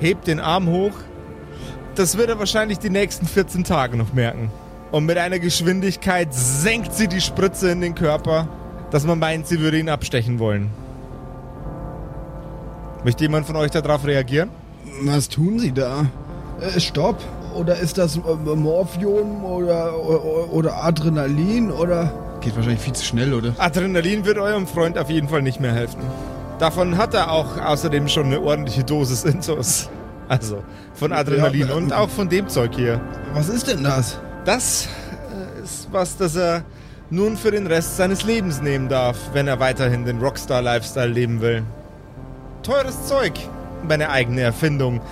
Hebt 0.00 0.26
den 0.26 0.40
Arm 0.40 0.68
hoch. 0.68 0.92
Das 1.96 2.16
wird 2.16 2.28
er 2.28 2.38
wahrscheinlich 2.38 2.78
die 2.78 2.90
nächsten 2.90 3.26
14 3.26 3.64
Tage 3.64 3.96
noch 3.96 4.12
merken. 4.12 4.50
Und 4.90 5.04
mit 5.04 5.18
einer 5.18 5.38
Geschwindigkeit 5.38 6.32
senkt 6.32 6.94
sie 6.94 7.08
die 7.08 7.20
Spritze 7.20 7.70
in 7.70 7.80
den 7.80 7.94
Körper, 7.94 8.48
dass 8.90 9.04
man 9.04 9.18
meint, 9.18 9.46
sie 9.46 9.60
würde 9.60 9.78
ihn 9.78 9.88
abstechen 9.88 10.38
wollen. 10.38 10.70
Möchte 13.04 13.24
jemand 13.24 13.46
von 13.46 13.56
euch 13.56 13.70
darauf 13.70 14.06
reagieren? 14.06 14.50
Was 15.02 15.28
tun 15.28 15.58
sie 15.58 15.72
da? 15.72 16.06
Äh, 16.60 16.80
stopp. 16.80 17.18
Oder 17.54 17.76
ist 17.76 17.98
das 17.98 18.16
äh, 18.16 18.20
Morphium 18.20 19.44
oder, 19.44 19.98
oder, 20.04 20.52
oder 20.52 20.84
Adrenalin 20.84 21.70
oder. 21.70 22.12
Geht 22.40 22.56
wahrscheinlich 22.56 22.80
viel 22.80 22.94
zu 22.94 23.04
schnell, 23.04 23.34
oder? 23.34 23.54
Adrenalin 23.58 24.24
wird 24.24 24.38
eurem 24.38 24.66
Freund 24.66 24.98
auf 24.98 25.10
jeden 25.10 25.28
Fall 25.28 25.42
nicht 25.42 25.60
mehr 25.60 25.72
helfen. 25.72 26.00
Davon 26.58 26.96
hat 26.96 27.14
er 27.14 27.30
auch 27.30 27.60
außerdem 27.60 28.08
schon 28.08 28.26
eine 28.26 28.40
ordentliche 28.40 28.84
Dosis 28.84 29.24
Intus. 29.24 29.88
Also 30.28 30.62
von 30.94 31.12
Adrenalin 31.12 31.68
Ja, 31.68 31.74
und 31.74 31.92
auch 31.92 32.08
von 32.08 32.28
dem 32.28 32.48
Zeug 32.48 32.74
hier. 32.74 33.00
Was 33.32 33.48
ist 33.48 33.68
denn 33.68 33.84
das? 33.84 34.18
Das 34.48 34.88
äh, 35.58 35.62
ist 35.62 35.88
was, 35.92 36.16
das 36.16 36.34
er 36.34 36.64
nun 37.10 37.36
für 37.36 37.50
den 37.50 37.66
Rest 37.66 37.98
seines 37.98 38.24
Lebens 38.24 38.62
nehmen 38.62 38.88
darf, 38.88 39.18
wenn 39.34 39.46
er 39.46 39.60
weiterhin 39.60 40.06
den 40.06 40.22
Rockstar-Lifestyle 40.22 41.12
leben 41.12 41.42
will. 41.42 41.64
Teures 42.62 43.08
Zeug, 43.08 43.34
meine 43.86 44.08
eigene 44.08 44.40
Erfindung. 44.40 45.02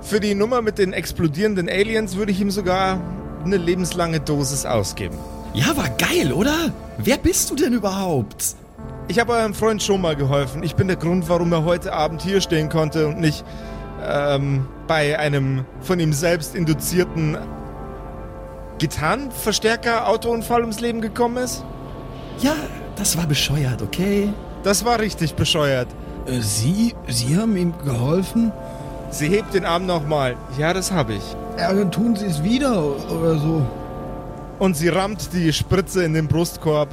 Für 0.00 0.20
die 0.20 0.36
Nummer 0.36 0.62
mit 0.62 0.78
den 0.78 0.92
explodierenden 0.92 1.68
Aliens 1.68 2.14
würde 2.14 2.30
ich 2.30 2.40
ihm 2.40 2.52
sogar 2.52 3.00
eine 3.44 3.56
lebenslange 3.56 4.20
Dosis 4.20 4.64
ausgeben. 4.64 5.18
Ja, 5.54 5.76
war 5.76 5.88
geil, 5.98 6.32
oder? 6.32 6.72
Wer 6.98 7.16
bist 7.16 7.50
du 7.50 7.56
denn 7.56 7.72
überhaupt? 7.72 8.54
Ich 9.08 9.18
habe 9.18 9.32
eurem 9.32 9.54
Freund 9.54 9.82
schon 9.82 10.00
mal 10.00 10.14
geholfen. 10.14 10.62
Ich 10.62 10.76
bin 10.76 10.86
der 10.86 10.98
Grund, 10.98 11.28
warum 11.28 11.52
er 11.52 11.64
heute 11.64 11.92
Abend 11.92 12.22
hier 12.22 12.40
stehen 12.40 12.68
konnte 12.68 13.08
und 13.08 13.18
nicht 13.18 13.44
ähm, 14.08 14.68
bei 14.86 15.18
einem 15.18 15.64
von 15.80 15.98
ihm 15.98 16.12
selbst 16.12 16.54
induzierten 16.54 17.36
Gitarrenverstärker-Autounfall 18.78 20.62
ums 20.62 20.80
Leben 20.80 21.00
gekommen 21.00 21.38
ist. 21.38 21.64
Ja, 22.40 22.54
das 22.96 23.16
war 23.16 23.26
bescheuert, 23.26 23.82
okay? 23.82 24.28
Das 24.62 24.84
war 24.84 24.98
richtig 24.98 25.34
bescheuert. 25.34 25.88
Äh, 26.26 26.40
sie? 26.40 26.94
Sie 27.08 27.36
haben 27.36 27.56
ihm 27.56 27.74
geholfen? 27.84 28.52
Sie 29.10 29.28
hebt 29.28 29.54
den 29.54 29.64
Arm 29.64 29.86
nochmal. 29.86 30.36
Ja, 30.58 30.72
das 30.72 30.92
habe 30.92 31.14
ich. 31.14 31.22
Ja, 31.58 31.72
dann 31.72 31.90
tun 31.90 32.14
sie 32.14 32.26
es 32.26 32.42
wieder 32.42 32.82
oder 33.10 33.38
so. 33.38 33.66
Und 34.58 34.76
sie 34.76 34.88
rammt 34.88 35.32
die 35.32 35.52
Spritze 35.52 36.04
in 36.04 36.14
den 36.14 36.28
Brustkorb 36.28 36.88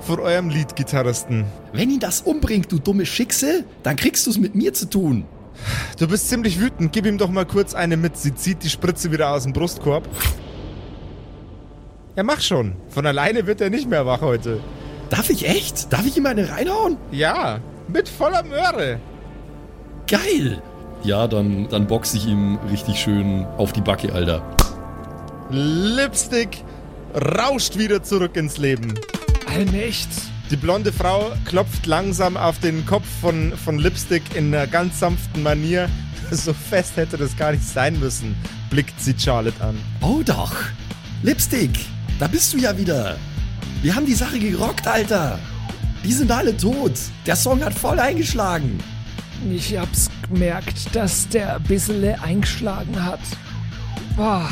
von 0.00 0.20
eurem 0.20 0.48
Leadgitarristen. 0.48 1.44
Wenn 1.72 1.90
ihn 1.90 2.00
das 2.00 2.22
umbringt, 2.22 2.70
du 2.72 2.78
dumme 2.78 3.06
Schicksal, 3.06 3.64
dann 3.82 3.96
kriegst 3.96 4.26
du 4.26 4.30
es 4.30 4.38
mit 4.38 4.54
mir 4.54 4.72
zu 4.72 4.88
tun. 4.88 5.24
Du 5.98 6.08
bist 6.08 6.28
ziemlich 6.28 6.60
wütend. 6.60 6.92
Gib 6.92 7.06
ihm 7.06 7.18
doch 7.18 7.30
mal 7.30 7.46
kurz 7.46 7.74
eine 7.74 7.96
mit. 7.96 8.16
Sie 8.16 8.34
zieht 8.34 8.62
die 8.64 8.70
Spritze 8.70 9.12
wieder 9.12 9.30
aus 9.30 9.44
dem 9.44 9.52
Brustkorb. 9.52 10.08
Ja, 12.16 12.22
mach 12.22 12.40
schon. 12.40 12.74
Von 12.88 13.06
alleine 13.06 13.46
wird 13.46 13.60
er 13.60 13.70
nicht 13.70 13.88
mehr 13.88 14.04
wach 14.04 14.20
heute. 14.20 14.60
Darf 15.08 15.30
ich 15.30 15.48
echt? 15.48 15.92
Darf 15.92 16.06
ich 16.06 16.16
ihm 16.16 16.26
eine 16.26 16.50
reinhauen? 16.50 16.96
Ja, 17.10 17.60
mit 17.88 18.08
voller 18.08 18.42
Möhre. 18.42 19.00
Geil! 20.06 20.62
Ja, 21.04 21.26
dann, 21.26 21.68
dann 21.68 21.86
boxe 21.86 22.16
ich 22.16 22.26
ihm 22.26 22.58
richtig 22.70 22.98
schön 22.98 23.46
auf 23.56 23.72
die 23.72 23.80
Backe, 23.80 24.12
Alter. 24.12 24.42
Lipstick 25.50 26.64
rauscht 27.14 27.76
wieder 27.78 28.02
zurück 28.02 28.36
ins 28.36 28.58
Leben. 28.58 28.94
Allmächt. 29.52 30.08
Die 30.50 30.56
blonde 30.56 30.92
Frau 30.92 31.32
klopft 31.46 31.86
langsam 31.86 32.36
auf 32.36 32.58
den 32.58 32.84
Kopf 32.84 33.06
von, 33.20 33.52
von 33.56 33.78
Lipstick 33.78 34.22
in 34.34 34.54
einer 34.54 34.66
ganz 34.66 35.00
sanften 35.00 35.42
Manier. 35.42 35.88
So 36.30 36.54
fest 36.54 36.96
hätte 36.96 37.18
das 37.18 37.36
gar 37.36 37.52
nicht 37.52 37.62
sein 37.62 38.00
müssen, 38.00 38.34
blickt 38.70 38.98
sie 38.98 39.14
Charlotte 39.18 39.62
an. 39.62 39.78
Oh 40.00 40.22
doch! 40.24 40.54
Lipstick, 41.22 41.78
da 42.18 42.26
bist 42.26 42.52
du 42.52 42.58
ja 42.58 42.76
wieder. 42.76 43.16
Wir 43.82 43.94
haben 43.94 44.06
die 44.06 44.14
Sache 44.14 44.38
gerockt, 44.38 44.86
Alter. 44.86 45.38
Die 46.04 46.12
sind 46.12 46.30
alle 46.30 46.56
tot. 46.56 46.92
Der 47.26 47.36
Song 47.36 47.64
hat 47.64 47.74
voll 47.74 47.98
eingeschlagen. 47.98 48.78
Ich 49.50 49.76
hab's 49.76 50.08
gemerkt, 50.28 50.94
dass 50.94 51.28
der 51.28 51.56
ein 51.56 51.62
bisschen 51.64 52.04
eingeschlagen 52.20 53.04
hat. 53.04 53.20
Boah. 54.16 54.48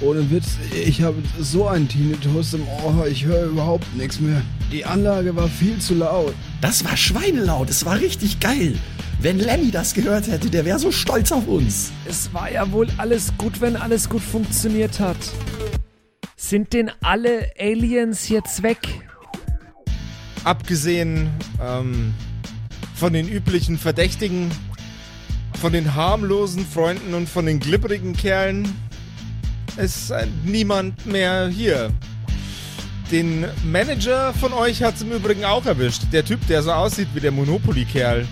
Ohne 0.00 0.28
Witz, 0.30 0.46
ich 0.86 1.02
habe 1.02 1.22
so 1.38 1.68
einen 1.68 1.86
Tinnitus 1.86 2.54
im 2.54 2.66
Ohr, 2.66 3.06
ich 3.06 3.24
höre 3.24 3.44
überhaupt 3.44 3.94
nichts 3.96 4.18
mehr. 4.18 4.40
Die 4.72 4.84
Anlage 4.84 5.36
war 5.36 5.48
viel 5.48 5.78
zu 5.78 5.94
laut. 5.94 6.34
Das 6.60 6.84
war 6.84 6.96
schweinelaut. 6.96 7.68
Es 7.68 7.84
war 7.84 8.00
richtig 8.00 8.40
geil. 8.40 8.78
Wenn 9.20 9.38
Lemmy 9.38 9.70
das 9.70 9.92
gehört 9.92 10.28
hätte, 10.28 10.48
der 10.48 10.64
wäre 10.64 10.78
so 10.78 10.90
stolz 10.90 11.30
auf 11.30 11.46
uns. 11.46 11.92
Es 12.06 12.32
war 12.32 12.50
ja 12.50 12.72
wohl 12.72 12.88
alles 12.96 13.32
gut, 13.36 13.60
wenn 13.60 13.76
alles 13.76 14.08
gut 14.08 14.22
funktioniert 14.22 14.98
hat. 14.98 15.18
Sind 16.42 16.72
denn 16.72 16.90
alle 17.02 17.50
Aliens 17.60 18.30
jetzt 18.30 18.62
weg? 18.62 18.78
Abgesehen 20.42 21.28
ähm, 21.62 22.14
von 22.94 23.12
den 23.12 23.28
üblichen 23.28 23.76
Verdächtigen, 23.76 24.50
von 25.60 25.74
den 25.74 25.94
harmlosen 25.94 26.64
Freunden 26.66 27.12
und 27.12 27.28
von 27.28 27.44
den 27.44 27.60
glibberigen 27.60 28.16
Kerlen 28.16 28.74
ist 29.76 30.14
niemand 30.42 31.04
mehr 31.04 31.48
hier. 31.48 31.92
Den 33.12 33.44
Manager 33.62 34.32
von 34.32 34.54
euch 34.54 34.82
hat 34.82 34.94
es 34.94 35.02
im 35.02 35.12
Übrigen 35.12 35.44
auch 35.44 35.66
erwischt. 35.66 36.04
Der 36.10 36.24
Typ, 36.24 36.44
der 36.46 36.62
so 36.62 36.72
aussieht 36.72 37.08
wie 37.12 37.20
der 37.20 37.32
Monopoly-Kerl. 37.32 38.26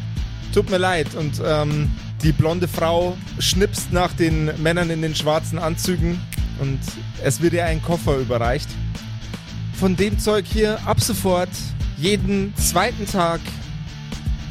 Tut 0.54 0.70
mir 0.70 0.78
leid. 0.78 1.14
Und 1.14 1.42
ähm, 1.44 1.90
die 2.22 2.32
blonde 2.32 2.68
Frau 2.68 3.18
schnipst 3.38 3.92
nach 3.92 4.14
den 4.14 4.50
Männern 4.62 4.88
in 4.88 5.02
den 5.02 5.14
schwarzen 5.14 5.59
Anzügen 5.59 6.18
und 6.61 6.78
es 7.22 7.40
wird 7.40 7.52
ihr 7.52 7.64
ein 7.64 7.82
Koffer 7.82 8.16
überreicht. 8.16 8.68
Von 9.74 9.96
dem 9.96 10.18
Zeug 10.18 10.44
hier 10.46 10.78
ab 10.86 11.00
sofort 11.00 11.50
jeden 11.96 12.54
zweiten 12.56 13.06
Tag 13.06 13.40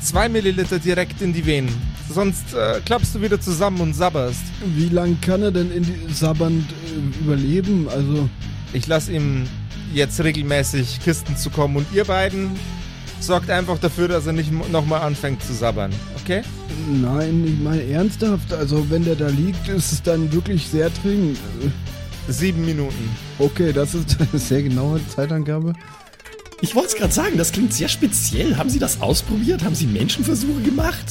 zwei 0.02 0.30
Milliliter 0.30 0.80
direkt 0.80 1.22
in 1.22 1.34
die 1.34 1.46
Venen. 1.46 1.74
Sonst 2.10 2.54
äh, 2.54 2.80
klappst 2.86 3.16
du 3.16 3.22
wieder 3.22 3.40
zusammen 3.40 3.82
und 3.82 3.94
sabberst. 3.94 4.42
Wie 4.76 4.88
lang 4.90 5.20
kann 5.22 5.42
er 5.42 5.52
denn 5.52 5.72
in 5.72 5.84
die 5.84 6.14
sabbernd 6.14 6.66
äh, 6.72 7.24
überleben? 7.24 7.88
Also, 7.90 8.30
Ich 8.74 8.88
lasse 8.88 9.12
ihm 9.12 9.46
jetzt 9.94 10.22
regelmäßig 10.24 11.00
Kisten 11.04 11.36
zukommen 11.36 11.78
und 11.78 11.88
ihr 11.94 12.06
beiden 12.06 12.52
sorgt 13.20 13.50
einfach 13.50 13.78
dafür, 13.80 14.08
dass 14.08 14.28
er 14.28 14.34
nicht 14.34 14.52
nochmal 14.72 15.02
anfängt 15.02 15.44
zu 15.44 15.54
sabbern. 15.54 15.92
Okay? 16.24 16.44
nein, 17.02 17.44
ich 17.46 17.64
meine 17.64 17.84
ernsthaft. 17.84 18.54
Also, 18.54 18.90
wenn 18.90 19.04
der 19.04 19.16
da 19.16 19.28
liegt, 19.28 19.68
ist 19.68 19.92
es 19.92 20.02
dann 20.02 20.32
wirklich 20.32 20.68
sehr 20.68 20.90
dringend. 21.02 21.38
Sieben 22.28 22.66
Minuten. 22.66 23.16
Okay, 23.40 23.72
das 23.72 23.94
ist 23.96 24.18
eine 24.32 24.40
sehr 24.40 24.64
genaue 24.64 25.00
Zeitangabe. 25.08 25.74
Ich 26.60 26.76
wollte 26.76 26.90
es 26.90 26.96
gerade 26.96 27.14
sagen, 27.14 27.38
das 27.38 27.52
klingt 27.52 27.74
sehr 27.74 27.88
speziell. 27.88 28.58
Haben 28.58 28.70
Sie 28.70 28.80
das 28.80 29.00
ausprobiert? 29.02 29.64
Haben 29.64 29.76
Sie 29.76 29.86
Menschenversuche 29.86 30.62
gemacht? 30.62 31.06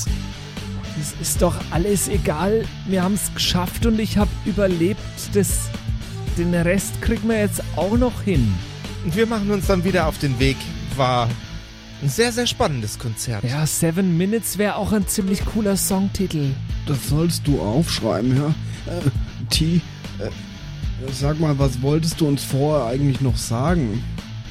Es 1.00 1.14
ist 1.20 1.42
doch 1.42 1.54
alles 1.70 2.08
egal. 2.08 2.64
Wir 2.88 3.02
haben's 3.02 3.30
geschafft 3.34 3.86
und 3.86 4.00
ich 4.00 4.18
hab 4.18 4.28
überlebt. 4.44 5.00
Das, 5.34 5.68
den 6.36 6.52
Rest 6.52 7.00
kriegen 7.00 7.28
wir 7.28 7.38
jetzt 7.38 7.62
auch 7.76 7.96
noch 7.96 8.22
hin. 8.22 8.52
Und 9.04 9.16
wir 9.16 9.26
machen 9.26 9.50
uns 9.50 9.68
dann 9.68 9.84
wieder 9.84 10.06
auf 10.08 10.18
den 10.18 10.38
Weg. 10.40 10.56
War 10.96 11.28
ein 12.02 12.08
sehr, 12.08 12.32
sehr 12.32 12.46
spannendes 12.46 12.98
Konzert. 12.98 13.44
Ja, 13.44 13.66
Seven 13.66 14.18
Minutes 14.18 14.58
wäre 14.58 14.76
auch 14.76 14.92
ein 14.92 15.06
ziemlich 15.06 15.44
cooler 15.44 15.76
Songtitel. 15.76 16.50
Das 16.86 17.08
sollst 17.08 17.46
du 17.46 17.60
aufschreiben, 17.60 18.36
ja? 18.36 18.48
Äh, 18.92 19.00
T, 19.50 19.80
äh, 20.18 20.28
sag 21.12 21.40
mal, 21.40 21.58
was 21.58 21.82
wolltest 21.82 22.20
du 22.20 22.28
uns 22.28 22.44
vorher 22.44 22.86
eigentlich 22.86 23.20
noch 23.20 23.36
sagen? 23.36 24.02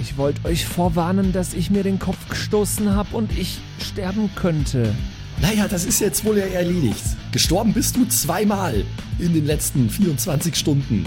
Ich 0.02 0.18
wollte 0.18 0.46
euch 0.46 0.66
vorwarnen, 0.66 1.32
dass 1.32 1.54
ich 1.54 1.70
mir 1.70 1.84
den 1.84 2.00
Kopf 2.00 2.30
gestoßen 2.30 2.96
habe 2.96 3.16
und 3.16 3.38
ich 3.38 3.60
sterben 3.80 4.30
könnte. 4.36 4.94
Naja, 5.42 5.68
das 5.68 5.86
ist 5.86 6.00
jetzt 6.00 6.26
wohl 6.26 6.38
ja 6.38 6.46
erledigt. 6.46 7.04
Gestorben 7.32 7.74
bist 7.74 7.96
du 7.96 8.06
zweimal 8.06 8.86
in 9.20 9.34
den 9.34 9.46
letzten 9.46 9.90
24 9.90 10.56
Stunden. 10.56 11.06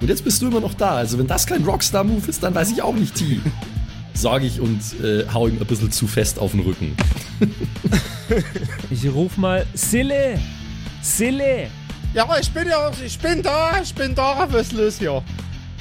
Und 0.00 0.08
jetzt 0.08 0.24
bist 0.24 0.42
du 0.42 0.48
immer 0.48 0.60
noch 0.60 0.74
da. 0.74 0.96
Also 0.96 1.18
wenn 1.18 1.26
das 1.26 1.46
kein 1.46 1.64
Rockstar-Move 1.64 2.28
ist, 2.28 2.42
dann 2.42 2.54
weiß 2.54 2.70
ich 2.70 2.82
auch 2.82 2.94
nicht, 2.94 3.14
T. 3.14 3.40
Sag 4.14 4.42
ich 4.42 4.60
und 4.60 4.80
äh, 5.02 5.24
hau 5.32 5.46
ihm 5.46 5.58
ein 5.60 5.66
bisschen 5.66 5.92
zu 5.92 6.08
fest 6.08 6.38
auf 6.38 6.50
den 6.52 6.60
Rücken. 6.60 6.96
Ich 8.90 9.08
ruf 9.08 9.36
mal 9.36 9.64
Sille! 9.74 10.40
Sille! 11.02 11.68
Ja, 12.14 12.26
ich 12.40 12.50
bin 12.50 12.66
ja, 12.66 12.90
ich 13.04 13.18
bin 13.18 13.42
da, 13.42 13.80
ich 13.82 13.94
bin 13.94 14.14
da, 14.14 14.46
was 14.50 14.68
ist 14.68 14.72
los 14.72 14.98
hier? 14.98 15.22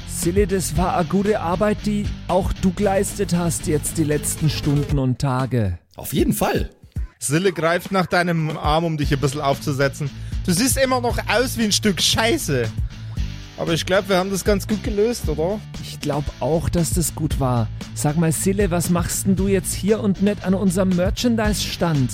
Sille, 0.09 0.45
das 0.45 0.75
war 0.75 0.97
eine 0.97 1.07
gute 1.07 1.39
Arbeit, 1.39 1.77
die 1.85 2.05
auch 2.27 2.51
du 2.51 2.73
geleistet 2.73 3.33
hast 3.33 3.65
jetzt 3.65 3.97
die 3.97 4.03
letzten 4.03 4.49
Stunden 4.49 4.99
und 4.99 5.19
Tage. 5.19 5.79
Auf 5.95 6.11
jeden 6.11 6.33
Fall. 6.33 6.69
Sille 7.17 7.53
greift 7.53 7.93
nach 7.93 8.07
deinem 8.07 8.57
Arm, 8.57 8.83
um 8.83 8.97
dich 8.97 9.13
ein 9.13 9.19
bisschen 9.21 9.39
aufzusetzen. 9.39 10.09
Du 10.45 10.51
siehst 10.51 10.77
immer 10.77 10.99
noch 10.99 11.17
aus 11.29 11.57
wie 11.57 11.63
ein 11.63 11.71
Stück 11.71 12.01
Scheiße. 12.01 12.69
Aber 13.57 13.73
ich 13.73 13.85
glaube, 13.85 14.09
wir 14.09 14.17
haben 14.17 14.29
das 14.29 14.45
ganz 14.45 14.67
gut 14.67 14.83
gelöst, 14.83 15.27
oder? 15.27 15.59
Ich 15.81 15.99
glaube 15.99 16.27
auch, 16.39 16.69
dass 16.69 16.91
das 16.91 17.15
gut 17.15 17.39
war. 17.39 17.67
Sag 17.95 18.15
mal, 18.17 18.31
Sille, 18.31 18.69
was 18.69 18.89
machst 18.91 19.25
denn 19.25 19.35
du 19.35 19.47
jetzt 19.47 19.73
hier 19.73 19.99
und 19.99 20.21
nicht 20.21 20.43
an 20.45 20.53
unserem 20.53 20.89
Merchandise-Stand? 20.89 22.11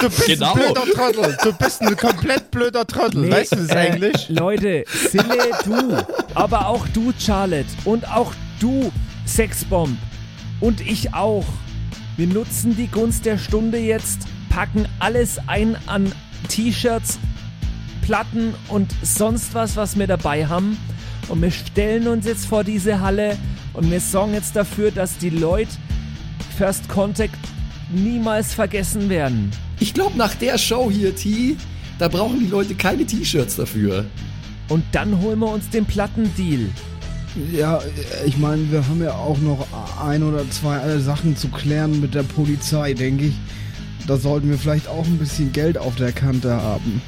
Du 0.00 0.08
bist 0.08 0.26
Genau. 0.26 0.54
ein 0.54 0.60
blöder 0.60 0.86
Trottel. 0.94 1.36
Du 1.44 1.52
bist 1.52 1.82
ein 1.82 1.96
komplett 1.96 2.50
blöder 2.50 2.86
Trottel. 2.86 3.30
weißt 3.30 3.52
du 3.52 3.56
das 3.56 3.68
äh, 3.68 3.74
eigentlich? 3.74 4.28
Leute, 4.30 4.84
Sille, 5.10 5.50
du, 5.64 6.04
aber 6.34 6.66
auch 6.68 6.88
du, 6.88 7.12
Charlotte, 7.18 7.66
und 7.84 8.08
auch 8.10 8.32
du, 8.58 8.90
Sexbomb, 9.26 9.96
und 10.60 10.80
ich 10.80 11.12
auch. 11.14 11.44
Wir 12.16 12.26
nutzen 12.26 12.76
die 12.76 12.88
Gunst 12.88 13.24
der 13.26 13.38
Stunde 13.38 13.78
jetzt, 13.78 14.20
packen 14.50 14.86
alles 14.98 15.38
ein 15.46 15.76
an 15.86 16.12
T-Shirts, 16.48 17.18
Platten 18.02 18.54
und 18.68 18.94
sonst 19.02 19.54
was, 19.54 19.76
was 19.76 19.98
wir 19.98 20.06
dabei 20.06 20.46
haben. 20.46 20.76
Und 21.28 21.40
wir 21.40 21.50
stellen 21.50 22.08
uns 22.08 22.26
jetzt 22.26 22.46
vor 22.46 22.64
diese 22.64 23.00
Halle 23.00 23.38
und 23.72 23.90
wir 23.90 24.00
sorgen 24.00 24.34
jetzt 24.34 24.54
dafür, 24.54 24.90
dass 24.90 25.16
die 25.16 25.30
Leute 25.30 25.70
First 26.58 26.88
Contact 26.88 27.38
niemals 27.90 28.52
vergessen 28.52 29.08
werden. 29.08 29.50
Ich 29.80 29.94
glaube, 29.94 30.18
nach 30.18 30.34
der 30.34 30.58
Show 30.58 30.90
hier, 30.90 31.14
T, 31.16 31.56
da 31.98 32.08
brauchen 32.08 32.40
die 32.40 32.46
Leute 32.46 32.74
keine 32.74 33.06
T-Shirts 33.06 33.56
dafür. 33.56 34.04
Und 34.68 34.84
dann 34.92 35.20
holen 35.20 35.38
wir 35.38 35.48
uns 35.48 35.70
den 35.70 35.84
Plattendeal. 35.84 36.68
Ja, 37.52 37.80
ich 38.26 38.36
meine, 38.36 38.70
wir 38.70 38.86
haben 38.86 39.02
ja 39.02 39.14
auch 39.14 39.38
noch 39.38 39.66
ein 40.04 40.22
oder 40.22 40.48
zwei 40.50 40.98
Sachen 40.98 41.36
zu 41.36 41.48
klären 41.48 42.00
mit 42.00 42.14
der 42.14 42.24
Polizei, 42.24 42.92
denke 42.92 43.26
ich. 43.26 43.34
Da 44.06 44.16
sollten 44.16 44.50
wir 44.50 44.58
vielleicht 44.58 44.88
auch 44.88 45.06
ein 45.06 45.18
bisschen 45.18 45.52
Geld 45.52 45.78
auf 45.78 45.94
der 45.96 46.12
Kante 46.12 46.52
haben. 46.52 47.00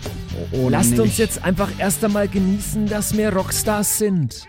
Oder 0.53 0.70
Lasst 0.70 0.90
nicht? 0.92 1.01
uns 1.01 1.18
jetzt 1.18 1.45
einfach 1.45 1.70
erst 1.78 2.05
einmal 2.05 2.28
genießen, 2.28 2.86
dass 2.86 3.16
wir 3.16 3.32
Rockstars 3.32 3.99
sind. 3.99 4.47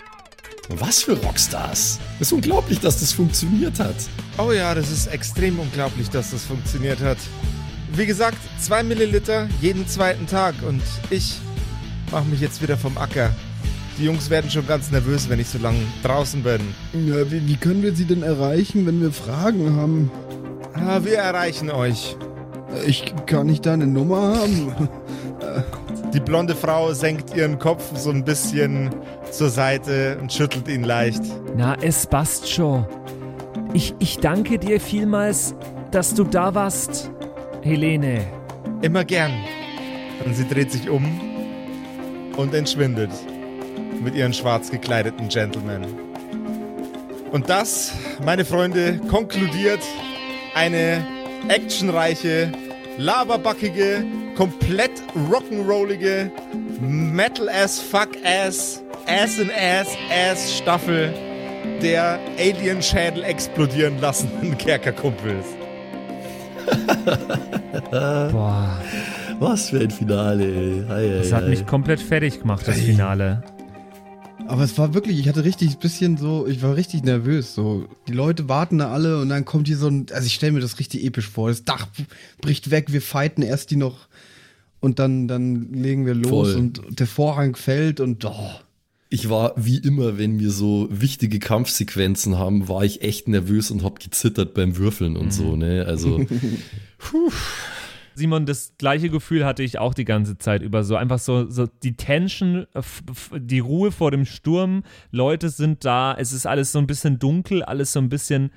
Was 0.70 1.04
für 1.04 1.14
Rockstars. 1.14 2.00
ist 2.20 2.34
unglaublich, 2.34 2.80
dass 2.80 3.00
das 3.00 3.12
funktioniert 3.12 3.80
hat. 3.80 3.96
Oh 4.38 4.52
ja, 4.52 4.74
das 4.74 4.91
ist 4.91 5.08
extrem 5.08 5.60
unglaublich, 5.60 6.10
dass 6.10 6.32
das 6.32 6.43
funktioniert 6.43 7.00
hat. 7.02 7.18
Wie 7.93 8.06
gesagt, 8.06 8.38
zwei 8.60 8.82
Milliliter 8.84 9.48
jeden 9.62 9.88
zweiten 9.88 10.26
Tag 10.28 10.56
und 10.68 10.82
ich 11.12 11.36
mache 12.12 12.26
mich 12.26 12.41
jetzt 12.41 12.62
wieder 12.62 12.78
vom 12.78 12.98
Acker. 12.98 13.30
Die 13.98 14.06
Jungs 14.06 14.30
werden 14.30 14.50
schon 14.50 14.68
ganz 14.68 14.91
nervös, 14.91 15.30
wenn 15.30 15.39
ich 15.39 15.48
so 15.48 15.58
lange 15.60 15.80
draußen 16.04 16.43
bin. 16.43 16.60
Ja, 17.08 17.32
wie, 17.32 17.48
wie 17.48 17.56
können 17.56 17.82
wir 17.82 17.96
sie 17.96 18.06
denn 18.06 18.24
erreichen, 18.24 18.86
wenn 18.86 19.02
wir 19.02 19.12
Fragen 19.12 19.76
haben? 19.76 20.12
Ah, 20.74 21.00
wir 21.04 21.18
erreichen 21.18 21.70
euch. 21.70 22.18
Ich 22.86 23.13
kann 23.26 23.47
nicht 23.47 23.65
deine 23.65 23.88
Nummer 23.88 24.38
haben. 24.38 24.71
Die 26.13 26.19
blonde 26.19 26.55
Frau 26.55 26.93
senkt 26.93 27.36
ihren 27.36 27.59
Kopf 27.59 27.84
so 27.97 28.09
ein 28.09 28.23
bisschen 28.23 28.89
zur 29.32 29.49
Seite 29.49 30.17
und 30.21 30.32
schüttelt 30.32 30.67
ihn 30.67 30.84
leicht. 30.84 31.21
Na, 31.57 31.76
es 31.82 32.07
passt 32.07 32.49
schon. 32.49 32.86
Ich, 33.73 33.93
ich 33.99 34.19
danke 34.19 34.57
dir 34.57 34.80
vielmals, 34.80 35.55
dass 35.91 36.13
du 36.13 36.23
da 36.23 36.55
warst, 36.55 37.11
Helene. 37.61 38.26
Immer 38.82 39.03
gern. 39.03 39.34
Und 40.23 40.36
sie 40.36 40.47
dreht 40.47 40.71
sich 40.71 40.89
um 40.89 41.03
und 42.38 42.53
entschwindet 42.53 43.11
mit 44.03 44.15
ihren 44.15 44.34
schwarz 44.34 44.71
gekleideten 44.71 45.28
Gentlemen. 45.30 45.86
Und 47.32 47.49
das, 47.49 47.93
meine 48.23 48.45
Freunde, 48.45 48.99
konkludiert 49.09 49.82
eine 50.53 51.05
actionreiche, 51.49 52.51
laberbackige, 52.98 54.04
komplett 54.36 54.91
rock'n'rollige, 55.30 56.32
Metal-ass-Fuck-ass, 56.82 58.82
Ass-in-Ass-Ass 59.08 60.58
Staffel 60.58 61.14
der 61.82 62.20
Alien-Schädel 62.38 63.24
explodieren 63.24 64.00
lassenden 64.00 64.58
Kerkerkumpels. 64.58 65.46
Boah, 67.91 68.78
Was 69.39 69.70
für 69.70 69.80
ein 69.80 69.91
Finale, 69.91 70.43
ey. 70.46 70.84
Ei, 70.89 70.93
ei, 70.93 71.18
das 71.20 71.34
hat 71.34 71.43
ei. 71.43 71.50
mich 71.50 71.66
komplett 71.66 72.02
fertig 72.02 72.39
gemacht, 72.41 72.68
das 72.68 72.80
Finale. 72.80 73.41
Aber 74.48 74.64
es 74.64 74.78
war 74.78 74.93
wirklich, 74.93 75.20
ich 75.20 75.28
hatte 75.28 75.43
richtig 75.43 75.72
ein 75.72 75.80
bisschen 75.80 76.18
so, 76.18 76.48
ich 76.48 76.62
war 76.62 76.76
richtig 76.76 77.04
nervös. 77.04 77.56
So, 77.56 77.88
die 78.08 78.14
Leute 78.14 78.48
warten 78.48 78.78
da 78.78 78.91
alle 78.91 79.20
und 79.20 79.30
dann 79.30 79.46
kommt 79.46 79.68
hier 79.68 79.78
so 79.78 79.88
ein, 79.88 80.06
also 80.12 80.26
ich 80.26 80.34
stelle 80.34 80.54
mir 80.54 80.60
das 80.60 80.80
richtig 80.80 81.04
episch 81.04 81.30
vor. 81.30 81.50
Das 81.50 81.64
Dach 81.64 81.88
bricht 82.41 82.72
weg, 82.72 82.91
wir 82.91 83.02
fighten 83.02 83.41
erst 83.41 83.72
die 83.72 83.76
noch 83.76 84.08
und 84.80 85.00
dann, 85.00 85.28
dann 85.28 85.74
legen 85.74 86.06
wir 86.06 86.14
los 86.14 86.30
Voll. 86.30 86.56
und 86.56 87.00
der 87.00 87.08
Vorhang 87.08 87.56
fällt 87.56 88.00
und 88.00 88.24
oh. 88.26 88.52
Ich 89.10 89.30
war 89.30 89.54
wie 89.56 89.78
immer, 89.78 90.18
wenn 90.18 90.39
wir 90.39 90.52
so 90.52 90.88
wichtige 90.91 91.39
Kampfsequenzen 91.39 92.38
haben, 92.38 92.68
war 92.68 92.84
ich 92.84 93.02
echt 93.02 93.28
nervös 93.28 93.72
und 93.72 93.84
hab 93.84 94.00
gezittert 94.00 94.54
beim 94.54 94.78
Würfeln 94.78 95.16
und 95.16 95.32
so, 95.32 95.56
ne? 95.56 95.86
Also, 95.88 96.26
Simon, 98.16 98.45
das 98.45 98.74
gleiche 98.78 99.09
Gefühl 99.09 99.45
hatte 99.45 99.61
ich 99.61 99.78
auch 99.78 99.93
die 99.93 100.05
ganze 100.05 100.38
Zeit 100.38 100.61
über. 100.61 100.84
So 100.84 100.95
einfach 100.95 101.20
so, 101.20 101.49
so 101.49 101.68
die 101.84 101.97
Tension, 101.97 102.66
äh, 102.74 102.82
die 103.39 103.59
Ruhe 103.59 103.91
vor 103.91 104.11
dem 104.11 104.26
Sturm. 104.26 104.84
Leute 105.11 105.49
sind 105.49 105.86
da, 105.86 106.16
es 106.18 106.32
ist 106.32 106.47
alles 106.47 106.72
so 106.72 106.80
ein 106.80 106.88
bisschen 106.88 107.20
dunkel, 107.20 107.61
alles 107.63 107.91
so 107.91 107.99
ein 107.99 108.09
bisschen 108.09 108.51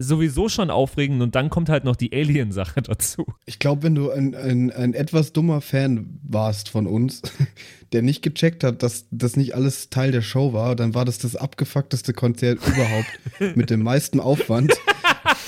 sowieso 0.00 0.48
schon 0.48 0.70
aufregend 0.70 1.20
und 1.22 1.34
dann 1.34 1.50
kommt 1.50 1.68
halt 1.68 1.82
noch 1.84 1.96
die 1.96 2.12
Alien-Sache 2.12 2.82
dazu. 2.82 3.26
Ich 3.46 3.58
glaube, 3.58 3.82
wenn 3.82 3.94
du 3.94 4.10
ein, 4.10 4.34
ein, 4.34 4.70
ein 4.70 4.94
etwas 4.94 5.32
dummer 5.32 5.60
Fan 5.60 6.20
warst 6.22 6.68
von 6.68 6.86
uns, 6.86 7.22
der 7.92 8.02
nicht 8.02 8.22
gecheckt 8.22 8.62
hat, 8.62 8.82
dass 8.82 9.06
das 9.10 9.36
nicht 9.36 9.54
alles 9.54 9.90
Teil 9.90 10.12
der 10.12 10.22
Show 10.22 10.52
war, 10.52 10.76
dann 10.76 10.94
war 10.94 11.04
das 11.04 11.18
das 11.18 11.34
abgefuckteste 11.34 12.12
Konzert 12.12 12.60
überhaupt 12.66 13.56
mit 13.56 13.70
dem 13.70 13.82
meisten 13.82 14.20
Aufwand. 14.20 14.72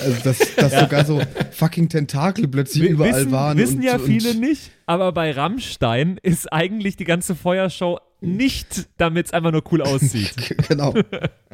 Also, 0.01 0.17
dass, 0.23 0.39
dass 0.57 0.81
sogar 0.81 1.05
so 1.05 1.21
fucking 1.51 1.89
Tentakel 1.89 2.49
plötzlich 2.49 2.91
überall 2.91 3.13
wissen, 3.15 3.33
waren. 3.33 3.59
Wissen 3.59 3.77
und, 3.79 3.83
ja 3.83 3.97
und, 3.97 4.05
viele 4.05 4.35
nicht, 4.35 4.71
aber 4.87 5.13
bei 5.13 5.31
Rammstein 5.33 6.19
ist 6.23 6.53
eigentlich 6.53 6.97
die 6.97 7.05
ganze 7.05 7.35
Feuershow 7.35 7.99
nicht, 8.23 8.89
damit 8.99 9.27
es 9.27 9.33
einfach 9.33 9.51
nur 9.51 9.63
cool 9.73 9.83
aussieht. 9.83 10.35
Genau. 10.69 10.95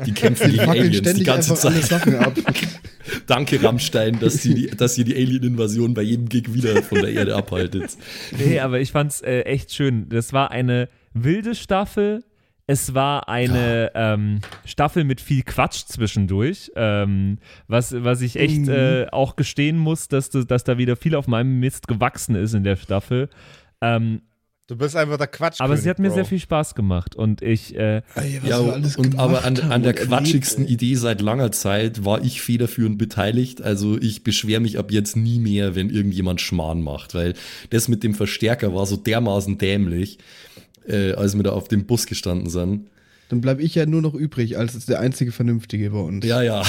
die 0.05 0.13
kämpfen 0.13 0.51
Die 0.51 0.59
gegen 0.59 0.69
Aliens 0.71 0.91
die 0.91 0.97
ständig 0.99 1.27
ganze 1.27 1.53
einfach 1.53 1.65
alle 1.65 1.81
Zeit. 1.81 1.89
Sachen 1.89 2.17
ab. 2.17 2.35
Danke, 3.27 3.63
Rammstein, 3.63 4.19
dass 4.19 4.45
ihr 4.45 4.55
die, 4.55 4.67
dass 4.67 4.99
ihr 4.99 5.05
die 5.05 5.15
Alien-Invasion 5.15 5.95
bei 5.95 6.03
jedem 6.03 6.29
Gig 6.29 6.53
wieder 6.53 6.83
von 6.83 7.01
der 7.01 7.13
Erde 7.13 7.35
abhaltet. 7.35 7.97
Nee, 8.37 8.61
aber 8.61 8.81
ich 8.81 8.93
fand's 8.93 9.23
äh, 9.23 9.43
echt 9.43 9.73
schön. 9.73 10.09
Das 10.09 10.33
war 10.33 10.51
eine 10.51 10.89
wilde 11.15 11.55
Staffel. 11.55 12.25
Es 12.69 12.95
war 12.95 13.29
eine 13.29 13.93
ähm, 13.95 14.41
Staffel 14.65 15.05
mit 15.05 15.21
viel 15.21 15.43
Quatsch 15.45 15.85
zwischendurch, 15.87 16.73
ähm, 16.75 17.39
was, 17.69 17.95
was 18.03 18.23
ich 18.23 18.37
echt 18.37 18.63
Mhm. 18.63 18.69
äh, 18.71 19.07
auch 19.13 19.37
gestehen 19.37 19.79
muss, 19.79 20.09
dass, 20.09 20.31
du- 20.31 20.45
dass 20.45 20.65
da 20.65 20.77
wieder 20.77 20.97
viel 20.97 21.15
auf 21.15 21.29
meinem 21.29 21.61
Mist 21.61 21.87
gewachsen 21.87 22.35
ist 22.35 22.55
in 22.55 22.65
der 22.65 22.77
Staffel. 22.77 23.29
Ähm, 23.81 24.23
Du 24.69 24.75
bist 24.75 24.97
einfach 24.97 25.17
der 25.17 25.29
Quatsch. 25.29 25.61
aber 25.61 25.77
sie 25.77 25.89
hat 25.89 26.01
mir 26.01 26.11
sehr 26.11 26.25
viel 26.25 26.41
Spaß 26.41 26.75
gemacht 26.75 27.15
und 27.15 27.41
ich, 27.41 27.77
äh, 27.77 28.03
Ey, 28.17 28.41
Ja, 28.45 28.59
und 28.59 29.17
aber 29.17 29.45
an, 29.45 29.57
an 29.61 29.85
der 29.85 29.93
quatschigsten 29.95 30.65
erlebt, 30.65 30.83
Idee 30.83 30.95
seit 30.97 31.21
langer 31.21 31.53
Zeit 31.53 32.05
war 32.05 32.25
ich 32.25 32.43
federführend 32.43 32.99
beteiligt. 32.99 33.63
Also 33.63 33.97
ich 33.97 34.25
beschwere 34.25 34.59
mich 34.61 34.77
ab 34.77 34.91
jetzt 34.91 35.15
nie 35.15 35.39
mehr, 35.39 35.77
wenn 35.77 35.89
irgendjemand 35.89 36.41
Schmarrn 36.41 36.83
macht, 36.83 37.15
weil 37.15 37.35
das 37.71 37.87
mit 37.87 38.03
dem 38.03 38.15
Verstärker 38.15 38.75
war 38.75 38.87
so 38.87 38.97
dermaßen 38.97 39.57
dämlich, 39.57 40.19
äh, 40.89 41.13
als 41.13 41.37
wir 41.37 41.43
da 41.43 41.53
auf 41.53 41.69
dem 41.69 41.87
Bus 41.87 42.07
gestanden 42.07 42.49
sind. 42.51 42.89
Dann 43.29 43.41
bleibe 43.41 43.63
ich 43.63 43.75
ja 43.75 43.87
nur 43.87 44.03
noch 44.03 44.15
übrig 44.15 44.57
als 44.57 44.87
der 44.87 45.01
einzige 45.01 45.33
Vernünftige 45.33 45.91
bei 45.91 45.99
uns. 45.99 46.25
Ja, 46.25 46.43
ja. 46.43 46.63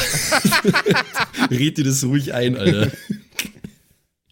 Red 1.51 1.77
dir 1.77 1.83
das 1.83 2.03
ruhig 2.03 2.33
ein, 2.33 2.57
Alter. 2.57 2.91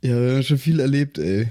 Ja, 0.02 0.22
wir 0.22 0.34
haben 0.34 0.44
schon 0.44 0.58
viel 0.58 0.80
erlebt, 0.80 1.18
ey. 1.20 1.48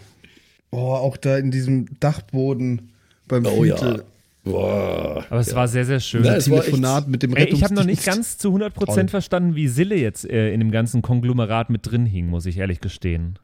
Oh, 0.71 0.93
auch 0.95 1.17
da 1.17 1.39
in 1.39 1.51
diesem 1.53 1.87
Dachboden 2.01 2.91
beim 3.29 3.47
Oh 3.47 3.65
ja. 3.65 3.77
Fiete. 3.77 4.05
Boah. 4.43 5.25
aber 5.31 5.41
es 5.41 5.55
war 5.55 5.69
sehr, 5.69 5.87
sehr 5.87 6.01
schön. 6.01 6.23
Ja, 6.23 6.39
Telefonat 6.39 7.09
mit 7.09 7.23
dem 7.23 7.35
Ey, 7.35 7.47
ich 7.49 7.65
habe 7.65 7.73
noch 7.73 7.85
nicht 7.85 8.05
ganz 8.05 8.37
zu 8.37 8.55
100% 8.55 8.73
Toll. 8.75 9.09
verstanden, 9.09 9.55
wie 9.55 9.69
Sille 9.69 9.97
jetzt 9.97 10.29
äh, 10.29 10.53
in 10.53 10.61
dem 10.61 10.71
ganzen 10.71 11.01
Konglomerat 11.01 11.71
mit 11.71 11.91
drin 11.91 12.05
hing, 12.05 12.27
muss 12.27 12.45
ich 12.45 12.59
ehrlich 12.59 12.81
gestehen. 12.81 13.39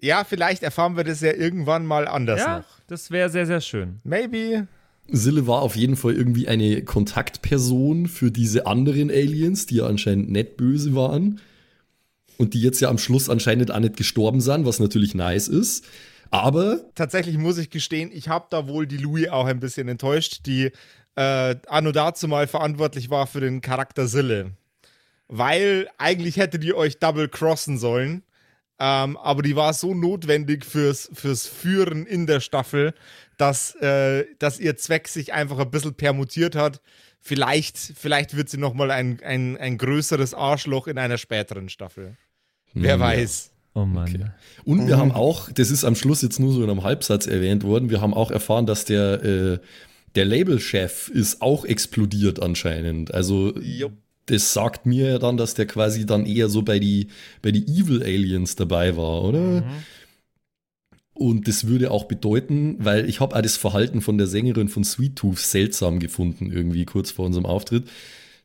Ja, 0.00 0.24
vielleicht 0.24 0.62
erfahren 0.62 0.96
wir 0.96 1.04
das 1.04 1.20
ja 1.20 1.32
irgendwann 1.32 1.86
mal 1.86 2.06
anders 2.06 2.40
ja, 2.40 2.58
noch. 2.58 2.64
das 2.86 3.10
wäre 3.10 3.30
sehr, 3.30 3.46
sehr 3.46 3.60
schön. 3.60 4.00
Maybe. 4.04 4.66
Sille 5.08 5.46
war 5.46 5.62
auf 5.62 5.76
jeden 5.76 5.96
Fall 5.96 6.14
irgendwie 6.14 6.48
eine 6.48 6.82
Kontaktperson 6.82 8.06
für 8.06 8.30
diese 8.30 8.66
anderen 8.66 9.10
Aliens, 9.10 9.66
die 9.66 9.76
ja 9.76 9.86
anscheinend 9.86 10.30
nicht 10.30 10.56
böse 10.56 10.94
waren. 10.94 11.40
Und 12.38 12.52
die 12.52 12.60
jetzt 12.60 12.80
ja 12.80 12.90
am 12.90 12.98
Schluss 12.98 13.30
anscheinend 13.30 13.70
auch 13.70 13.78
nicht 13.78 13.96
gestorben 13.96 14.42
sind, 14.42 14.66
was 14.66 14.78
natürlich 14.78 15.14
nice 15.14 15.48
ist. 15.48 15.86
Aber 16.30 16.80
Tatsächlich 16.94 17.38
muss 17.38 17.56
ich 17.56 17.70
gestehen, 17.70 18.10
ich 18.12 18.28
habe 18.28 18.46
da 18.50 18.68
wohl 18.68 18.86
die 18.86 18.98
Louis 18.98 19.28
auch 19.28 19.46
ein 19.46 19.60
bisschen 19.60 19.88
enttäuscht, 19.88 20.40
die 20.44 20.70
äh, 21.14 21.56
anno 21.66 21.92
dazu 21.92 22.28
mal 22.28 22.46
verantwortlich 22.46 23.08
war 23.08 23.26
für 23.26 23.40
den 23.40 23.62
Charakter 23.62 24.06
Sille. 24.06 24.52
Weil 25.28 25.88
eigentlich 25.98 26.36
hätte 26.36 26.58
die 26.58 26.74
euch 26.74 26.98
double 26.98 27.28
crossen 27.28 27.78
sollen. 27.78 28.22
Ähm, 28.78 29.16
aber 29.16 29.42
die 29.42 29.56
war 29.56 29.72
so 29.72 29.94
notwendig 29.94 30.64
fürs, 30.64 31.08
fürs 31.14 31.46
Führen 31.46 32.04
in 32.06 32.26
der 32.26 32.40
Staffel, 32.40 32.92
dass, 33.38 33.74
äh, 33.76 34.24
dass 34.38 34.60
ihr 34.60 34.76
Zweck 34.76 35.08
sich 35.08 35.32
einfach 35.32 35.58
ein 35.58 35.70
bisschen 35.70 35.94
permutiert 35.94 36.54
hat. 36.56 36.80
Vielleicht, 37.20 37.76
vielleicht 37.78 38.36
wird 38.36 38.48
sie 38.50 38.58
nochmal 38.58 38.90
ein, 38.90 39.18
ein, 39.24 39.56
ein 39.56 39.78
größeres 39.78 40.34
Arschloch 40.34 40.86
in 40.86 40.98
einer 40.98 41.18
späteren 41.18 41.68
Staffel. 41.68 42.16
Wer 42.74 42.94
Hm, 42.94 43.00
Ja. 43.00 43.06
weiß. 43.06 43.50
Oh 43.74 43.84
Mann. 43.84 44.08
Okay. 44.14 44.24
Und 44.64 44.86
wir 44.86 44.96
haben 44.96 45.12
auch, 45.12 45.50
das 45.50 45.70
ist 45.70 45.84
am 45.84 45.96
Schluss 45.96 46.22
jetzt 46.22 46.38
nur 46.40 46.52
so 46.52 46.62
in 46.62 46.70
einem 46.70 46.82
Halbsatz 46.82 47.26
erwähnt 47.26 47.62
worden, 47.62 47.90
wir 47.90 48.00
haben 48.00 48.14
auch 48.14 48.30
erfahren, 48.30 48.64
dass 48.66 48.84
der, 48.86 49.22
äh, 49.22 49.58
der 50.14 50.24
Labelchef 50.24 51.08
ist 51.08 51.42
auch 51.42 51.64
explodiert 51.66 52.40
anscheinend. 52.42 53.12
Also 53.12 53.52
das 54.26 54.52
sagt 54.52 54.86
mir 54.86 55.10
ja 55.10 55.18
dann, 55.18 55.36
dass 55.36 55.54
der 55.54 55.66
quasi 55.66 56.04
dann 56.06 56.26
eher 56.26 56.48
so 56.48 56.62
bei 56.62 56.78
die, 56.78 57.08
bei 57.42 57.52
die 57.52 57.64
Evil 57.66 58.02
Aliens 58.02 58.56
dabei 58.56 58.96
war, 58.96 59.22
oder? 59.22 59.64
Und 61.14 61.48
das 61.48 61.66
würde 61.66 61.90
auch 61.90 62.04
bedeuten, 62.04 62.76
weil 62.78 63.08
ich 63.08 63.20
habe 63.20 63.34
auch 63.34 63.40
das 63.40 63.56
Verhalten 63.56 64.02
von 64.02 64.18
der 64.18 64.26
Sängerin 64.26 64.68
von 64.68 64.84
Sweet 64.84 65.16
Tooth 65.16 65.38
seltsam 65.38 65.98
gefunden, 65.98 66.52
irgendwie 66.52 66.84
kurz 66.84 67.10
vor 67.10 67.24
unserem 67.24 67.46
Auftritt. 67.46 67.84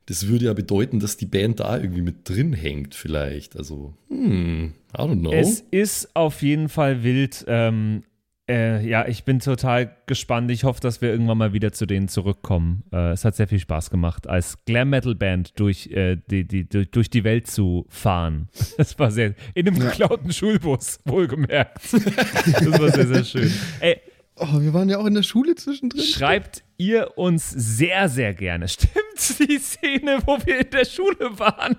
Das 0.06 0.28
würde 0.28 0.46
ja 0.46 0.54
bedeuten, 0.54 1.00
dass 1.00 1.18
die 1.18 1.26
Band 1.26 1.60
da 1.60 1.78
irgendwie 1.78 2.02
mit 2.02 2.30
drin 2.30 2.54
hängt, 2.54 2.96
vielleicht. 2.96 3.58
Also, 3.58 3.94
hm, 4.08 4.74
I 4.94 4.98
don't 4.98 5.20
know. 5.20 5.34
Es 5.34 5.64
ist 5.72 6.16
auf 6.16 6.42
jeden 6.42 6.70
Fall 6.70 7.04
wild. 7.04 7.44
Ähm, 7.48 8.04
äh, 8.52 8.86
ja, 8.86 9.08
ich 9.08 9.24
bin 9.24 9.40
total 9.40 9.96
gespannt. 10.08 10.52
Ich 10.52 10.66
hoffe, 10.66 10.82
dass 10.82 11.02
wir 11.02 11.10
irgendwann 11.10 11.38
mal 11.38 11.54
wieder 11.54 11.72
zu 11.72 11.86
denen 11.86 12.10
zurückkommen. 12.10 12.84
Äh, 12.92 13.12
es 13.12 13.24
hat 13.24 13.36
sehr 13.36 13.48
viel 13.48 13.60
Spaß 13.60 13.90
gemacht, 13.90 14.28
als 14.28 14.64
Glam 14.66 14.90
Metal 14.90 15.16
Band 15.16 15.58
durch, 15.60 15.88
äh, 15.88 16.18
die, 16.30 16.46
die, 16.46 16.68
durch, 16.68 16.92
durch 16.92 17.10
die 17.10 17.24
Welt 17.24 17.48
zu 17.48 17.86
fahren. 17.90 18.50
Das 18.78 18.98
war 18.98 19.12
sehr. 19.12 19.36
In 19.54 19.68
einem 19.68 19.80
geklauten 19.80 20.34
Schulbus, 20.34 21.00
wohlgemerkt. 21.06 21.94
Das 21.94 22.80
war 22.80 22.90
sehr, 22.90 23.08
sehr 23.08 23.24
schön. 23.24 23.54
Ey, 23.80 24.02
Oh, 24.36 24.60
wir 24.60 24.74
waren 24.74 24.90
ja 24.90 24.98
auch 24.98 25.06
in 25.06 25.14
der 25.14 25.24
Schule 25.24 25.54
zwischendrin. 25.54 26.02
Schreibt 26.02 26.64
ihr 26.78 27.16
uns 27.18 27.52
sehr, 27.52 28.10
sehr 28.10 28.34
gerne. 28.34 28.68
Stimmt 28.68 29.11
die 29.40 29.58
Szene, 29.60 30.20
wo 30.26 30.38
wir 30.46 30.60
in 30.60 30.70
der 30.70 30.86
Schule 30.86 31.38
waren? 31.38 31.76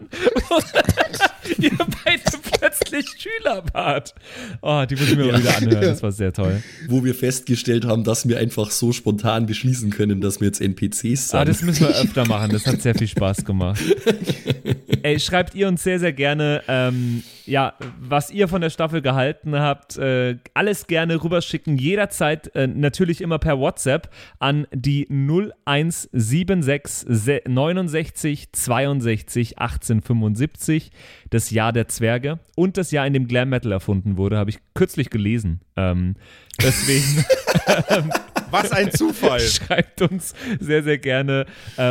Wo 0.49 0.59
ihr 1.63 1.77
beide 2.05 2.23
plötzlich 2.59 3.07
Schüler 3.09 3.65
wart. 3.73 4.15
Oh, 4.61 4.85
die 4.89 4.95
muss 4.97 5.11
ich 5.11 5.17
mir 5.17 5.33
mal 5.33 5.41
wieder 5.41 5.57
anhören. 5.57 5.81
Das 5.81 6.03
war 6.03 6.13
sehr 6.13 6.33
toll. 6.33 6.63
wo 6.89 7.05
wir 7.05 7.15
festgestellt 7.15 7.85
haben, 7.85 8.05
dass 8.05 8.29
wir 8.29 8.39
einfach 8.39 8.71
so 8.71 8.93
spontan 8.93 9.47
beschließen 9.47 9.91
können, 9.91 10.21
dass 10.21 10.41
wir 10.41 10.47
jetzt 10.47 10.61
NPCs 10.61 11.31
sind. 11.31 11.41
Ah, 11.41 11.45
das 11.45 11.63
müssen 11.63 11.89
wir 11.89 11.97
öfter 11.97 12.27
machen. 12.27 12.51
Das 12.53 12.67
hat 12.67 12.81
sehr 12.83 12.95
viel 12.95 13.09
Spaß 13.09 13.45
gemacht. 13.45 13.81
Ey, 15.03 15.19
schreibt 15.19 15.55
ihr 15.57 15.67
uns 15.67 15.83
sehr, 15.83 15.99
sehr 15.99 16.13
gerne, 16.13 16.63
ähm, 16.69 17.25
ja, 17.45 17.75
was 18.01 18.31
ihr 18.31 18.47
von 18.47 18.61
der 18.61 18.71
Staffel 18.71 19.03
gehalten 19.03 19.59
habt. 19.59 19.97
Äh, 19.97 20.37
alles 20.55 20.87
gerne 20.87 21.23
rüberschicken. 21.23 21.77
Jederzeit, 21.77 22.55
äh, 22.55 22.69
natürlich 22.69 23.21
immer 23.21 23.41
per 23.41 23.59
WhatsApp 23.59 24.11
an 24.39 24.69
die 24.73 25.09
0176 25.11 27.07
69 27.27 28.53
62 28.53 29.59
1875. 29.59 30.91
Das 31.31 31.51
Jahr 31.51 31.73
der 31.73 31.89
Zwerge 31.89 32.39
und 32.57 32.77
das 32.77 32.91
Jahr, 32.91 33.07
in 33.07 33.13
dem 33.13 33.29
Glam 33.29 33.49
Metal 33.49 33.73
erfunden 33.73 34.17
wurde, 34.17 34.39
habe 34.39 34.51
ich 34.51 34.59
kürzlich 34.75 35.11
gelesen. 35.11 35.61
Ähm, 35.77 36.17
deswegen 36.61 37.25
Was 38.53 38.71
ein 38.73 38.93
Zufall. 38.93 39.41
Schreibt 39.41 40.03
uns 40.03 40.35
sehr, 40.61 40.83
sehr 40.83 40.99
gerne 40.99 41.47
äh, 41.77 41.83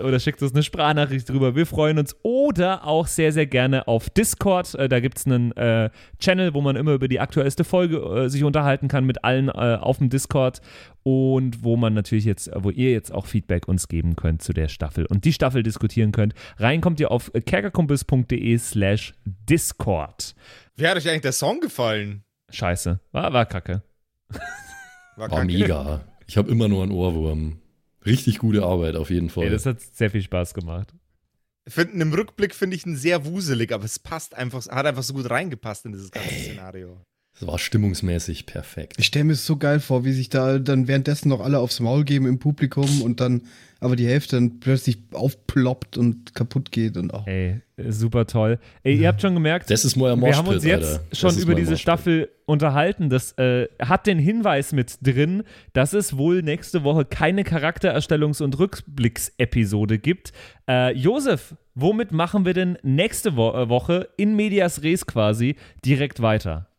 oder 0.00 0.20
schickt 0.20 0.42
uns 0.42 0.52
eine 0.52 0.62
Sprachnachricht 0.62 1.28
drüber. 1.28 1.56
Wir 1.56 1.66
freuen 1.66 1.98
uns. 1.98 2.14
Oder 2.22 2.86
auch 2.86 3.06
sehr, 3.06 3.32
sehr 3.32 3.46
gerne 3.46 3.88
auf 3.88 4.10
Discord. 4.10 4.74
Äh, 4.74 4.88
da 4.88 5.00
gibt 5.00 5.18
es 5.18 5.26
einen 5.26 5.52
äh, 5.56 5.90
Channel, 6.18 6.54
wo 6.54 6.60
man 6.60 6.76
immer 6.76 6.92
über 6.92 7.08
die 7.08 7.20
aktuellste 7.20 7.64
Folge 7.64 7.96
äh, 7.98 8.28
sich 8.28 8.44
unterhalten 8.44 8.88
kann 8.88 9.04
mit 9.04 9.24
allen 9.24 9.48
äh, 9.48 9.78
auf 9.80 9.98
dem 9.98 10.10
Discord. 10.10 10.60
Und 11.02 11.64
wo 11.64 11.76
man 11.76 11.94
natürlich 11.94 12.26
jetzt, 12.26 12.50
wo 12.54 12.68
ihr 12.68 12.90
jetzt 12.92 13.10
auch 13.10 13.24
Feedback 13.24 13.66
uns 13.66 13.88
geben 13.88 14.16
könnt 14.16 14.42
zu 14.42 14.52
der 14.52 14.68
Staffel 14.68 15.06
und 15.06 15.24
die 15.24 15.32
Staffel 15.32 15.62
diskutieren 15.62 16.12
könnt. 16.12 16.34
Rein 16.58 16.82
kommt 16.82 17.00
ihr 17.00 17.10
auf 17.10 17.32
kerkerkumpels.de 17.32 18.58
slash 18.58 19.14
Discord. 19.24 20.34
Wie 20.76 20.86
hat 20.86 20.96
euch 20.98 21.08
eigentlich 21.08 21.22
der 21.22 21.32
Song 21.32 21.60
gefallen? 21.60 22.24
Scheiße. 22.50 23.00
War, 23.12 23.32
war 23.32 23.46
kacke. 23.46 23.82
War, 24.28 24.40
War 25.16 25.28
kacke. 25.28 25.46
mega. 25.46 26.00
Ich 26.30 26.36
habe 26.36 26.48
immer 26.48 26.68
nur 26.68 26.84
einen 26.84 26.92
Ohrwurm. 26.92 27.58
Richtig 28.06 28.38
gute 28.38 28.62
Arbeit 28.62 28.94
auf 28.94 29.10
jeden 29.10 29.30
Fall. 29.30 29.46
Ey, 29.46 29.50
das 29.50 29.66
hat 29.66 29.80
sehr 29.80 30.12
viel 30.12 30.22
Spaß 30.22 30.54
gemacht. 30.54 30.94
Finden 31.66 32.00
im 32.00 32.12
Rückblick 32.12 32.54
finde 32.54 32.76
ich 32.76 32.86
ihn 32.86 32.94
sehr 32.94 33.26
wuselig, 33.26 33.72
aber 33.72 33.82
es 33.82 33.98
passt 33.98 34.36
einfach, 34.36 34.64
hat 34.68 34.86
einfach 34.86 35.02
so 35.02 35.12
gut 35.12 35.28
reingepasst 35.28 35.86
in 35.86 35.92
dieses 35.92 36.12
ganze 36.12 36.32
Szenario. 36.32 37.04
Das 37.40 37.48
war 37.48 37.58
stimmungsmäßig 37.58 38.44
perfekt. 38.44 38.96
Ich 38.98 39.06
stelle 39.06 39.24
mir 39.24 39.32
es 39.32 39.46
so 39.46 39.56
geil 39.56 39.80
vor, 39.80 40.04
wie 40.04 40.12
sich 40.12 40.28
da 40.28 40.58
dann 40.58 40.88
währenddessen 40.88 41.30
noch 41.30 41.40
alle 41.40 41.58
aufs 41.58 41.80
Maul 41.80 42.04
geben 42.04 42.26
im 42.26 42.38
Publikum 42.38 43.00
und 43.00 43.20
dann 43.20 43.42
aber 43.80 43.96
die 43.96 44.06
Hälfte 44.06 44.36
dann 44.36 44.60
plötzlich 44.60 44.98
aufploppt 45.12 45.96
und 45.96 46.34
kaputt 46.34 46.70
geht 46.70 46.98
und 46.98 47.14
auch. 47.14 47.26
Ey, 47.26 47.62
super 47.88 48.26
toll. 48.26 48.58
Ey, 48.82 48.96
ihr 48.96 49.08
habt 49.08 49.22
schon 49.22 49.32
gemerkt, 49.32 49.70
Das 49.70 49.86
ist 49.86 49.96
ein 49.96 50.20
wir 50.20 50.36
haben 50.36 50.48
uns 50.48 50.64
jetzt 50.64 50.84
Alter. 50.84 51.16
Schon 51.16 51.38
über 51.38 51.54
diese 51.54 51.70
Moshpit. 51.70 51.80
Staffel 51.80 52.28
unterhalten. 52.44 53.08
Das 53.08 53.32
äh, 53.38 53.68
hat 53.80 54.06
den 54.06 54.18
Hinweis 54.18 54.72
mit 54.72 54.98
drin, 55.00 55.44
dass 55.72 55.94
es 55.94 56.18
wohl 56.18 56.42
nächste 56.42 56.84
Woche 56.84 57.06
keine 57.06 57.42
Charaktererstellungs- 57.42 58.42
und 58.42 58.58
Rückblicksepisode 58.58 59.98
gibt. 59.98 60.34
Äh, 60.68 60.92
Josef, 60.94 61.54
womit 61.74 62.12
machen 62.12 62.44
wir 62.44 62.52
denn 62.52 62.76
nächste 62.82 63.34
Wo 63.34 63.52
äh, 63.52 63.70
Woche 63.70 64.10
in 64.18 64.36
Medias 64.36 64.82
Res 64.82 65.06
quasi 65.06 65.56
direkt 65.86 66.20
weiter? 66.20 66.69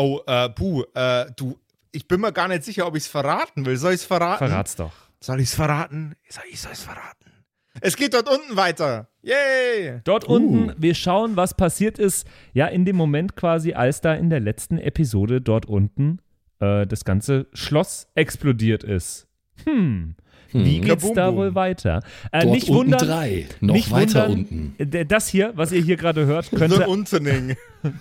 Oh, 0.00 0.20
äh, 0.28 0.48
Buh, 0.50 0.84
äh, 0.94 1.26
du, 1.36 1.58
ich 1.90 2.06
bin 2.06 2.20
mir 2.20 2.32
gar 2.32 2.46
nicht 2.46 2.62
sicher, 2.62 2.86
ob 2.86 2.94
ich 2.94 3.02
es 3.02 3.08
verraten 3.08 3.66
will. 3.66 3.76
Soll 3.76 3.94
ich 3.94 4.00
es 4.02 4.06
verraten? 4.06 4.46
Verrat's 4.46 4.76
doch. 4.76 4.92
Soll 5.20 5.40
ich 5.40 5.48
es 5.48 5.54
verraten? 5.56 6.14
Soll 6.28 6.44
ich 6.48 6.54
es 6.64 6.80
verraten? 6.82 7.32
Es 7.80 7.96
geht 7.96 8.14
dort 8.14 8.28
unten 8.28 8.54
weiter. 8.56 9.08
Yay! 9.22 10.00
Dort 10.04 10.28
Uh. 10.28 10.34
unten, 10.34 10.74
wir 10.80 10.94
schauen, 10.94 11.34
was 11.36 11.54
passiert 11.56 11.98
ist, 11.98 12.28
ja, 12.52 12.66
in 12.68 12.84
dem 12.84 12.94
Moment 12.94 13.34
quasi, 13.34 13.72
als 13.72 14.00
da 14.00 14.14
in 14.14 14.30
der 14.30 14.38
letzten 14.38 14.78
Episode 14.78 15.40
dort 15.40 15.66
unten 15.66 16.20
äh, 16.60 16.86
das 16.86 17.04
ganze 17.04 17.46
Schloss 17.52 18.06
explodiert 18.14 18.84
ist. 18.84 19.26
Hm. 19.64 20.14
Wie 20.52 20.76
Hm. 20.76 20.84
geht's 20.84 21.02
Kabum, 21.02 21.14
da 21.16 21.34
wohl 21.34 21.54
weiter? 21.56 22.02
Äh, 22.32 22.42
Dort 22.42 22.54
nicht 22.54 22.68
unten 22.68 22.92
wundern, 22.92 23.06
drei. 23.08 23.46
Noch 23.60 23.74
nicht 23.74 23.90
weiter 23.90 24.28
wundern, 24.28 24.74
unten. 24.78 25.08
Das 25.08 25.26
hier, 25.28 25.52
was 25.56 25.72
ihr 25.72 25.82
hier 25.82 25.96
gerade 25.96 26.24
hört, 26.26 26.44
The 26.50 26.56
könnte 26.56 26.86
Untening. 26.86 27.56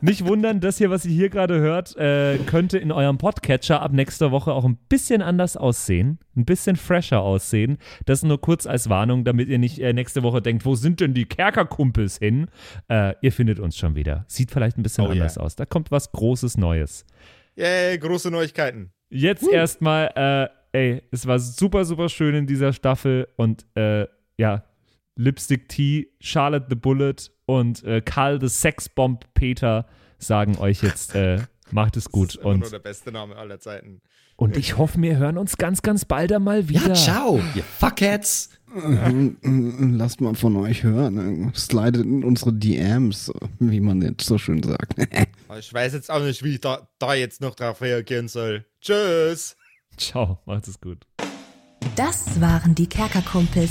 nicht 0.00 0.24
wundern, 0.24 0.60
das 0.60 0.78
hier, 0.78 0.90
was 0.90 1.04
ihr 1.04 1.12
hier 1.12 1.28
gerade 1.28 1.58
hört, 1.60 1.96
äh, 1.96 2.38
könnte 2.46 2.78
in 2.78 2.92
eurem 2.92 3.18
Podcatcher 3.18 3.82
ab 3.82 3.92
nächster 3.92 4.30
Woche 4.30 4.52
auch 4.52 4.64
ein 4.64 4.76
bisschen 4.88 5.22
anders 5.22 5.56
aussehen, 5.56 6.18
ein 6.36 6.44
bisschen 6.44 6.76
fresher 6.76 7.20
aussehen. 7.20 7.78
Das 8.06 8.22
nur 8.22 8.40
kurz 8.40 8.66
als 8.66 8.88
Warnung, 8.88 9.24
damit 9.24 9.48
ihr 9.48 9.58
nicht 9.58 9.78
äh, 9.80 9.92
nächste 9.92 10.22
Woche 10.22 10.40
denkt, 10.42 10.64
wo 10.64 10.74
sind 10.74 11.00
denn 11.00 11.14
die 11.14 11.24
Kerkerkumpels 11.26 12.18
hin? 12.18 12.48
Äh, 12.88 13.14
ihr 13.22 13.32
findet 13.32 13.58
uns 13.60 13.76
schon 13.76 13.94
wieder. 13.96 14.24
Sieht 14.28 14.50
vielleicht 14.50 14.78
ein 14.78 14.82
bisschen 14.82 15.06
Oh, 15.06 15.10
anders 15.10 15.36
yeah. 15.36 15.44
aus. 15.44 15.56
Da 15.56 15.66
kommt 15.66 15.90
was 15.90 16.12
Großes 16.12 16.56
Neues. 16.56 17.04
Yay, 17.56 17.98
große 17.98 18.30
Neuigkeiten. 18.30 18.92
Jetzt 19.10 19.48
erstmal, 19.48 20.10
äh, 20.72 20.78
ey, 20.78 21.02
es 21.10 21.26
war 21.26 21.38
super, 21.38 21.84
super 21.84 22.08
schön 22.08 22.34
in 22.34 22.46
dieser 22.46 22.72
Staffel 22.72 23.26
und 23.36 23.66
äh, 23.74 24.06
ja, 24.38 24.62
Lipstick 25.18 25.68
T, 25.68 26.08
Charlotte 26.20 26.66
the 26.70 26.76
Bullet 26.76 27.16
und 27.44 27.82
äh, 27.84 28.00
Karl 28.00 28.40
the 28.40 28.48
Sexbomb 28.48 29.24
Peter 29.34 29.86
sagen 30.18 30.56
euch 30.58 30.82
jetzt, 30.82 31.14
äh, 31.14 31.40
macht 31.70 31.96
es 31.96 32.10
gut 32.10 32.28
Das 32.28 32.34
ist 32.36 32.40
immer 32.42 32.54
nur 32.54 32.64
und, 32.64 32.72
der 32.72 32.78
beste 32.78 33.12
Name 33.12 33.36
aller 33.36 33.58
Zeiten. 33.60 34.00
und 34.36 34.56
ich 34.56 34.78
hoffe, 34.78 35.02
wir 35.02 35.16
hören 35.18 35.36
uns 35.36 35.56
ganz, 35.58 35.82
ganz 35.82 36.04
bald 36.04 36.32
einmal 36.32 36.68
wieder. 36.68 36.88
Ja, 36.88 36.94
ciao, 36.94 37.40
ihr 37.54 37.64
Fuckheads. 37.64 38.50
Lasst 39.42 40.20
mal 40.20 40.34
von 40.34 40.56
euch 40.56 40.82
hören. 40.84 41.52
Slidet 41.54 42.04
in 42.04 42.22
unsere 42.22 42.52
DMs, 42.52 43.32
wie 43.58 43.80
man 43.80 44.00
jetzt 44.02 44.24
so 44.26 44.38
schön 44.38 44.62
sagt. 44.62 44.94
Ich 45.58 45.72
weiß 45.72 45.94
jetzt 45.94 46.10
auch 46.10 46.22
nicht, 46.22 46.44
wie 46.44 46.54
ich 46.54 46.60
da, 46.60 46.86
da 46.98 47.14
jetzt 47.14 47.40
noch 47.40 47.54
drauf 47.54 47.80
reagieren 47.80 48.28
soll. 48.28 48.66
Tschüss! 48.82 49.56
Ciao, 49.96 50.38
macht 50.44 50.68
es 50.68 50.78
gut. 50.78 51.06
Das 51.96 52.38
waren 52.40 52.74
die 52.74 52.86
Kerkerkumpels, 52.86 53.70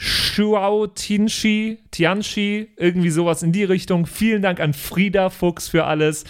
Shuao 0.00 0.86
Tianchi, 0.86 1.80
Tianchi, 1.90 2.68
irgendwie 2.76 3.10
sowas 3.10 3.42
in 3.42 3.50
die 3.50 3.64
Richtung. 3.64 4.06
Vielen 4.06 4.42
Dank 4.42 4.60
an 4.60 4.72
Frieda 4.72 5.28
Fuchs 5.28 5.66
für 5.66 5.86
alles. 5.86 6.24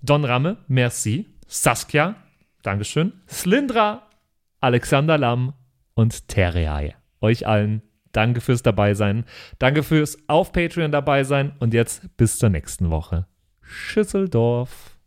Don 0.00 0.24
Ramme, 0.24 0.58
merci. 0.68 1.26
Saskia, 1.48 2.14
Dankeschön. 2.62 3.12
Slindra, 3.28 4.08
Alexander 4.60 5.18
Lamm 5.18 5.54
und 5.94 6.28
Terreae. 6.28 6.94
Euch 7.20 7.44
allen 7.44 7.82
danke 8.12 8.40
fürs 8.40 8.62
Dabeisein. 8.62 9.24
Danke 9.58 9.82
fürs 9.82 10.16
auf 10.28 10.52
Patreon 10.52 10.92
dabei 10.92 11.24
sein. 11.24 11.52
Und 11.58 11.74
jetzt 11.74 12.16
bis 12.16 12.38
zur 12.38 12.50
nächsten 12.50 12.90
Woche. 12.90 13.26
Schüsseldorf. 13.62 14.97